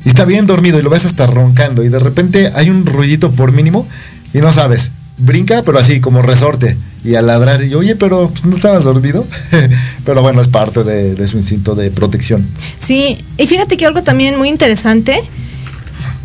y 0.07 0.09
está 0.09 0.25
bien 0.25 0.47
dormido 0.47 0.79
y 0.79 0.83
lo 0.83 0.89
ves 0.89 1.05
hasta 1.05 1.27
roncando 1.27 1.85
y 1.85 1.91
de 1.91 1.99
repente 1.99 2.51
hay 2.55 2.71
un 2.71 2.87
ruidito 2.87 3.31
por 3.31 3.53
mínimo 3.53 3.87
y 4.33 4.39
no 4.39 4.53
sabes, 4.55 4.93
brinca 5.19 5.63
pero 5.63 5.79
así 5.79 6.01
como 6.01 6.23
resorte 6.23 6.79
y 7.05 7.17
al 7.17 7.27
ladrar 7.27 7.63
y 7.63 7.69
yo, 7.69 7.81
oye 7.81 7.95
pero 7.95 8.31
pues, 8.31 8.47
no 8.47 8.57
estabas 8.57 8.85
dormido 8.85 9.27
pero 10.07 10.23
bueno 10.23 10.41
es 10.41 10.49
parte 10.49 10.83
de, 10.83 11.15
de 11.15 11.27
su 11.27 11.37
instinto 11.37 11.75
de 11.75 11.91
protección. 11.91 12.43
Sí, 12.79 13.19
y 13.37 13.47
fíjate 13.47 13.77
que 13.77 13.85
algo 13.85 14.03
también 14.03 14.39
muy 14.39 14.49
interesante 14.49 15.21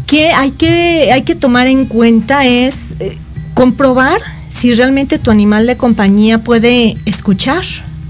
que 0.07 0.31
hay 0.31 0.51
que, 0.51 1.11
hay 1.11 1.23
que 1.23 1.35
tomar 1.35 1.67
en 1.67 1.85
cuenta 1.85 2.45
es 2.45 2.75
eh, 3.01 3.17
comprobar 3.59 4.21
si 4.49 4.73
realmente 4.73 5.19
tu 5.19 5.31
animal 5.31 5.67
de 5.67 5.75
compañía 5.75 6.37
puede 6.41 6.93
escuchar, 7.05 7.65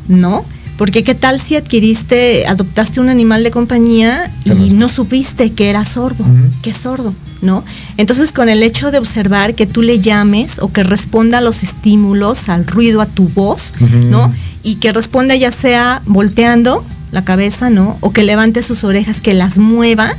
¿no? 0.07 0.45
Porque 0.77 1.03
qué 1.03 1.15
tal 1.15 1.39
si 1.39 1.55
adquiriste, 1.55 2.45
adoptaste 2.45 2.99
un 2.99 3.09
animal 3.09 3.43
de 3.43 3.49
compañía 3.49 4.31
y 4.45 4.69
no 4.69 4.89
supiste 4.89 5.51
que 5.53 5.71
era 5.71 5.85
sordo, 5.85 6.23
Ujú. 6.23 6.51
que 6.61 6.69
es 6.69 6.77
sordo, 6.77 7.15
¿no? 7.41 7.63
Entonces 7.97 8.31
con 8.31 8.47
el 8.47 8.61
hecho 8.61 8.91
de 8.91 8.99
observar 8.99 9.55
que 9.55 9.65
tú 9.65 9.81
le 9.81 9.99
llames 9.99 10.59
o 10.59 10.71
que 10.71 10.83
responda 10.83 11.39
a 11.39 11.41
los 11.41 11.63
estímulos, 11.63 12.47
al 12.47 12.67
ruido, 12.67 13.01
a 13.01 13.07
tu 13.07 13.27
voz. 13.29 13.73
¿no? 14.11 14.31
Y 14.61 14.75
que 14.75 14.93
responda 14.93 15.35
ya 15.35 15.51
sea 15.51 16.03
volteando 16.05 16.85
la 17.11 17.23
cabeza, 17.25 17.71
¿no? 17.71 17.97
O 18.01 18.11
que 18.11 18.21
levante 18.23 18.61
sus 18.61 18.83
orejas, 18.83 19.19
que 19.19 19.33
las 19.33 19.57
mueva, 19.57 20.13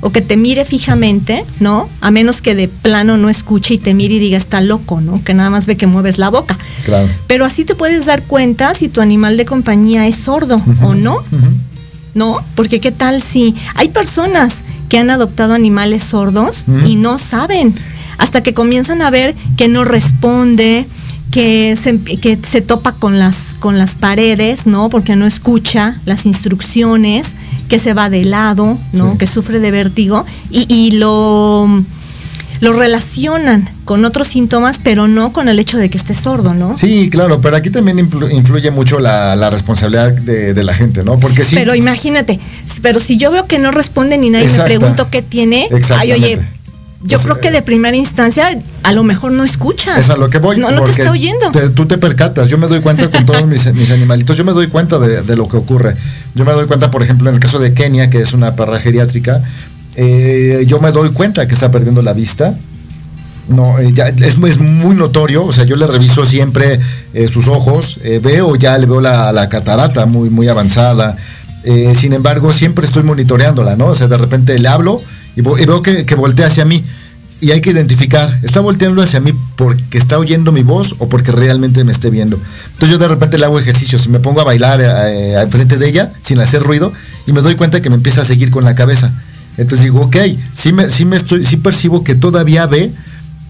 o 0.00 0.10
que 0.10 0.20
te 0.20 0.36
mire 0.36 0.64
fijamente, 0.64 1.44
¿no? 1.60 1.88
A 2.00 2.10
menos 2.10 2.42
que 2.42 2.54
de 2.54 2.68
plano 2.68 3.16
no 3.16 3.28
escuche 3.28 3.74
y 3.74 3.78
te 3.78 3.94
mire 3.94 4.14
y 4.14 4.18
diga 4.18 4.36
está 4.36 4.60
loco, 4.60 5.00
¿no? 5.00 5.22
Que 5.22 5.34
nada 5.34 5.50
más 5.50 5.66
ve 5.66 5.76
que 5.76 5.86
mueves 5.86 6.18
la 6.18 6.28
boca. 6.28 6.58
Claro. 6.84 7.08
Pero 7.26 7.44
así 7.44 7.64
te 7.64 7.74
puedes 7.74 8.06
dar 8.06 8.22
cuenta 8.22 8.74
si 8.74 8.88
tu 8.88 9.00
animal 9.00 9.36
de 9.36 9.44
compañía 9.44 10.06
es 10.06 10.16
sordo 10.16 10.60
o 10.82 10.94
no. 10.94 11.22
¿no? 12.14 12.36
Porque 12.54 12.80
qué 12.80 12.92
tal 12.92 13.22
si 13.22 13.54
hay 13.74 13.88
personas 13.88 14.62
que 14.88 14.98
han 14.98 15.10
adoptado 15.10 15.54
animales 15.54 16.04
sordos 16.04 16.64
y 16.86 16.96
no 16.96 17.18
saben, 17.18 17.74
hasta 18.18 18.42
que 18.42 18.54
comienzan 18.54 19.02
a 19.02 19.10
ver 19.10 19.34
que 19.56 19.68
no 19.68 19.84
responde, 19.84 20.86
que 21.30 21.76
se, 21.82 21.98
que 21.98 22.38
se 22.48 22.60
topa 22.60 22.92
con 22.92 23.18
las, 23.18 23.56
con 23.58 23.76
las 23.76 23.96
paredes, 23.96 24.66
¿no? 24.66 24.88
Porque 24.88 25.16
no 25.16 25.26
escucha 25.26 26.00
las 26.04 26.26
instrucciones, 26.26 27.34
que 27.68 27.78
se 27.78 27.94
va 27.94 28.10
de 28.10 28.24
lado, 28.24 28.78
¿no? 28.92 29.12
Sí. 29.12 29.18
Que 29.18 29.26
sufre 29.26 29.58
de 29.58 29.70
vértigo 29.70 30.24
y, 30.50 30.66
y 30.72 30.92
lo, 30.92 31.66
lo 32.60 32.72
relacionan 32.72 33.68
con 33.84 34.04
otros 34.04 34.28
síntomas, 34.28 34.78
pero 34.82 35.08
no 35.08 35.32
con 35.32 35.48
el 35.48 35.58
hecho 35.58 35.76
de 35.78 35.90
que 35.90 35.98
esté 35.98 36.14
sordo, 36.14 36.54
¿no? 36.54 36.76
Sí, 36.78 37.10
claro, 37.10 37.40
pero 37.40 37.56
aquí 37.56 37.70
también 37.70 37.98
influ- 37.98 38.32
influye 38.32 38.70
mucho 38.70 38.98
la, 38.98 39.36
la 39.36 39.50
responsabilidad 39.50 40.12
de, 40.12 40.54
de 40.54 40.62
la 40.64 40.72
gente, 40.72 41.04
¿no? 41.04 41.18
Porque 41.20 41.44
sí. 41.44 41.54
Pero 41.54 41.74
imagínate, 41.74 42.40
pero 42.80 43.00
si 43.00 43.16
yo 43.18 43.30
veo 43.30 43.46
que 43.46 43.58
no 43.58 43.70
responde 43.72 44.16
ni 44.16 44.30
nadie 44.30 44.48
me 44.48 44.60
pregunto 44.64 45.08
qué 45.10 45.20
tiene, 45.22 45.68
ay, 45.96 46.12
oye, 46.12 46.38
yo 47.04 47.18
Es- 47.18 47.22
creo 47.24 47.38
que 47.38 47.50
de 47.50 47.62
primera 47.62 47.96
instancia 47.96 48.48
a 48.82 48.92
lo 48.92 49.04
mejor 49.04 49.30
no 49.32 49.44
escucha. 49.44 49.98
Es 49.98 50.10
a 50.10 50.16
lo 50.16 50.28
que 50.28 50.38
voy. 50.38 50.56
No, 50.58 50.70
no 50.70 50.82
te 50.82 50.90
está 50.90 51.10
oyendo. 51.12 51.50
te- 51.52 51.68
tú 51.70 51.86
te 51.86 51.96
percatas. 51.98 52.48
Yo 52.48 52.58
me 52.58 52.66
doy 52.66 52.80
cuenta 52.80 53.08
con 53.10 53.24
todos 53.24 53.46
mis, 53.46 53.66
mis 53.74 53.90
animalitos. 53.90 54.36
Yo 54.36 54.44
me 54.44 54.52
doy 54.52 54.66
cuenta 54.68 54.98
de, 54.98 55.22
de 55.22 55.36
lo 55.36 55.48
que 55.48 55.56
ocurre. 55.56 55.94
Yo 56.34 56.44
me 56.44 56.52
doy 56.52 56.66
cuenta, 56.66 56.90
por 56.90 57.02
ejemplo, 57.02 57.28
en 57.28 57.36
el 57.36 57.40
caso 57.40 57.58
de 57.58 57.72
Kenia, 57.74 58.10
que 58.10 58.20
es 58.20 58.32
una 58.32 58.56
perra 58.56 58.78
geriátrica, 58.80 59.40
eh, 59.96 60.64
yo 60.66 60.80
me 60.80 60.90
doy 60.92 61.10
cuenta 61.12 61.46
que 61.46 61.54
está 61.54 61.70
perdiendo 61.70 62.02
la 62.02 62.12
vista. 62.12 62.54
No, 63.48 63.78
eh, 63.78 63.90
ya 63.92 64.08
es, 64.08 64.38
es 64.42 64.58
muy 64.58 64.94
notorio, 64.96 65.44
o 65.44 65.52
sea, 65.52 65.64
yo 65.64 65.76
le 65.76 65.86
reviso 65.86 66.24
siempre 66.24 66.80
eh, 67.12 67.28
sus 67.28 67.46
ojos, 67.46 67.98
eh, 68.02 68.18
veo, 68.22 68.56
ya 68.56 68.78
le 68.78 68.86
veo 68.86 69.02
la, 69.02 69.32
la 69.32 69.50
catarata 69.50 70.06
muy, 70.06 70.30
muy 70.30 70.48
avanzada, 70.48 71.16
eh, 71.62 71.92
sin 71.94 72.14
embargo, 72.14 72.52
siempre 72.54 72.86
estoy 72.86 73.02
monitoreándola, 73.02 73.76
¿no? 73.76 73.88
O 73.88 73.94
sea, 73.94 74.08
de 74.08 74.16
repente 74.16 74.58
le 74.58 74.66
hablo 74.68 75.02
y, 75.36 75.42
veo 75.42 75.82
que, 75.82 76.06
que 76.06 76.14
voltea 76.14 76.46
hacia 76.46 76.64
mí 76.64 76.82
y 77.40 77.50
hay 77.50 77.60
que 77.60 77.70
identificar, 77.70 78.38
¿está 78.42 78.60
volteando 78.60 79.02
hacia 79.02 79.20
mí 79.20 79.34
porque 79.56 79.98
está 79.98 80.18
oyendo 80.18 80.50
mi 80.50 80.62
voz 80.62 80.94
o 80.98 81.10
porque 81.10 81.30
realmente 81.30 81.84
me 81.84 81.92
esté 81.92 82.08
viendo? 82.08 82.40
Entonces 82.68 82.90
yo 82.90 82.98
de 82.98 83.06
repente 83.06 83.36
le 83.36 83.44
hago 83.44 83.58
ejercicios 83.58 84.06
y 84.06 84.08
me 84.08 84.18
pongo 84.18 84.40
a 84.40 84.44
bailar 84.44 84.80
eh, 84.80 85.36
al 85.36 85.48
frente 85.48 85.76
de 85.76 85.88
ella 85.88 86.12
sin 86.22 86.40
hacer 86.40 86.62
ruido 86.62 86.92
y 87.26 87.32
me 87.32 87.42
doy 87.42 87.54
cuenta 87.54 87.82
que 87.82 87.90
me 87.90 87.96
empieza 87.96 88.22
a 88.22 88.24
seguir 88.24 88.50
con 88.50 88.64
la 88.64 88.74
cabeza. 88.74 89.12
Entonces 89.58 89.84
digo, 89.84 90.00
ok, 90.00 90.16
sí, 90.54 90.72
me, 90.72 90.86
sí, 90.86 91.04
me 91.04 91.16
estoy, 91.16 91.44
sí 91.44 91.56
percibo 91.58 92.02
que 92.02 92.14
todavía 92.14 92.66
ve, 92.66 92.90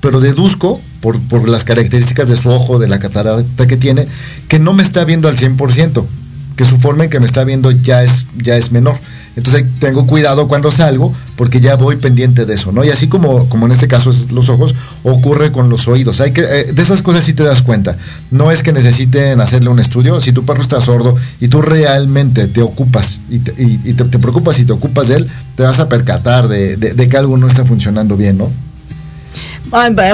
pero 0.00 0.20
deduzco, 0.20 0.80
por, 1.00 1.20
por 1.20 1.48
las 1.48 1.64
características 1.64 2.28
de 2.28 2.36
su 2.36 2.50
ojo, 2.50 2.78
de 2.78 2.88
la 2.88 2.98
catarata 2.98 3.66
que 3.66 3.76
tiene, 3.76 4.06
que 4.48 4.58
no 4.58 4.72
me 4.72 4.82
está 4.82 5.04
viendo 5.04 5.28
al 5.28 5.36
100%, 5.36 6.04
que 6.56 6.64
su 6.64 6.78
forma 6.78 7.04
en 7.04 7.10
que 7.10 7.20
me 7.20 7.26
está 7.26 7.44
viendo 7.44 7.70
ya 7.70 8.02
es, 8.02 8.26
ya 8.36 8.56
es 8.56 8.72
menor. 8.72 8.98
Entonces 9.36 9.64
tengo 9.80 10.06
cuidado 10.06 10.46
cuando 10.48 10.70
salgo 10.70 11.12
porque 11.36 11.60
ya 11.60 11.74
voy 11.76 11.96
pendiente 11.96 12.44
de 12.46 12.54
eso, 12.54 12.70
¿no? 12.72 12.84
Y 12.84 12.90
así 12.90 13.08
como, 13.08 13.48
como 13.48 13.66
en 13.66 13.72
este 13.72 13.88
caso 13.88 14.10
es 14.10 14.30
los 14.30 14.48
ojos, 14.48 14.74
ocurre 15.02 15.50
con 15.50 15.68
los 15.68 15.88
oídos. 15.88 16.20
Hay 16.20 16.32
que, 16.32 16.42
eh, 16.42 16.72
de 16.72 16.82
esas 16.82 17.02
cosas 17.02 17.24
sí 17.24 17.32
te 17.34 17.42
das 17.42 17.62
cuenta. 17.62 17.96
No 18.30 18.50
es 18.52 18.62
que 18.62 18.72
necesiten 18.72 19.40
hacerle 19.40 19.70
un 19.70 19.80
estudio. 19.80 20.20
Si 20.20 20.32
tu 20.32 20.44
perro 20.44 20.62
está 20.62 20.80
sordo 20.80 21.16
y 21.40 21.48
tú 21.48 21.60
realmente 21.62 22.46
te 22.46 22.62
ocupas 22.62 23.20
y 23.28 23.38
te, 23.40 24.18
preocupas 24.18 24.58
y 24.60 24.64
te 24.64 24.72
ocupas 24.72 25.08
de 25.08 25.16
él, 25.16 25.28
te 25.56 25.62
vas 25.64 25.78
a 25.80 25.88
percatar 25.88 26.46
de, 26.48 26.76
de- 26.76 26.94
de 26.94 27.08
que 27.08 27.16
algo 27.16 27.36
no 27.36 27.48
está 27.48 27.64
funcionando 27.64 28.16
bien, 28.16 28.38
¿no? 28.38 28.46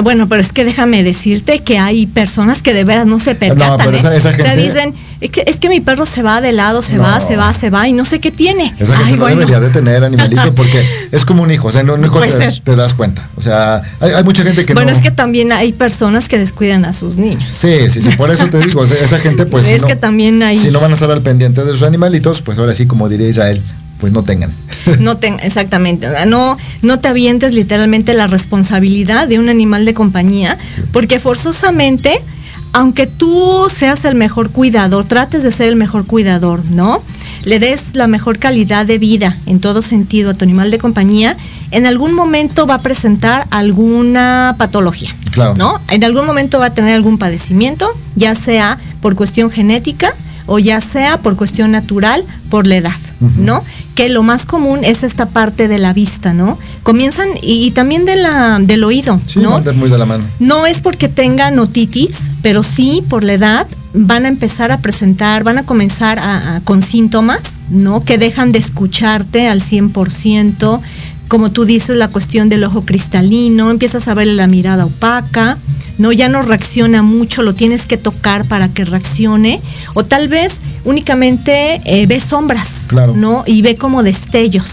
Bueno, 0.03 0.27
pero 0.27 0.41
es 0.41 0.53
que 0.53 0.65
déjame 0.65 1.03
decirte 1.03 1.59
que 1.59 1.77
hay 1.77 2.07
personas 2.07 2.61
que 2.61 2.73
de 2.73 2.83
veras 2.83 3.05
no 3.05 3.19
se 3.19 3.35
percatan. 3.35 3.77
pero 3.85 3.97
esa- 3.97 4.13
¿eh? 4.15 4.17
O 4.17 4.41
sea, 4.41 4.55
dicen, 4.55 4.93
es 5.19 5.29
que, 5.29 5.43
es 5.45 5.57
que 5.57 5.69
mi 5.69 5.81
perro 5.81 6.05
se 6.05 6.23
va 6.23 6.41
de 6.41 6.51
lado, 6.51 6.81
se 6.81 6.95
No. 6.95 7.03
va, 7.03 7.19
se 7.21 7.35
va, 7.35 7.53
se 7.53 7.69
va 7.69 7.87
y 7.87 7.93
no 7.93 8.03
sé 8.05 8.19
qué 8.19 8.31
tiene. 8.31 8.73
Esa 8.79 8.95
gente 8.97 9.03
Ay, 9.05 9.13
no 9.13 9.19
bueno. 9.19 9.39
debería 9.41 9.59
de 9.59 9.69
tener 9.69 10.03
animalito 10.03 10.55
porque 10.55 10.83
es 11.11 11.25
como 11.25 11.43
un 11.43 11.51
hijo, 11.51 11.67
o 11.67 11.71
sea, 11.71 11.83
hijo 11.83 11.95
Puede 12.11 12.49
te, 12.63 12.75
das 12.75 12.93
cuenta. 12.95 13.27
O 13.35 13.41
sea, 13.41 13.81
hay, 13.99 14.11
hay 14.13 14.23
mucha 14.23 14.43
gente 14.43 14.65
que 14.65 14.73
bueno, 14.73 14.89
no... 14.91 14.97
es 14.97 15.03
que 15.03 15.11
también 15.11 15.51
hay 15.51 15.73
personas 15.73 16.27
que 16.27 16.39
descuidan 16.39 16.85
a 16.85 16.93
sus 16.93 17.17
niños. 17.17 17.43
Sí, 17.47 17.89
sí, 17.89 18.01
sí, 18.01 18.09
por 18.17 18.31
eso 18.31 18.47
te 18.47 18.57
digo, 18.59 18.81
o 18.81 18.87
sea, 18.87 18.97
esa 19.03 19.19
gente 19.19 19.45
pues... 19.45 19.65
si 19.67 19.73
es 19.75 19.81
no- 19.81 19.87
que 19.87 19.95
también 19.95 20.41
hay... 20.41 20.57
Si 20.57 20.71
no 20.71 20.79
van 20.79 20.91
a 20.91 20.93
estar 20.95 21.11
al 21.11 21.21
pendiente 21.21 21.63
de 21.63 21.71
sus 21.73 21.83
animalitos, 21.83 22.41
pues 22.41 22.57
ahora 22.57 22.73
sí, 22.73 22.87
como 22.87 23.07
diría 23.09 23.29
Israel, 23.29 23.61
pues 24.01 24.11
no 24.11 24.23
tengan. 24.23 24.51
No 24.99 25.17
te, 25.17 25.27
exactamente, 25.43 26.07
no, 26.25 26.57
no 26.81 26.99
te 26.99 27.07
avientes 27.07 27.53
literalmente 27.53 28.15
la 28.15 28.25
responsabilidad 28.25 29.27
de 29.27 29.37
un 29.37 29.47
animal 29.47 29.85
de 29.85 29.93
compañía, 29.93 30.57
porque 30.91 31.19
forzosamente, 31.19 32.19
aunque 32.73 33.05
tú 33.05 33.67
seas 33.69 34.05
el 34.05 34.15
mejor 34.15 34.49
cuidador, 34.49 35.05
trates 35.05 35.43
de 35.43 35.51
ser 35.51 35.69
el 35.69 35.75
mejor 35.75 36.07
cuidador, 36.07 36.67
¿no? 36.71 37.03
le 37.45 37.59
des 37.59 37.95
la 37.95 38.07
mejor 38.07 38.39
calidad 38.39 38.85
de 38.85 38.97
vida 38.97 39.35
en 39.45 39.59
todo 39.59 39.81
sentido 39.81 40.31
a 40.31 40.33
tu 40.33 40.43
animal 40.43 40.71
de 40.71 40.77
compañía, 40.77 41.37
en 41.71 41.85
algún 41.85 42.13
momento 42.13 42.67
va 42.67 42.75
a 42.75 42.79
presentar 42.79 43.47
alguna 43.49 44.55
patología. 44.57 45.15
Claro. 45.31 45.55
¿No? 45.55 45.79
En 45.89 46.03
algún 46.03 46.25
momento 46.25 46.59
va 46.59 46.67
a 46.67 46.73
tener 46.73 46.93
algún 46.93 47.17
padecimiento, 47.17 47.89
ya 48.15 48.35
sea 48.35 48.77
por 49.01 49.15
cuestión 49.15 49.49
genética 49.49 50.13
o 50.45 50.59
ya 50.59 50.81
sea 50.81 51.17
por 51.19 51.37
cuestión 51.37 51.71
natural, 51.71 52.25
por 52.49 52.67
la 52.67 52.75
edad, 52.75 52.95
¿no? 53.37 53.63
Que 53.95 54.07
lo 54.09 54.23
más 54.23 54.45
común 54.45 54.79
es 54.83 55.03
esta 55.03 55.27
parte 55.27 55.67
de 55.67 55.77
la 55.77 55.93
vista, 55.93 56.33
¿no? 56.33 56.57
Comienzan 56.83 57.27
y, 57.41 57.65
y 57.65 57.71
también 57.71 58.05
de 58.05 58.15
la, 58.15 58.57
del 58.59 58.83
oído, 58.83 59.19
Sí, 59.25 59.39
¿no? 59.39 59.59
muy 59.75 59.89
de 59.89 59.97
la 59.97 60.05
mano. 60.05 60.23
No 60.39 60.65
es 60.65 60.79
porque 60.81 61.09
tengan 61.09 61.59
otitis, 61.59 62.29
pero 62.41 62.63
sí 62.63 63.03
por 63.09 63.23
la 63.23 63.33
edad 63.33 63.67
van 63.93 64.25
a 64.25 64.29
empezar 64.29 64.71
a 64.71 64.79
presentar, 64.79 65.43
van 65.43 65.57
a 65.57 65.63
comenzar 65.63 66.17
a- 66.19 66.55
a- 66.55 66.61
con 66.61 66.81
síntomas, 66.81 67.41
¿no? 67.69 68.03
Que 68.05 68.17
dejan 68.17 68.53
de 68.53 68.59
escucharte 68.59 69.49
al 69.49 69.61
100%, 69.61 70.79
como 71.31 71.49
tú 71.49 71.63
dices, 71.63 71.95
la 71.95 72.09
cuestión 72.09 72.49
del 72.49 72.65
ojo 72.65 72.81
cristalino, 72.85 73.71
empiezas 73.71 74.09
a 74.09 74.13
ver 74.13 74.27
la 74.27 74.47
mirada 74.47 74.85
opaca, 74.85 75.57
¿no? 75.97 76.11
Ya 76.11 76.27
no 76.27 76.41
reacciona 76.41 77.03
mucho, 77.03 77.41
lo 77.41 77.53
tienes 77.53 77.85
que 77.85 77.95
tocar 77.95 78.43
para 78.45 78.67
que 78.67 78.83
reaccione, 78.83 79.61
o 79.93 80.03
tal 80.03 80.27
vez 80.27 80.55
únicamente 80.83 81.81
eh, 81.85 82.05
ve 82.05 82.19
sombras, 82.19 82.85
Claro. 82.87 83.13
¿no? 83.15 83.43
Y 83.47 83.61
ve 83.61 83.75
como 83.75 84.03
destellos. 84.03 84.65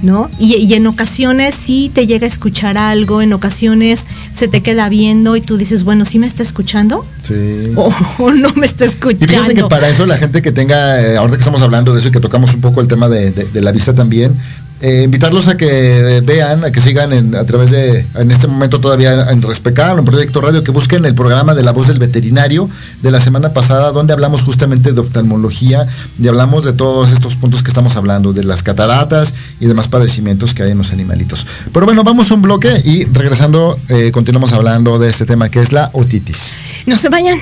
¿no? 0.00 0.30
Y, 0.38 0.54
y 0.54 0.74
en 0.74 0.86
ocasiones 0.86 1.56
sí 1.56 1.90
te 1.92 2.06
llega 2.06 2.24
a 2.24 2.28
escuchar 2.28 2.78
algo, 2.78 3.20
en 3.20 3.32
ocasiones 3.32 4.06
se 4.32 4.46
te 4.46 4.60
queda 4.62 4.88
viendo 4.88 5.34
y 5.34 5.40
tú 5.40 5.56
dices, 5.56 5.82
bueno, 5.82 6.04
¿sí 6.04 6.20
me 6.20 6.28
está 6.28 6.44
escuchando? 6.44 7.04
Sí. 7.26 7.70
O, 7.76 7.92
o 8.18 8.32
no 8.32 8.50
me 8.54 8.66
está 8.66 8.84
Y 8.84 8.90
fíjate 8.90 9.16
que 9.16 9.24
escuchando. 9.24 9.68
para 9.68 9.88
eso 9.88 10.06
la 10.06 10.16
gente 10.16 10.40
que 10.40 10.52
tenga, 10.52 11.00
eh, 11.00 11.16
ahorita 11.16 11.36
que 11.36 11.40
estamos 11.40 11.62
hablando 11.62 11.92
de 11.92 11.98
eso 11.98 12.08
y 12.08 12.12
que 12.12 12.20
tocamos 12.20 12.54
un 12.54 12.60
poco 12.60 12.80
el 12.80 12.86
tema 12.86 13.08
de, 13.08 13.32
de- 13.32 13.46
de 13.46 13.60
la 13.60 13.72
vista 13.72 13.92
también, 13.92 14.32
eh, 14.80 15.02
invitarlos 15.04 15.48
a 15.48 15.56
que 15.56 16.22
vean, 16.24 16.64
a 16.64 16.70
que 16.70 16.80
sigan 16.80 17.34
a 17.34 17.44
través 17.44 17.70
de, 17.70 18.06
en 18.14 18.30
este 18.30 18.46
momento 18.46 18.80
todavía 18.80 19.30
en 19.30 19.42
Respecable, 19.42 19.98
en 20.00 20.04
Proyecto 20.04 20.40
Radio, 20.40 20.62
que 20.62 20.70
busquen 20.70 21.04
el 21.04 21.14
programa 21.14 21.54
de 21.54 21.62
La 21.62 21.72
Voz 21.72 21.88
del 21.88 21.98
Veterinario 21.98 22.68
de 23.02 23.10
la 23.10 23.20
semana 23.20 23.52
pasada, 23.52 23.90
donde 23.92 24.12
hablamos 24.12 24.42
justamente 24.42 24.92
de 24.92 25.00
oftalmología 25.00 25.86
y 26.20 26.28
hablamos 26.28 26.64
de 26.64 26.72
todos 26.72 27.10
estos 27.10 27.36
puntos 27.36 27.62
que 27.62 27.68
estamos 27.68 27.96
hablando, 27.96 28.32
de 28.32 28.44
las 28.44 28.62
cataratas 28.62 29.34
y 29.60 29.66
demás 29.66 29.88
padecimientos 29.88 30.54
que 30.54 30.62
hay 30.62 30.70
en 30.70 30.78
los 30.78 30.92
animalitos. 30.92 31.46
Pero 31.72 31.86
bueno, 31.86 32.04
vamos 32.04 32.30
a 32.30 32.34
un 32.34 32.42
bloque 32.42 32.72
y 32.84 33.04
regresando, 33.06 33.76
eh, 33.88 34.10
continuamos 34.12 34.52
hablando 34.52 34.98
de 34.98 35.10
este 35.10 35.26
tema 35.26 35.48
que 35.48 35.60
es 35.60 35.72
la 35.72 35.90
otitis. 35.92 36.56
No 36.86 36.96
se 36.96 37.08
vayan. 37.08 37.38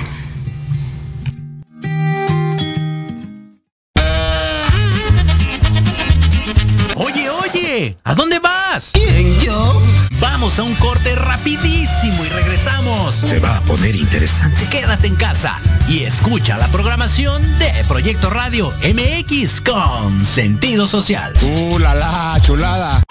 Vamos 10.57 10.79
a 10.79 10.81
un 10.83 10.89
corte 10.89 11.13
rapidísimo 11.15 12.25
y 12.25 12.29
regresamos. 12.29 13.13
Se 13.13 13.37
va 13.39 13.57
a 13.57 13.61
poner 13.61 13.95
interesante. 13.95 14.67
Quédate 14.69 15.05
en 15.05 15.15
casa 15.15 15.55
y 15.87 16.03
escucha 16.03 16.57
la 16.57 16.67
programación 16.69 17.43
de 17.59 17.71
Proyecto 17.87 18.31
Radio 18.31 18.73
MX 18.81 19.61
con 19.61 20.25
sentido 20.25 20.87
social. 20.87 21.31
¡Uh, 21.43 21.77
la, 21.77 21.93
la, 21.93 22.39
chulada! 22.41 23.03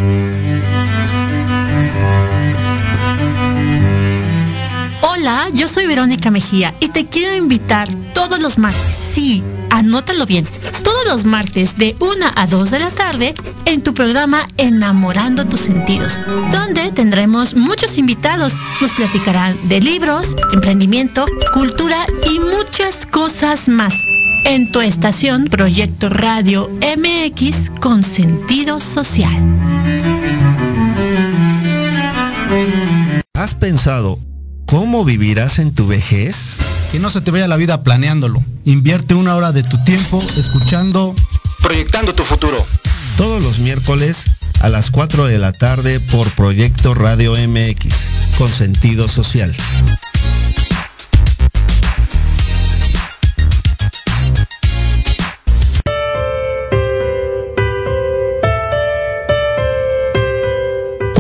Hola, 5.03 5.49
yo 5.53 5.69
soy 5.69 5.87
Verónica 5.87 6.33
Mejía 6.33 6.75
y 6.81 6.89
te 6.89 7.07
quiero 7.07 7.35
invitar 7.37 7.89
todos 8.13 8.41
los 8.41 8.59
martes, 8.59 9.13
sí, 9.15 9.45
anótalo 9.77 10.27
bien, 10.27 10.47
todos 10.83 11.07
los 11.07 11.25
martes 11.25 11.77
de 11.77 11.95
1 12.01 12.27
a 12.35 12.47
2 12.47 12.71
de 12.71 12.79
la 12.79 12.91
tarde 12.91 13.35
en 13.67 13.83
tu 13.83 13.95
programa 13.95 14.45
Enamorando 14.57 15.45
tus 15.47 15.61
sentidos, 15.61 16.19
donde 16.51 16.91
tendremos 16.93 17.55
muchos 17.55 17.99
invitados. 17.99 18.55
Nos 18.81 18.93
platicarán 18.93 19.57
de 19.69 19.81
libros, 19.81 20.35
emprendimiento, 20.53 21.27
cultura 21.53 21.99
y 22.31 22.39
muchas 22.39 23.07
cosas 23.07 23.69
más. 23.69 23.95
En 24.45 24.73
tu 24.73 24.81
estación 24.81 25.45
Proyecto 25.45 26.09
Radio 26.09 26.71
MX 26.81 27.71
con 27.81 28.03
sentido 28.03 28.81
social. 28.81 29.35
¿Has 33.35 33.55
pensado 33.55 34.19
cómo 34.67 35.05
vivirás 35.05 35.59
en 35.59 35.75
tu 35.75 35.87
vejez? 35.87 36.59
Que 36.93 36.99
no 36.99 37.11
se 37.11 37.21
te 37.21 37.31
vaya 37.31 37.49
la 37.49 37.57
vida 37.57 37.83
planeándolo. 37.83 38.45
Invierte 38.65 39.15
una 39.15 39.35
hora 39.35 39.53
de 39.53 39.63
tu 39.63 39.83
tiempo 39.85 40.23
escuchando 40.37 41.15
Proyectando 41.63 42.13
tu 42.13 42.25
futuro. 42.25 42.65
Todos 43.17 43.43
los 43.43 43.59
miércoles 43.59 44.25
a 44.61 44.69
las 44.69 44.91
4 44.91 45.27
de 45.27 45.39
la 45.39 45.53
tarde 45.53 46.01
por 46.01 46.31
Proyecto 46.33 46.95
Radio 46.95 47.33
MX 47.33 47.95
con 48.39 48.49
sentido 48.49 49.09
social. 49.09 49.55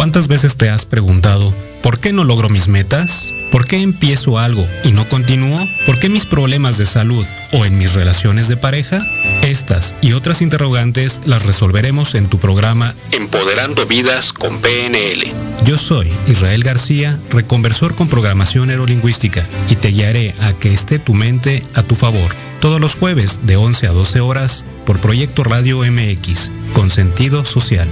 ¿Cuántas 0.07 0.29
veces 0.29 0.57
te 0.57 0.71
has 0.71 0.85
preguntado, 0.85 1.53
¿por 1.83 1.99
qué 1.99 2.13
no 2.13 2.23
logro 2.23 2.49
mis 2.49 2.69
metas? 2.69 3.35
¿Por 3.51 3.67
qué 3.67 3.83
empiezo 3.83 4.39
algo 4.39 4.65
y 4.85 4.93
no 4.93 5.05
continúo? 5.09 5.59
¿Por 5.85 5.99
qué 5.99 6.09
mis 6.09 6.27
problemas 6.27 6.79
de 6.79 6.87
salud 6.87 7.27
o 7.53 7.65
en 7.65 7.77
mis 7.77 7.93
relaciones 7.93 8.47
de 8.47 8.57
pareja? 8.57 9.01
Estas 9.43 9.97
y 10.01 10.13
otras 10.13 10.43
interrogantes 10.43 11.21
las 11.25 11.45
resolveremos 11.45 12.15
en 12.15 12.29
tu 12.29 12.39
programa 12.39 12.95
Empoderando 13.11 13.85
Vidas 13.85 14.33
con 14.33 14.61
PNL. 14.61 15.25
Yo 15.65 15.77
soy 15.77 16.09
Israel 16.29 16.63
García, 16.63 17.19
reconversor 17.31 17.97
con 17.97 18.09
programación 18.09 18.69
neurolingüística 18.69 19.45
y 19.69 19.75
te 19.75 19.89
guiaré 19.89 20.37
a 20.41 20.53
que 20.53 20.73
esté 20.73 21.01
tu 21.01 21.15
mente 21.15 21.65
a 21.75 21.83
tu 21.83 21.97
favor. 21.97 22.31
Todos 22.61 22.81
los 22.81 22.95
jueves 22.95 23.41
de 23.43 23.57
11 23.57 23.89
a 23.89 23.91
12 23.91 24.21
horas 24.21 24.65
por 24.85 25.01
Proyecto 25.01 25.43
Radio 25.43 25.81
MX 25.81 26.53
con 26.75 26.91
sentido 26.91 27.45
social. 27.45 27.89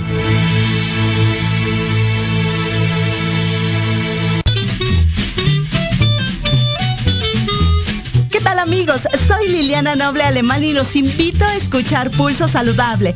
Amigos? 8.64 9.02
Soy 9.28 9.48
Liliana 9.48 9.94
Noble 9.94 10.22
Alemán 10.22 10.64
y 10.64 10.72
los 10.72 10.96
invito 10.96 11.44
a 11.44 11.54
escuchar 11.54 12.10
Pulso 12.10 12.48
Saludable, 12.48 13.14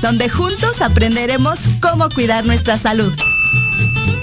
donde 0.00 0.30
juntos 0.30 0.80
aprenderemos 0.80 1.58
cómo 1.82 2.08
cuidar 2.08 2.46
nuestra 2.46 2.78
salud. 2.78 3.12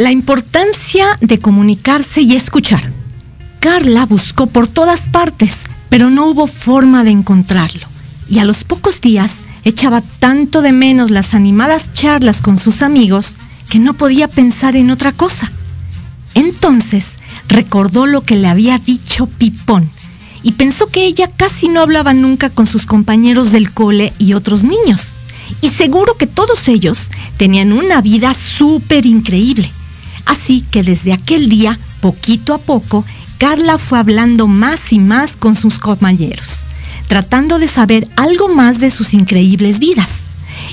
La 0.00 0.10
importancia 0.10 1.18
de 1.20 1.36
comunicarse 1.36 2.22
y 2.22 2.34
escuchar. 2.34 2.90
Carla 3.60 4.06
buscó 4.06 4.46
por 4.46 4.66
todas 4.66 5.08
partes, 5.08 5.64
pero 5.90 6.08
no 6.08 6.24
hubo 6.24 6.46
forma 6.46 7.04
de 7.04 7.10
encontrarlo. 7.10 7.86
Y 8.26 8.38
a 8.38 8.46
los 8.46 8.64
pocos 8.64 9.02
días 9.02 9.40
echaba 9.62 10.00
tanto 10.00 10.62
de 10.62 10.72
menos 10.72 11.10
las 11.10 11.34
animadas 11.34 11.92
charlas 11.92 12.40
con 12.40 12.58
sus 12.58 12.80
amigos 12.80 13.36
que 13.68 13.78
no 13.78 13.92
podía 13.92 14.26
pensar 14.26 14.74
en 14.74 14.90
otra 14.90 15.12
cosa. 15.12 15.52
Entonces 16.32 17.18
recordó 17.46 18.06
lo 18.06 18.22
que 18.22 18.36
le 18.36 18.48
había 18.48 18.78
dicho 18.78 19.26
Pipón 19.26 19.90
y 20.42 20.52
pensó 20.52 20.86
que 20.86 21.04
ella 21.04 21.30
casi 21.30 21.68
no 21.68 21.82
hablaba 21.82 22.14
nunca 22.14 22.48
con 22.48 22.66
sus 22.66 22.86
compañeros 22.86 23.52
del 23.52 23.70
cole 23.70 24.14
y 24.18 24.32
otros 24.32 24.62
niños. 24.64 25.12
Y 25.60 25.68
seguro 25.68 26.16
que 26.16 26.26
todos 26.26 26.68
ellos 26.68 27.10
tenían 27.36 27.74
una 27.74 28.00
vida 28.00 28.32
súper 28.32 29.04
increíble. 29.04 29.70
Así 30.24 30.64
que 30.70 30.82
desde 30.82 31.12
aquel 31.12 31.48
día, 31.48 31.78
poquito 32.00 32.54
a 32.54 32.58
poco, 32.58 33.04
Carla 33.38 33.78
fue 33.78 33.98
hablando 33.98 34.46
más 34.46 34.92
y 34.92 34.98
más 34.98 35.36
con 35.36 35.56
sus 35.56 35.78
compañeros, 35.78 36.64
tratando 37.08 37.58
de 37.58 37.68
saber 37.68 38.08
algo 38.16 38.48
más 38.48 38.80
de 38.80 38.90
sus 38.90 39.14
increíbles 39.14 39.78
vidas. 39.78 40.20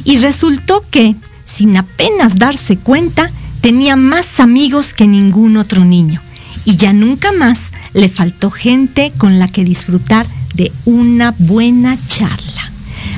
Y 0.03 0.17
resultó 0.17 0.83
que, 0.91 1.15
sin 1.45 1.77
apenas 1.77 2.35
darse 2.35 2.77
cuenta, 2.77 3.31
tenía 3.61 3.95
más 3.95 4.39
amigos 4.39 4.93
que 4.93 5.07
ningún 5.07 5.57
otro 5.57 5.85
niño. 5.85 6.21
Y 6.65 6.75
ya 6.75 6.91
nunca 6.91 7.31
más 7.31 7.59
le 7.93 8.09
faltó 8.09 8.51
gente 8.51 9.13
con 9.17 9.39
la 9.39 9.47
que 9.47 9.63
disfrutar 9.63 10.27
de 10.53 10.71
una 10.85 11.33
buena 11.37 11.97
charla. 12.07 12.71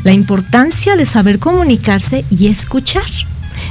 la 0.04 0.14
importancia 0.14 0.96
de 0.96 1.06
saber 1.06 1.40
comunicarse 1.40 2.24
y 2.30 2.48
escuchar 2.48 3.04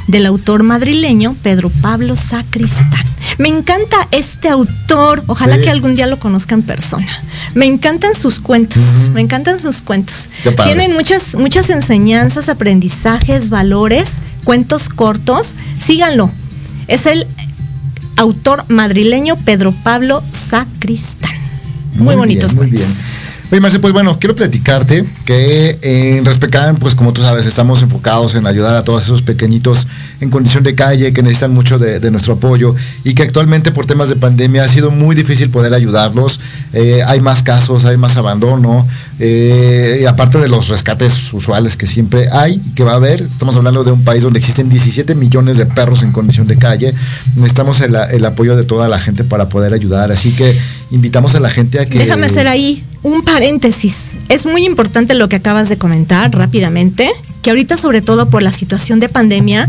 del 0.09 0.27
autor 0.27 0.63
madrileño 0.65 1.35
Pedro 1.43 1.71
Pablo 1.71 2.17
Sacristán. 2.17 3.05
Me 3.39 3.49
encanta 3.49 3.97
este 4.11 4.49
autor, 4.49 5.23
ojalá 5.27 5.57
Sí. 5.57 5.63
que 5.63 5.71
algún 5.71 5.95
día 5.95 6.07
lo 6.07 6.19
conozca 6.19 6.55
en 6.55 6.63
persona. 6.63 7.07
Me 7.55 7.67
encantan 7.67 8.15
sus 8.15 8.41
cuentos, 8.41 9.11
me 9.13 9.21
encantan 9.21 9.61
sus 9.61 9.81
cuentos. 9.83 10.31
Tienen 10.65 10.93
muchas, 10.95 11.35
muchas 11.35 11.71
enseñanzas, 11.71 12.49
aprendizajes, 12.49 13.49
valores, 13.49 14.09
cuentos 14.45 14.89
cortos. 14.89 15.55
Síganlo. 15.81 16.31
Es 16.89 17.07
el 17.07 17.27
autor 18.17 18.65
madrileño 18.69 19.37
Pedro 19.37 19.73
Pablo 19.85 20.23
Sacristán. 20.51 21.31
Muy, 21.97 22.17
bonitos 22.17 22.53
bien, 22.55 22.57
muy 22.63 22.71
cuentos. 22.71 22.89
bien. 22.89 23.38
Oye, 23.51 23.61
Marce, 23.63 23.79
pues 23.79 23.95
bueno, 23.95 24.19
quiero 24.19 24.37
platicarte 24.37 25.07
que 25.25 25.79
en 25.81 26.23
Respecan, 26.27 26.77
pues 26.77 26.95
como 26.95 27.15
tú 27.15 27.23
sabes, 27.23 27.47
estamos 27.47 27.81
enfocados 27.81 28.35
en 28.35 28.47
ayudar 28.47 28.75
a 28.77 28.85
todos 28.85 29.05
esos 29.05 29.23
pequeñitos 29.23 29.87
en 30.21 30.29
condición 30.29 30.65
de 30.65 30.75
calle 30.75 31.15
que 31.15 31.23
necesitan 31.23 31.55
mucho 31.55 31.79
de, 31.79 32.11
nuestro 32.11 32.35
apoyo 32.35 32.75
y 33.05 33.15
que 33.15 33.23
actualmente 33.23 33.73
por 33.73 33.87
temas 33.87 34.11
de 34.11 34.17
pandemia 34.17 34.65
ha 34.65 34.69
sido 34.69 34.91
muy 34.91 35.17
difícil 35.17 35.49
poder 35.49 35.73
ayudarlos. 35.73 36.41
Eh, 36.75 37.01
hay 37.07 37.21
más 37.23 37.43
casos, 37.43 37.87
hay 37.87 37.97
más 37.97 38.19
abandono, 38.19 38.87
eh, 39.19 40.05
aparte 40.07 40.37
de 40.39 40.49
los 40.49 40.69
rescates 40.69 41.33
usuales 41.33 41.79
que 41.79 41.87
siempre 41.87 42.29
hay, 42.31 42.61
que 42.77 42.85
va 42.85 42.93
a 42.93 42.97
haber, 42.97 43.23
estamos 43.23 43.57
hablando 43.57 43.83
de 43.83 43.93
un 43.93 44.05
país 44.05 44.25
donde 44.25 44.41
existen 44.41 44.69
17 44.69 45.15
millones 45.15 45.57
de 45.57 45.65
perros 45.65 46.03
en 46.03 46.13
condición 46.13 46.47
de 46.47 46.59
calle. 46.59 46.93
Necesitamos 47.37 47.81
el, 47.81 48.25
apoyo 48.27 48.57
de 48.57 48.65
toda 48.65 48.89
la 48.89 48.99
gente 48.99 49.25
para 49.25 49.49
poder 49.49 49.73
ayudar, 49.73 50.13
así 50.13 50.33
que 50.33 50.55
invitamos 50.91 51.35
a 51.35 51.41
la 51.41 51.49
gente 51.49 51.81
a 51.81 51.87
que... 51.87 51.99
Déjame 51.99 52.27
hacer 52.27 52.47
ahí 52.47 52.85
un 53.03 53.23
paréntesis. 53.23 54.11
Es 54.29 54.47
muy 54.47 54.65
importante 54.65 55.15
lo 55.15 55.29
que 55.29 55.37
acabas 55.37 55.69
de 55.69 55.79
comentar 55.79 56.31
rápidamente, 56.35 57.11
que 57.43 57.51
ahorita 57.51 57.77
sobre 57.77 58.03
todo 58.03 58.29
por 58.29 58.43
la 58.43 58.53
situación 58.53 59.01
de 59.01 59.09
pandemia, 59.09 59.69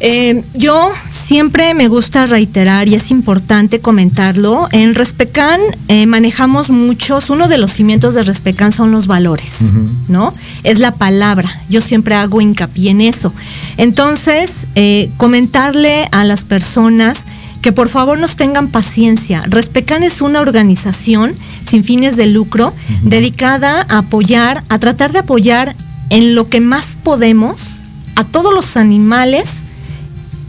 eh, 0.00 0.42
yo 0.54 0.92
siempre 1.10 1.72
me 1.72 1.88
gusta 1.88 2.26
reiterar 2.26 2.88
y 2.88 2.94
es 2.94 3.10
importante 3.10 3.80
comentarlo. 3.80 4.68
En 4.72 4.94
Respecan 4.94 5.60
eh, 5.88 6.06
manejamos 6.06 6.68
muchos, 6.68 7.30
uno 7.30 7.48
de 7.48 7.58
los 7.58 7.72
cimientos 7.72 8.14
de 8.14 8.22
Respecan 8.22 8.72
son 8.72 8.90
los 8.90 9.06
valores, 9.06 9.60
¿no? 10.08 10.34
Es 10.62 10.78
la 10.78 10.92
palabra. 10.92 11.48
Yo 11.70 11.80
siempre 11.80 12.14
hago 12.16 12.40
hincapié 12.40 12.90
en 12.90 13.00
eso. 13.00 13.32
Entonces, 13.76 14.66
eh, 14.74 15.10
comentarle 15.16 16.06
a 16.12 16.24
las 16.24 16.42
personas 16.42 17.24
que 17.64 17.72
por 17.72 17.88
favor 17.88 18.18
nos 18.18 18.36
tengan 18.36 18.68
paciencia. 18.68 19.42
Respecan 19.46 20.02
es 20.02 20.20
una 20.20 20.42
organización 20.42 21.32
sin 21.66 21.82
fines 21.82 22.14
de 22.14 22.26
lucro 22.26 22.74
dedicada 23.04 23.86
a 23.88 24.00
apoyar, 24.00 24.62
a 24.68 24.78
tratar 24.78 25.12
de 25.12 25.20
apoyar 25.20 25.74
en 26.10 26.34
lo 26.34 26.50
que 26.50 26.60
más 26.60 26.88
podemos 27.02 27.76
a 28.16 28.24
todos 28.24 28.52
los 28.52 28.76
animales 28.76 29.46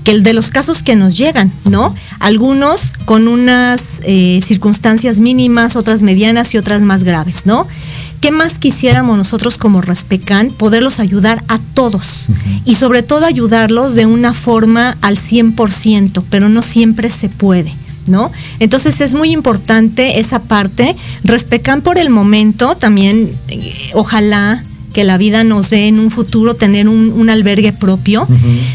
que 0.03 0.11
el 0.11 0.23
de 0.23 0.33
los 0.33 0.49
casos 0.49 0.83
que 0.83 0.97
nos 0.97 1.17
llegan, 1.17 1.53
¿no? 1.69 1.95
Algunos 2.19 2.81
con 3.05 3.29
unas 3.29 4.01
eh, 4.01 4.41
circunstancias 4.45 5.17
mínimas, 5.17 5.77
otras 5.77 6.03
medianas 6.03 6.53
y 6.53 6.57
otras 6.57 6.81
más 6.81 7.05
graves, 7.05 7.45
¿no? 7.45 7.65
¿Qué 8.21 8.31
más 8.31 8.59
quisiéramos 8.59 9.17
nosotros 9.17 9.57
como 9.57 9.81
Respecan 9.81 10.49
poderlos 10.49 10.99
ayudar 10.99 11.43
a 11.47 11.59
todos? 11.73 12.07
Y 12.65 12.75
sobre 12.75 13.03
todo 13.03 13.25
ayudarlos 13.25 13.95
de 13.95 14.05
una 14.05 14.33
forma 14.33 14.97
al 15.01 15.17
100%, 15.17 16.23
pero 16.29 16.49
no 16.49 16.61
siempre 16.61 17.09
se 17.09 17.29
puede. 17.29 17.71
¿No? 18.07 18.31
Entonces 18.59 19.01
es 19.01 19.15
muy 19.15 19.31
importante 19.31 20.19
esa 20.19 20.43
parte. 20.43 20.95
Respecan 21.23 21.81
por 21.81 21.97
el 21.97 22.11
momento, 22.11 22.75
también 22.75 23.31
eh, 23.47 23.73
ojalá 23.93 24.63
que 24.95 25.03
la 25.03 25.17
vida 25.17 25.43
nos 25.43 25.71
dé 25.71 25.89
en 25.89 25.99
un 25.99 26.09
futuro 26.09 26.53
tener 26.53 26.87
un, 26.87 27.11
un 27.11 27.29
albergue 27.29 27.73
propio. 27.73 28.25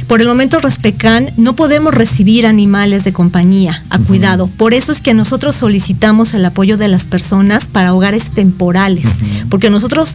Por 0.06 0.20
el 0.20 0.28
momento 0.28 0.58
Respecan 0.58 1.30
no 1.38 1.56
podemos 1.56 1.94
recibir 1.94 2.46
animales 2.46 3.04
de 3.04 3.14
compañía 3.14 3.82
a 3.88 3.98
cuidado. 3.98 4.46
Por 4.46 4.74
eso 4.74 4.92
es 4.92 5.00
que 5.00 5.14
nosotros 5.14 5.56
solicitamos 5.56 6.34
el 6.34 6.44
apoyo 6.44 6.76
de 6.76 6.88
las 6.88 7.04
personas 7.04 7.66
para 7.66 7.94
hogares 7.94 8.24
temporales, 8.28 9.06
porque 9.48 9.70
nosotros 9.70 10.10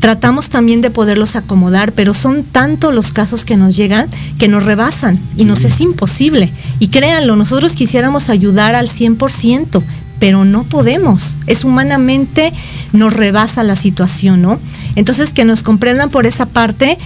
tratamos 0.00 0.50
también 0.50 0.82
de 0.82 0.90
poderlos 0.90 1.34
acomodar, 1.34 1.92
pero 1.92 2.12
son 2.12 2.42
tantos 2.44 2.94
los 2.94 3.10
casos 3.10 3.46
que 3.46 3.56
nos 3.56 3.74
llegan 3.74 4.10
que 4.38 4.48
nos 4.48 4.64
rebasan 4.64 5.18
y 5.38 5.46
nos 5.46 5.64
es 5.64 5.80
imposible. 5.80 6.52
Y 6.78 6.88
créanlo, 6.88 7.36
nosotros 7.36 7.72
quisiéramos 7.72 8.28
ayudar 8.28 8.74
al 8.74 8.86
100%, 8.86 9.82
pero 10.18 10.44
no 10.44 10.64
podemos. 10.64 11.38
Es 11.46 11.64
humanamente 11.64 12.52
nos 12.92 13.12
rebasa 13.12 13.62
la 13.62 13.76
situación, 13.76 14.42
¿no? 14.42 14.60
Entonces 14.96 15.30
que 15.30 15.44
nos 15.44 15.62
comprendan 15.62 16.10
por 16.10 16.26
esa 16.26 16.46
parte. 16.46 16.98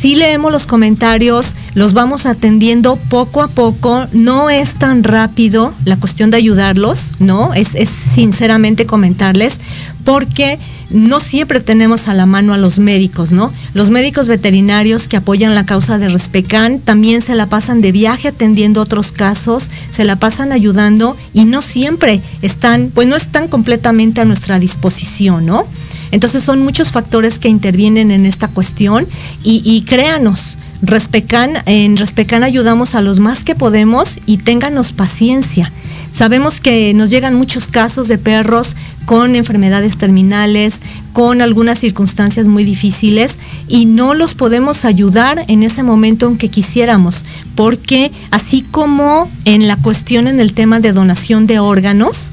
Sí 0.00 0.14
leemos 0.16 0.50
los 0.50 0.66
comentarios, 0.66 1.54
los 1.74 1.92
vamos 1.92 2.26
atendiendo 2.26 2.96
poco 3.08 3.42
a 3.42 3.48
poco, 3.48 4.06
no 4.12 4.50
es 4.50 4.74
tan 4.74 5.04
rápido 5.04 5.72
la 5.84 5.96
cuestión 5.96 6.30
de 6.30 6.38
ayudarlos, 6.38 7.10
¿no? 7.18 7.54
Es, 7.54 7.74
es 7.74 7.88
sinceramente 7.88 8.86
comentarles, 8.86 9.58
porque 10.04 10.58
no 10.92 11.20
siempre 11.20 11.60
tenemos 11.60 12.08
a 12.08 12.14
la 12.14 12.26
mano 12.26 12.52
a 12.52 12.58
los 12.58 12.78
médicos, 12.78 13.32
¿no? 13.32 13.52
Los 13.74 13.90
médicos 13.90 14.28
veterinarios 14.28 15.08
que 15.08 15.16
apoyan 15.16 15.54
la 15.54 15.66
causa 15.66 15.98
de 15.98 16.08
Respecan 16.08 16.78
también 16.80 17.22
se 17.22 17.34
la 17.34 17.46
pasan 17.46 17.80
de 17.80 17.92
viaje 17.92 18.28
atendiendo 18.28 18.80
otros 18.80 19.12
casos, 19.12 19.70
se 19.90 20.04
la 20.04 20.16
pasan 20.16 20.52
ayudando 20.52 21.16
y 21.32 21.44
no 21.44 21.62
siempre 21.62 22.20
están, 22.42 22.90
pues 22.92 23.08
no 23.08 23.16
están 23.16 23.48
completamente 23.48 24.20
a 24.20 24.24
nuestra 24.24 24.58
disposición, 24.58 25.46
¿no? 25.46 25.66
Entonces 26.12 26.44
son 26.44 26.62
muchos 26.62 26.92
factores 26.92 27.40
que 27.40 27.48
intervienen 27.48 28.12
en 28.12 28.26
esta 28.26 28.46
cuestión 28.46 29.06
y, 29.42 29.82
créanos, 29.82 30.56
Respecan, 30.82 31.58
en 31.66 31.96
Respecan 31.96 32.42
ayudamos 32.42 32.94
a 32.94 33.00
los 33.00 33.20
más 33.20 33.44
que 33.44 33.54
podemos 33.54 34.18
y 34.26 34.38
ténganos 34.38 34.92
paciencia. 34.92 35.72
Sabemos 36.12 36.60
que 36.60 36.92
nos 36.92 37.08
llegan 37.08 37.34
muchos 37.34 37.66
casos 37.66 38.08
de 38.08 38.18
perros 38.18 38.76
con 39.06 39.34
enfermedades 39.34 39.96
terminales, 39.96 40.80
con 41.12 41.40
algunas 41.40 41.78
circunstancias 41.78 42.46
muy 42.46 42.64
difíciles 42.64 43.38
y 43.68 43.86
no 43.86 44.12
los 44.12 44.34
podemos 44.34 44.84
ayudar 44.84 45.44
en 45.48 45.62
ese 45.62 45.82
momento 45.82 46.26
aunque 46.26 46.48
quisiéramos, 46.48 47.22
porque 47.54 48.12
así 48.30 48.62
como 48.62 49.30
en 49.44 49.68
la 49.68 49.76
cuestión 49.76 50.26
en 50.26 50.40
el 50.40 50.52
tema 50.52 50.80
de 50.80 50.92
donación 50.92 51.46
de 51.46 51.60
órganos, 51.60 52.31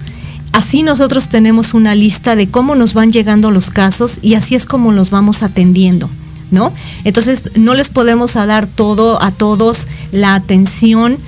así 0.52 0.84
nosotros 0.84 1.30
tenemos 1.30 1.74
una 1.74 1.95
lista 1.95 2.36
de 2.36 2.47
cómo 2.47 2.76
nos 2.76 2.93
van 2.93 3.12
llegando 3.12 3.52
los 3.52 3.70
casos 3.70 4.20
y 4.22 4.36
así 4.36 4.56
es 4.56 4.66
como 4.66 4.91
los 4.91 5.10
vamos 5.10 5.43
atendiendo. 5.43 6.10
¿No? 6.52 6.74
Entonces 7.04 7.52
no 7.56 7.76
les 7.76 7.89
podemos 7.89 8.34
dar 8.34 8.66
todo 8.66 9.22
a 9.22 9.30
todos 9.30 9.86
la 10.12 10.34
atención 10.34 11.20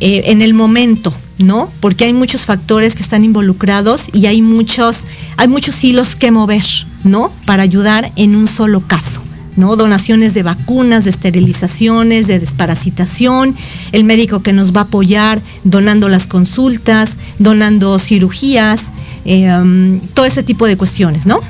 eh, 0.00 0.24
en 0.26 0.42
el 0.42 0.52
momento, 0.52 1.14
¿no? 1.38 1.70
Porque 1.80 2.04
hay 2.04 2.12
muchos 2.12 2.42
factores 2.42 2.94
que 2.94 3.02
están 3.02 3.24
involucrados 3.24 4.02
y 4.12 4.26
hay 4.26 4.42
muchos, 4.42 5.04
hay 5.38 5.48
muchos 5.48 5.82
hilos 5.82 6.14
que 6.14 6.30
mover, 6.30 6.66
¿no? 7.04 7.32
Para 7.46 7.62
ayudar 7.62 8.12
en 8.16 8.36
un 8.36 8.48
solo 8.48 8.82
caso. 8.86 9.22
¿No? 9.56 9.76
Donaciones 9.76 10.34
de 10.34 10.42
vacunas, 10.42 11.04
de 11.04 11.10
esterilizaciones, 11.10 12.26
de 12.26 12.38
desparasitación, 12.38 13.54
el 13.92 14.04
médico 14.04 14.42
que 14.42 14.52
nos 14.52 14.74
va 14.74 14.80
a 14.80 14.84
apoyar 14.84 15.40
donando 15.64 16.08
las 16.08 16.26
consultas, 16.26 17.16
donando 17.38 17.98
cirugías, 17.98 18.84
eh, 19.24 19.52
um, 19.52 20.00
todo 20.14 20.26
ese 20.26 20.42
tipo 20.42 20.66
de 20.66 20.76
cuestiones, 20.76 21.26
¿no? 21.26 21.40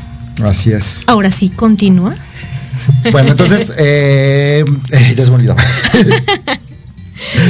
Así 0.42 0.72
es. 0.72 1.02
Ahora 1.07 1.30
sí, 1.30 1.48
continúa. 1.50 2.14
Bueno, 3.12 3.30
entonces, 3.30 3.72
eh, 3.78 4.64
eh, 4.90 5.14
ya 5.16 5.24
se 5.24 5.30
me 5.30 5.36
olvidó. 5.36 5.57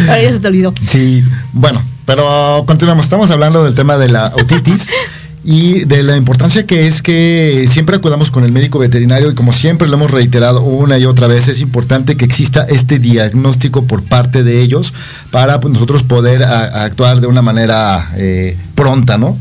Ahora 0.09 0.23
ya 0.23 0.31
se 0.31 0.41
te 0.41 0.49
olvidó. 0.49 0.73
Sí, 0.87 1.23
bueno, 1.53 1.83
pero 2.05 2.65
continuamos. 2.67 3.05
Estamos 3.05 3.31
hablando 3.31 3.65
del 3.65 3.75
tema 3.75 3.99
de 3.99 4.09
la 4.09 4.33
otitis 4.35 4.87
y 5.49 5.85
de 5.85 6.03
la 6.03 6.17
importancia 6.17 6.67
que 6.67 6.89
es 6.89 7.03
que 7.03 7.69
siempre 7.71 7.95
acudamos 7.95 8.33
con 8.33 8.43
el 8.43 8.51
médico 8.51 8.81
veterinario 8.81 9.31
y 9.31 9.35
como 9.35 9.53
siempre 9.53 9.87
lo 9.87 9.95
hemos 9.95 10.11
reiterado 10.11 10.63
una 10.63 10.99
y 10.99 11.05
otra 11.05 11.29
vez, 11.29 11.47
es 11.47 11.61
importante 11.61 12.17
que 12.17 12.25
exista 12.25 12.65
este 12.65 12.99
diagnóstico 12.99 13.85
por 13.85 14.03
parte 14.03 14.43
de 14.43 14.61
ellos 14.61 14.93
para 15.31 15.61
pues, 15.61 15.73
nosotros 15.73 16.03
poder 16.03 16.43
actuar 16.43 17.21
de 17.21 17.29
una 17.29 17.43
manera 17.43 18.11
eh, 18.17 18.59
pronta, 18.75 19.19
¿no? 19.19 19.39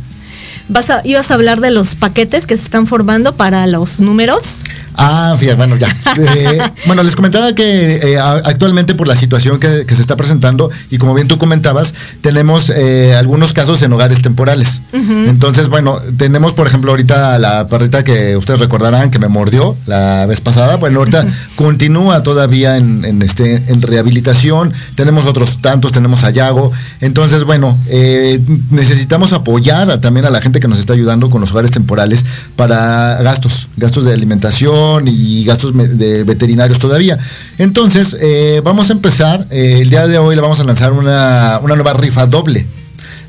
Vas 0.69 0.91
a, 0.91 1.01
ibas 1.03 1.31
a 1.31 1.33
hablar 1.33 1.59
de 1.59 1.71
los 1.71 1.95
paquetes 1.95 2.45
que 2.45 2.55
se 2.55 2.63
están 2.63 2.85
formando 2.85 3.35
para 3.35 3.65
los 3.65 3.99
números. 3.99 4.63
Ah, 4.97 5.35
fíjate, 5.37 5.57
bueno, 5.57 5.77
ya. 5.77 5.89
Eh, 6.17 6.59
bueno, 6.85 7.03
les 7.03 7.15
comentaba 7.15 7.53
que 7.53 7.95
eh, 7.97 8.17
actualmente 8.17 8.95
por 8.95 9.05
la 9.07 9.15
situación 9.17 9.59
que, 9.59 9.85
que, 9.85 9.95
se 9.95 10.01
está 10.01 10.15
presentando, 10.15 10.71
y 10.89 10.97
como 10.97 11.13
bien 11.13 11.27
tú 11.27 11.37
comentabas, 11.37 11.93
tenemos 12.21 12.71
eh, 12.73 13.15
algunos 13.15 13.51
casos 13.51 13.81
en 13.81 13.91
hogares 13.91 14.21
temporales. 14.21 14.81
Uh 14.93 14.97
-huh. 14.97 15.29
Entonces, 15.29 15.67
bueno, 15.67 15.99
tenemos, 16.17 16.53
por 16.53 16.67
ejemplo, 16.67 16.91
ahorita 16.91 17.37
la 17.37 17.67
perrita 17.67 18.03
que 18.03 18.37
ustedes 18.37 18.59
recordarán 18.61 19.11
que 19.11 19.19
me 19.19 19.27
mordió 19.27 19.75
la 19.87 20.25
vez 20.25 20.39
pasada. 20.39 20.77
Bueno, 20.77 20.99
ahorita 20.99 21.21
uh 21.21 21.27
-huh. 21.27 21.55
continúa 21.55 22.23
todavía 22.23 22.77
en, 22.77 23.03
en, 23.03 23.21
este, 23.21 23.61
en 23.67 23.81
rehabilitación. 23.81 24.71
Tenemos 24.95 25.25
otros 25.25 25.57
tantos, 25.57 25.91
tenemos 25.91 26.23
a 26.23 26.29
Yago. 26.29 26.71
Entonces, 27.01 27.43
bueno, 27.43 27.77
necesitamos 28.71 29.33
apoyar 29.33 29.91
a, 29.91 29.99
también 29.99 30.25
a 30.25 30.29
la 30.29 30.41
gente 30.41 30.59
que 30.59 30.67
nos 30.67 30.79
está 30.79 30.93
ayudando 30.93 31.29
con 31.29 31.41
los 31.41 31.51
hogares 31.51 31.71
temporales 31.71 32.25
para 32.55 33.21
gastos, 33.21 33.67
gastos 33.75 34.05
de 34.05 34.13
alimentación 34.13 34.84
y 35.05 35.43
gastos 35.45 35.73
de 35.75 36.23
veterinarios 36.23 36.79
todavía. 36.79 37.17
Entonces, 37.57 38.15
eh, 38.19 38.61
vamos 38.63 38.89
a 38.89 38.93
empezar. 38.93 39.45
eh, 39.51 39.79
el 39.81 39.89
día 39.89 40.07
de 40.07 40.17
hoy 40.17 40.35
le 40.35 40.41
vamos 40.41 40.59
a 40.59 40.63
lanzar 40.63 40.91
una, 40.91 41.59
una 41.63 41.75
nueva 41.75 41.93
rifa 41.93 42.25
doble. 42.25 42.65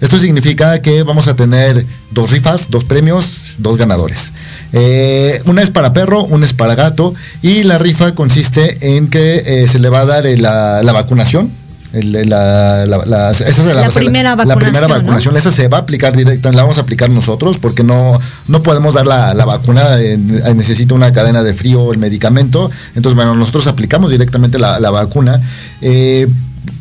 Esto 0.01 0.19
significa 0.19 0.81
que 0.83 1.03
vamos 1.03 1.27
a 1.27 1.35
tener 1.35 1.87
dos 2.11 2.31
rifas, 2.31 2.71
dos 2.71 2.85
premios, 2.85 3.55
dos 3.59 3.79
ganadores. 3.79 4.33
Eh, 4.73 5.41
una 5.47 5.63
es 5.63 5.71
para 5.71 5.93
perro, 5.93 6.25
una 6.25 6.45
es 6.45 6.53
para 6.53 6.75
gato 6.75 7.15
y 7.41 7.63
la 7.63 7.79
rifa 7.79 8.15
consiste 8.15 8.95
en 8.97 9.09
que 9.09 9.67
se 9.71 9.79
le 9.79 9.89
va 9.89 10.01
a 10.01 10.05
dar 10.05 10.25
la, 10.39 10.83
la 10.83 10.93
vacunación. 10.93 11.51
El- 11.99 12.28
la, 12.28 12.86
la- 12.86 13.05
la- 13.07 13.30
esa 13.30 13.44
es 13.49 13.59
La 13.59 13.88
primera 13.90 14.36
la 14.36 14.57
primera 14.57 14.86
vacunación, 14.86 14.88
¿no? 14.88 14.94
vacunación. 14.94 15.36
Esa 15.36 15.51
se 15.53 15.68
va 15.68 15.78
a 15.78 15.80
aplicar 15.80 16.16
directa, 16.16 16.53
la 16.53 16.62
vamos 16.62 16.78
a 16.78 16.82
aplicar 16.82 17.11
nosotros 17.11 17.59
porque 17.59 17.82
no, 17.82 18.18
no 18.49 18.62
podemos 18.62 18.94
dar 18.94 19.07
la, 19.07 19.34
la 19.34 19.44
vacuna, 19.44 20.01
eh, 20.01 20.18
necesita 20.55 20.94
una 20.94 21.12
cadena 21.12 21.42
de 21.42 21.55
frío 21.55 21.92
el 21.92 21.99
medicamento. 21.99 22.70
Entonces, 22.94 23.14
bueno, 23.16 23.34
nosotros 23.34 23.66
aplicamos 23.66 24.11
directamente 24.11 24.59
la, 24.59 24.78
la 24.80 24.90
vacuna. 24.90 25.40
eh, 25.82 26.26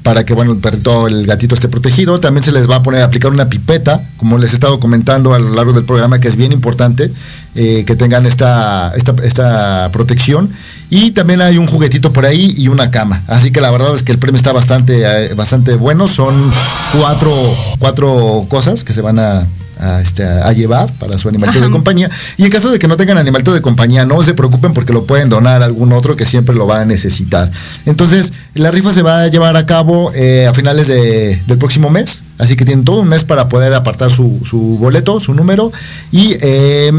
para 0.01 0.23
que 0.23 0.33
bueno 0.33 0.51
el 0.51 0.57
perrito, 0.57 1.05
el 1.07 1.27
gatito 1.27 1.53
esté 1.53 1.67
protegido. 1.67 2.19
También 2.19 2.43
se 2.43 2.51
les 2.51 2.67
va 2.67 2.77
a 2.77 2.83
poner 2.83 3.01
a 3.03 3.05
aplicar 3.05 3.31
una 3.31 3.49
pipeta, 3.49 4.01
como 4.17 4.39
les 4.39 4.51
he 4.51 4.55
estado 4.55 4.79
comentando 4.79 5.33
a 5.35 5.39
lo 5.39 5.53
largo 5.53 5.73
del 5.73 5.83
programa, 5.85 6.19
que 6.19 6.27
es 6.27 6.35
bien 6.35 6.51
importante 6.51 7.11
eh, 7.53 7.83
que 7.85 7.95
tengan 7.95 8.25
esta, 8.25 8.91
esta, 8.95 9.13
esta 9.23 9.89
protección. 9.91 10.49
Y 10.89 11.11
también 11.11 11.41
hay 11.41 11.57
un 11.57 11.65
juguetito 11.65 12.13
por 12.13 12.25
ahí 12.25 12.53
y 12.57 12.67
una 12.67 12.91
cama. 12.91 13.23
Así 13.27 13.51
que 13.51 13.59
la 13.61 13.71
verdad 13.71 13.93
es 13.95 14.03
que 14.03 14.11
el 14.11 14.19
premio 14.19 14.37
está 14.37 14.51
bastante, 14.53 15.01
eh, 15.03 15.33
bastante 15.33 15.73
bueno. 15.75 16.07
Son 16.07 16.51
cuatro, 16.99 17.31
cuatro 17.79 18.45
cosas 18.49 18.83
que 18.83 18.93
se 18.93 19.01
van 19.01 19.17
a, 19.19 19.47
a, 19.79 20.01
este, 20.01 20.23
a 20.23 20.51
llevar 20.53 20.91
para 20.99 21.17
su 21.17 21.27
animalito 21.27 21.59
de 21.59 21.65
compañía. 21.71 22.09
Y 22.37 22.43
en 22.45 22.51
caso 22.51 22.69
de 22.69 22.77
que 22.79 22.87
no 22.87 22.97
tengan 22.97 23.17
animalito 23.17 23.53
de 23.53 23.61
compañía, 23.61 24.05
no 24.05 24.21
se 24.23 24.33
preocupen 24.35 24.73
porque 24.73 24.93
lo 24.93 25.05
pueden 25.05 25.27
donar 25.29 25.63
a 25.63 25.65
algún 25.65 25.91
otro 25.91 26.15
que 26.15 26.25
siempre 26.25 26.55
lo 26.55 26.67
va 26.67 26.81
a 26.81 26.85
necesitar. 26.85 27.51
Entonces, 27.85 28.31
la 28.53 28.69
rifa 28.71 28.93
se 28.93 29.01
va 29.01 29.23
a 29.23 29.27
llevar 29.27 29.57
a 29.57 29.65
cabo 29.65 30.11
eh, 30.13 30.45
a 30.47 30.53
finales 30.53 30.87
de- 30.87 31.41
del 31.47 31.57
próximo 31.57 31.89
mes. 31.89 32.23
Así 32.37 32.55
que 32.55 32.63
tienen 32.63 32.85
todo 32.85 33.01
un 33.01 33.07
mes 33.07 33.23
para 33.23 33.49
poder 33.49 33.73
apartar 33.73 34.11
su, 34.11 34.39
su 34.45 34.59
boleto, 34.79 35.19
su 35.19 35.33
número. 35.33 35.71
Y 36.11 36.35
eh, 36.41 36.91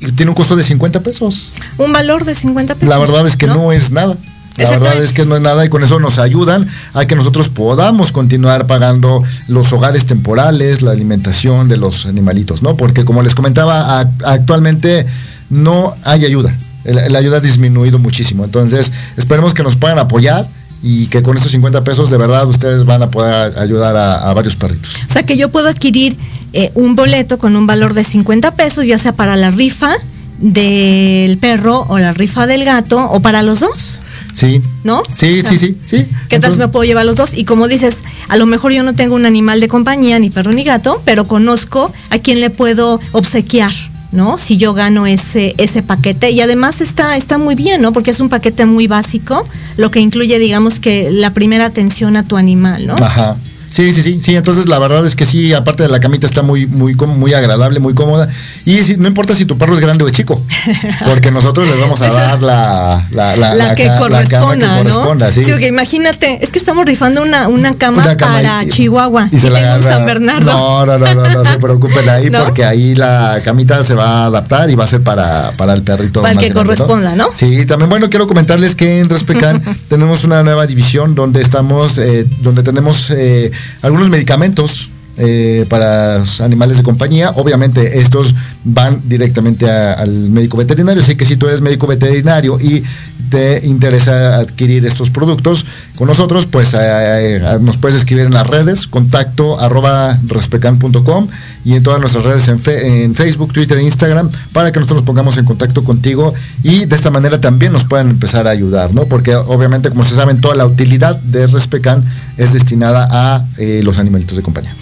y 0.00 0.12
tiene 0.12 0.30
un 0.30 0.34
costo 0.34 0.56
de 0.56 0.62
50 0.62 1.00
pesos. 1.00 1.52
Un 1.78 1.92
valor 1.92 2.24
de 2.24 2.34
50 2.34 2.74
pesos. 2.74 2.88
La 2.88 2.98
verdad 2.98 3.26
es 3.26 3.36
que 3.36 3.46
no, 3.46 3.72
es 3.72 3.90
nada. 3.90 4.16
La 4.56 4.70
verdad 4.70 5.02
es 5.02 5.12
que 5.12 5.26
no 5.26 5.36
es 5.36 5.42
nada 5.42 5.64
y 5.66 5.68
con 5.68 5.82
eso 5.82 6.00
nos 6.00 6.18
ayudan 6.18 6.66
a 6.94 7.04
que 7.06 7.14
nosotros 7.14 7.50
podamos 7.50 8.10
continuar 8.10 8.66
pagando 8.66 9.22
los 9.48 9.72
hogares 9.72 10.06
temporales, 10.06 10.80
la 10.80 10.92
alimentación 10.92 11.68
de 11.68 11.76
los 11.76 12.06
animalitos, 12.06 12.62
¿no? 12.62 12.76
Porque 12.76 13.04
como 13.04 13.22
les 13.22 13.34
comentaba, 13.34 14.00
actualmente 14.24 15.06
no 15.50 15.94
hay 16.04 16.24
ayuda. 16.24 16.56
La 16.84 17.18
ayuda 17.18 17.38
ha 17.38 17.40
disminuido 17.40 17.98
muchísimo. 17.98 18.44
Entonces, 18.44 18.92
esperemos 19.16 19.52
que 19.52 19.62
nos 19.62 19.76
puedan 19.76 19.98
apoyar 19.98 20.48
y 20.88 21.06
que 21.08 21.20
con 21.22 21.36
estos 21.36 21.50
50 21.50 21.82
pesos 21.82 22.10
de 22.10 22.16
verdad 22.16 22.46
ustedes 22.46 22.84
van 22.84 23.02
a 23.02 23.10
poder 23.10 23.58
ayudar 23.58 23.96
a, 23.96 24.30
a 24.30 24.32
varios 24.34 24.54
perritos. 24.54 24.94
O 25.08 25.12
sea 25.12 25.24
que 25.24 25.36
yo 25.36 25.48
puedo 25.48 25.68
adquirir 25.68 26.16
eh, 26.52 26.70
un 26.74 26.94
boleto 26.94 27.38
con 27.38 27.56
un 27.56 27.66
valor 27.66 27.92
de 27.92 28.04
50 28.04 28.52
pesos, 28.54 28.86
ya 28.86 28.98
sea 28.98 29.12
para 29.12 29.34
la 29.36 29.50
rifa 29.50 29.96
del 30.38 31.38
perro 31.38 31.86
o 31.88 31.98
la 31.98 32.12
rifa 32.12 32.46
del 32.46 32.64
gato 32.64 32.98
o 33.10 33.20
para 33.20 33.42
los 33.42 33.60
dos, 33.60 33.98
Sí. 34.34 34.60
¿no? 34.84 35.02
Sí, 35.14 35.38
O 35.38 35.42
sea, 35.42 35.50
sí, 35.52 35.58
sí, 35.58 35.76
sí. 35.86 36.08
¿Qué 36.28 36.38
tal 36.38 36.52
si 36.52 36.58
me 36.58 36.68
puedo 36.68 36.84
llevar 36.84 37.06
los 37.06 37.16
dos? 37.16 37.30
Y 37.34 37.44
como 37.44 37.68
dices, 37.68 37.96
a 38.28 38.36
lo 38.36 38.44
mejor 38.44 38.70
yo 38.72 38.82
no 38.82 38.94
tengo 38.94 39.14
un 39.14 39.24
animal 39.24 39.60
de 39.60 39.68
compañía, 39.68 40.18
ni 40.18 40.28
perro 40.28 40.52
ni 40.52 40.62
gato, 40.62 41.00
pero 41.06 41.26
conozco 41.26 41.90
a 42.10 42.18
quien 42.18 42.40
le 42.40 42.50
puedo 42.50 43.00
obsequiar, 43.12 43.72
¿no? 44.16 44.38
Si 44.38 44.56
yo 44.56 44.74
gano 44.74 45.06
ese, 45.06 45.54
ese 45.58 45.82
paquete. 45.82 46.30
Y 46.30 46.40
además 46.40 46.80
está, 46.80 47.16
está 47.16 47.38
muy 47.38 47.54
bien, 47.54 47.82
¿no? 47.82 47.92
Porque 47.92 48.10
es 48.10 48.20
un 48.20 48.28
paquete 48.28 48.66
muy 48.66 48.86
básico, 48.86 49.46
lo 49.76 49.90
que 49.90 50.00
incluye, 50.00 50.38
digamos, 50.38 50.80
que 50.80 51.10
la 51.10 51.32
primera 51.32 51.66
atención 51.66 52.16
a 52.16 52.24
tu 52.24 52.36
animal, 52.36 52.86
¿no? 52.86 52.94
Ajá. 52.94 53.36
Sí, 53.76 53.92
sí, 53.92 54.02
sí, 54.02 54.18
sí. 54.22 54.34
Entonces 54.36 54.68
la 54.68 54.78
verdad 54.78 55.04
es 55.04 55.14
que 55.14 55.26
sí, 55.26 55.52
aparte 55.52 55.82
de 55.82 55.90
la 55.90 56.00
camita 56.00 56.26
está 56.26 56.40
muy, 56.40 56.66
muy, 56.66 56.94
muy 56.94 57.34
agradable, 57.34 57.78
muy 57.78 57.92
cómoda. 57.92 58.26
Y 58.64 58.78
si- 58.78 58.96
no 58.96 59.06
importa 59.06 59.34
si 59.34 59.44
tu 59.44 59.58
perro 59.58 59.74
es 59.74 59.80
grande 59.80 60.02
o 60.02 60.06
es 60.06 60.14
chico, 60.14 60.40
porque 61.06 61.30
nosotros 61.30 61.66
les 61.68 61.78
vamos 61.78 62.00
a 62.00 62.08
dar 62.08 62.42
la, 62.42 63.06
la, 63.10 63.36
la, 63.36 63.54
la, 63.54 63.74
que 63.74 63.86
corresponda, 63.98 64.28
cama 64.30 64.52
que 64.56 64.64
¿no? 64.64 64.76
corresponda, 64.78 65.30
sí. 65.30 65.42
porque 65.46 65.66
imagínate, 65.68 66.38
es 66.42 66.50
que 66.52 66.58
estamos 66.58 66.86
rifando 66.86 67.20
una, 67.20 67.48
una 67.48 67.74
cama, 67.74 68.02
Una 68.02 68.16
cama 68.16 68.32
para 68.36 68.64
y- 68.64 68.70
Chihuahua. 68.70 69.28
Y 69.30 69.36
se 69.36 69.50
la 69.50 69.60
tengo 69.60 69.74
un 69.76 69.82
San 69.82 70.06
Bernardo. 70.06 70.50
No, 70.52 70.86
no, 70.86 70.96
no, 70.96 71.14
no, 71.14 71.28
no 71.28 71.44
se 71.44 71.58
preocupen 71.58 72.08
ahí 72.08 72.30
¿No? 72.30 72.44
porque 72.44 72.64
ahí 72.64 72.94
la 72.94 73.42
camita 73.44 73.82
se 73.82 73.92
va 73.92 74.22
a 74.22 74.26
adaptar 74.26 74.70
y 74.70 74.74
va 74.74 74.84
a 74.84 74.88
ser 74.88 75.02
para, 75.02 75.52
para 75.52 75.74
el 75.74 75.82
perrito. 75.82 76.22
Para 76.22 76.32
el 76.32 76.38
que 76.38 76.50
corresponda, 76.50 77.14
¿no? 77.14 77.28
Sí, 77.34 77.66
también 77.66 77.90
bueno, 77.90 78.08
quiero 78.08 78.26
comentarles 78.26 78.74
que 78.74 79.00
en 79.00 79.10
Respecan 79.10 79.62
tenemos 79.88 80.24
una 80.24 80.42
nueva 80.42 80.66
división 80.66 81.14
donde 81.14 81.42
estamos, 81.42 81.98
eh, 81.98 82.26
donde 82.40 82.62
tenemos 82.62 83.10
eh, 83.10 83.50
algunos 83.82 84.08
medicamentos 84.08 84.90
eh, 85.18 85.64
para 85.70 86.22
animales 86.40 86.76
de 86.76 86.82
compañía. 86.82 87.30
Obviamente 87.36 88.00
estos 88.00 88.34
van 88.64 89.00
directamente 89.08 89.70
al 89.70 90.10
médico 90.10 90.58
veterinario, 90.58 91.02
así 91.02 91.14
que 91.14 91.24
si 91.24 91.36
tú 91.36 91.46
eres 91.48 91.62
médico 91.62 91.86
veterinario 91.86 92.58
y 92.60 92.82
te 93.30 93.66
interesa 93.66 94.36
adquirir 94.36 94.84
estos 94.84 95.08
productos 95.08 95.64
con 95.96 96.06
nosotros, 96.06 96.44
pues 96.44 96.74
eh, 96.74 96.78
eh, 96.80 97.58
nos 97.62 97.78
puedes 97.78 97.96
escribir 97.96 98.26
en 98.26 98.34
las 98.34 98.46
redes, 98.46 98.86
contacto 98.86 99.58
arroba 99.58 100.18
respecan.com 100.26 101.28
y 101.64 101.74
en 101.74 101.82
todas 101.82 101.98
nuestras 101.98 102.24
redes 102.24 102.48
en, 102.48 102.60
en 102.66 103.14
Facebook, 103.14 103.54
Twitter 103.54 103.78
e 103.78 103.84
Instagram 103.84 104.28
para 104.52 104.70
que 104.70 104.80
nosotros 104.80 104.98
nos 104.98 105.06
pongamos 105.06 105.38
en 105.38 105.46
contacto 105.46 105.82
contigo 105.82 106.34
y 106.62 106.84
de 106.84 106.94
esta 106.94 107.10
manera 107.10 107.40
también 107.40 107.72
nos 107.72 107.84
puedan 107.84 108.10
empezar 108.10 108.46
a 108.46 108.50
ayudar, 108.50 108.94
¿no? 108.94 109.06
Porque 109.06 109.34
obviamente, 109.34 109.88
como 109.88 110.04
se 110.04 110.14
saben, 110.14 110.42
toda 110.42 110.54
la 110.54 110.66
utilidad 110.66 111.18
de 111.22 111.46
Respecan 111.46 112.04
es 112.36 112.52
destinada 112.52 113.08
a 113.10 113.44
eh, 113.58 113.80
los 113.84 113.98
animalitos 113.98 114.36
de 114.36 114.42
compañía. 114.42 114.72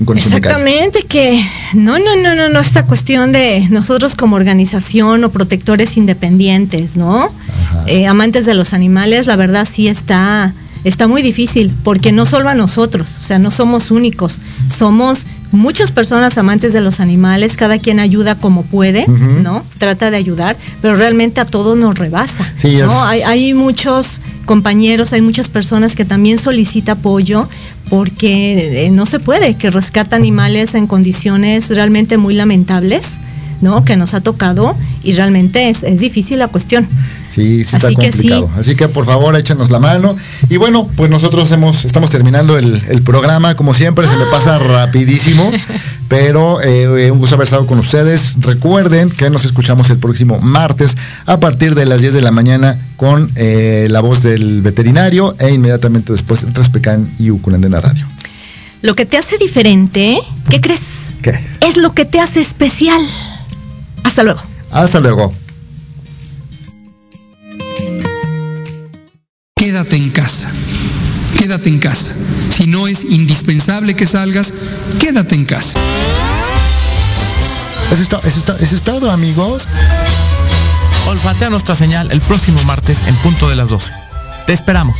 de. 0.00 0.38
Exactamente, 0.38 1.04
que 1.04 1.40
no, 1.74 1.98
no, 1.98 2.16
no, 2.16 2.34
no, 2.34 2.48
no, 2.48 2.58
esta 2.58 2.84
cuestión 2.84 3.30
de 3.30 3.66
nosotros 3.70 4.14
como 4.16 4.34
organización 4.36 5.22
o 5.22 5.30
protectores 5.30 5.96
independientes, 5.96 6.96
¿no? 6.96 7.30
Eh, 7.86 8.06
amantes 8.06 8.44
de 8.44 8.54
los 8.54 8.72
animales, 8.72 9.26
la 9.26 9.36
verdad 9.36 9.68
sí 9.70 9.86
está, 9.86 10.52
está 10.82 11.06
muy 11.06 11.22
difícil, 11.22 11.72
porque 11.84 12.10
no 12.10 12.26
solo 12.26 12.48
a 12.48 12.54
nosotros, 12.54 13.16
o 13.20 13.22
sea, 13.22 13.38
no 13.38 13.50
somos 13.50 13.90
únicos, 13.90 14.38
somos 14.76 15.26
muchas 15.54 15.90
personas 15.90 16.36
amantes 16.38 16.72
de 16.72 16.80
los 16.80 17.00
animales, 17.00 17.56
cada 17.56 17.78
quien 17.78 18.00
ayuda 18.00 18.34
como 18.34 18.62
puede. 18.64 19.06
¿no? 19.42 19.64
Trata 19.78 20.10
de 20.10 20.16
ayudar, 20.16 20.56
pero 20.82 20.94
realmente 20.94 21.40
a 21.40 21.44
todos 21.46 21.76
nos 21.76 21.96
rebasa. 21.98 22.52
Sí, 22.58 22.76
es- 22.76 22.86
¿no? 22.86 23.04
Hay, 23.04 23.22
hay 23.22 23.54
muchos 23.54 24.20
compañeros, 24.44 25.12
hay 25.12 25.22
muchas 25.22 25.48
personas 25.48 25.96
que 25.96 26.04
también 26.04 26.38
solicita 26.38 26.92
apoyo 26.92 27.48
porque 27.90 28.86
eh, 28.86 28.90
no 28.90 29.06
se 29.06 29.20
puede, 29.20 29.56
que 29.56 29.70
rescata 29.70 30.16
animales 30.16 30.74
en 30.74 30.86
condiciones 30.86 31.68
realmente 31.70 32.18
muy 32.18 32.34
lamentables, 32.34 33.06
¿no? 33.60 33.84
Que 33.84 33.96
nos 33.96 34.14
ha 34.14 34.20
tocado 34.20 34.76
y 35.02 35.12
realmente 35.12 35.68
es, 35.70 35.82
es 35.82 36.00
difícil 36.00 36.38
la 36.38 36.48
cuestión. 36.48 36.86
Sí, 37.34 37.64
sí 37.64 37.74
está 37.74 37.88
Así 37.88 37.96
que 37.96 38.10
complicado. 38.10 38.50
sí. 38.54 38.60
Así 38.60 38.76
que 38.76 38.88
por 38.88 39.06
favor 39.06 39.34
échenos 39.36 39.70
la 39.70 39.80
mano. 39.80 40.16
Y 40.48 40.56
bueno, 40.56 40.88
pues 40.96 41.10
nosotros 41.10 41.50
hemos, 41.50 41.84
estamos 41.84 42.10
terminando 42.10 42.56
el, 42.56 42.80
el 42.88 43.02
programa. 43.02 43.56
Como 43.56 43.74
siempre, 43.74 44.06
se 44.06 44.16
me 44.16 44.26
pasa 44.26 44.58
rapidísimo. 44.58 45.50
Pero 46.08 46.62
eh, 46.62 47.10
un 47.10 47.18
gusto 47.18 47.34
haber 47.34 47.44
estado 47.46 47.66
con 47.66 47.78
ustedes. 47.78 48.36
Recuerden 48.38 49.10
que 49.10 49.30
nos 49.30 49.44
escuchamos 49.44 49.90
el 49.90 49.98
próximo 49.98 50.38
martes 50.40 50.96
a 51.26 51.40
partir 51.40 51.74
de 51.74 51.86
las 51.86 52.02
10 52.02 52.14
de 52.14 52.20
la 52.20 52.30
mañana 52.30 52.78
con 52.96 53.30
eh, 53.34 53.88
la 53.90 54.00
voz 54.00 54.22
del 54.22 54.62
veterinario 54.62 55.34
e 55.40 55.50
inmediatamente 55.52 56.12
después 56.12 56.46
Respecan 56.54 57.04
y 57.18 57.30
Uculandena 57.30 57.80
Radio. 57.80 58.06
Lo 58.82 58.94
que 58.94 59.06
te 59.06 59.16
hace 59.16 59.38
diferente, 59.38 60.18
¿qué 60.50 60.60
crees? 60.60 60.80
¿Qué? 61.22 61.40
Es 61.60 61.76
lo 61.78 61.94
que 61.94 62.04
te 62.04 62.20
hace 62.20 62.40
especial. 62.40 63.00
Hasta 64.04 64.22
luego. 64.22 64.40
Hasta 64.70 65.00
luego. 65.00 65.32
Quédate 69.74 69.96
en 69.96 70.10
casa. 70.10 70.48
Quédate 71.36 71.68
en 71.68 71.80
casa. 71.80 72.14
Si 72.50 72.68
no 72.68 72.86
es 72.86 73.02
indispensable 73.02 73.96
que 73.96 74.06
salgas, 74.06 74.54
quédate 75.00 75.34
en 75.34 75.44
casa. 75.44 75.80
Eso 77.90 78.00
es, 78.00 78.08
to- 78.08 78.20
eso 78.24 78.38
es 78.54 78.62
eso 78.62 78.76
es 78.76 78.82
todo, 78.84 79.10
amigos. 79.10 79.66
Olfatea 81.08 81.50
nuestra 81.50 81.74
señal 81.74 82.12
el 82.12 82.20
próximo 82.20 82.62
martes 82.62 83.00
en 83.08 83.16
punto 83.16 83.48
de 83.48 83.56
las 83.56 83.68
12. 83.70 83.92
Te 84.46 84.52
esperamos. 84.52 84.94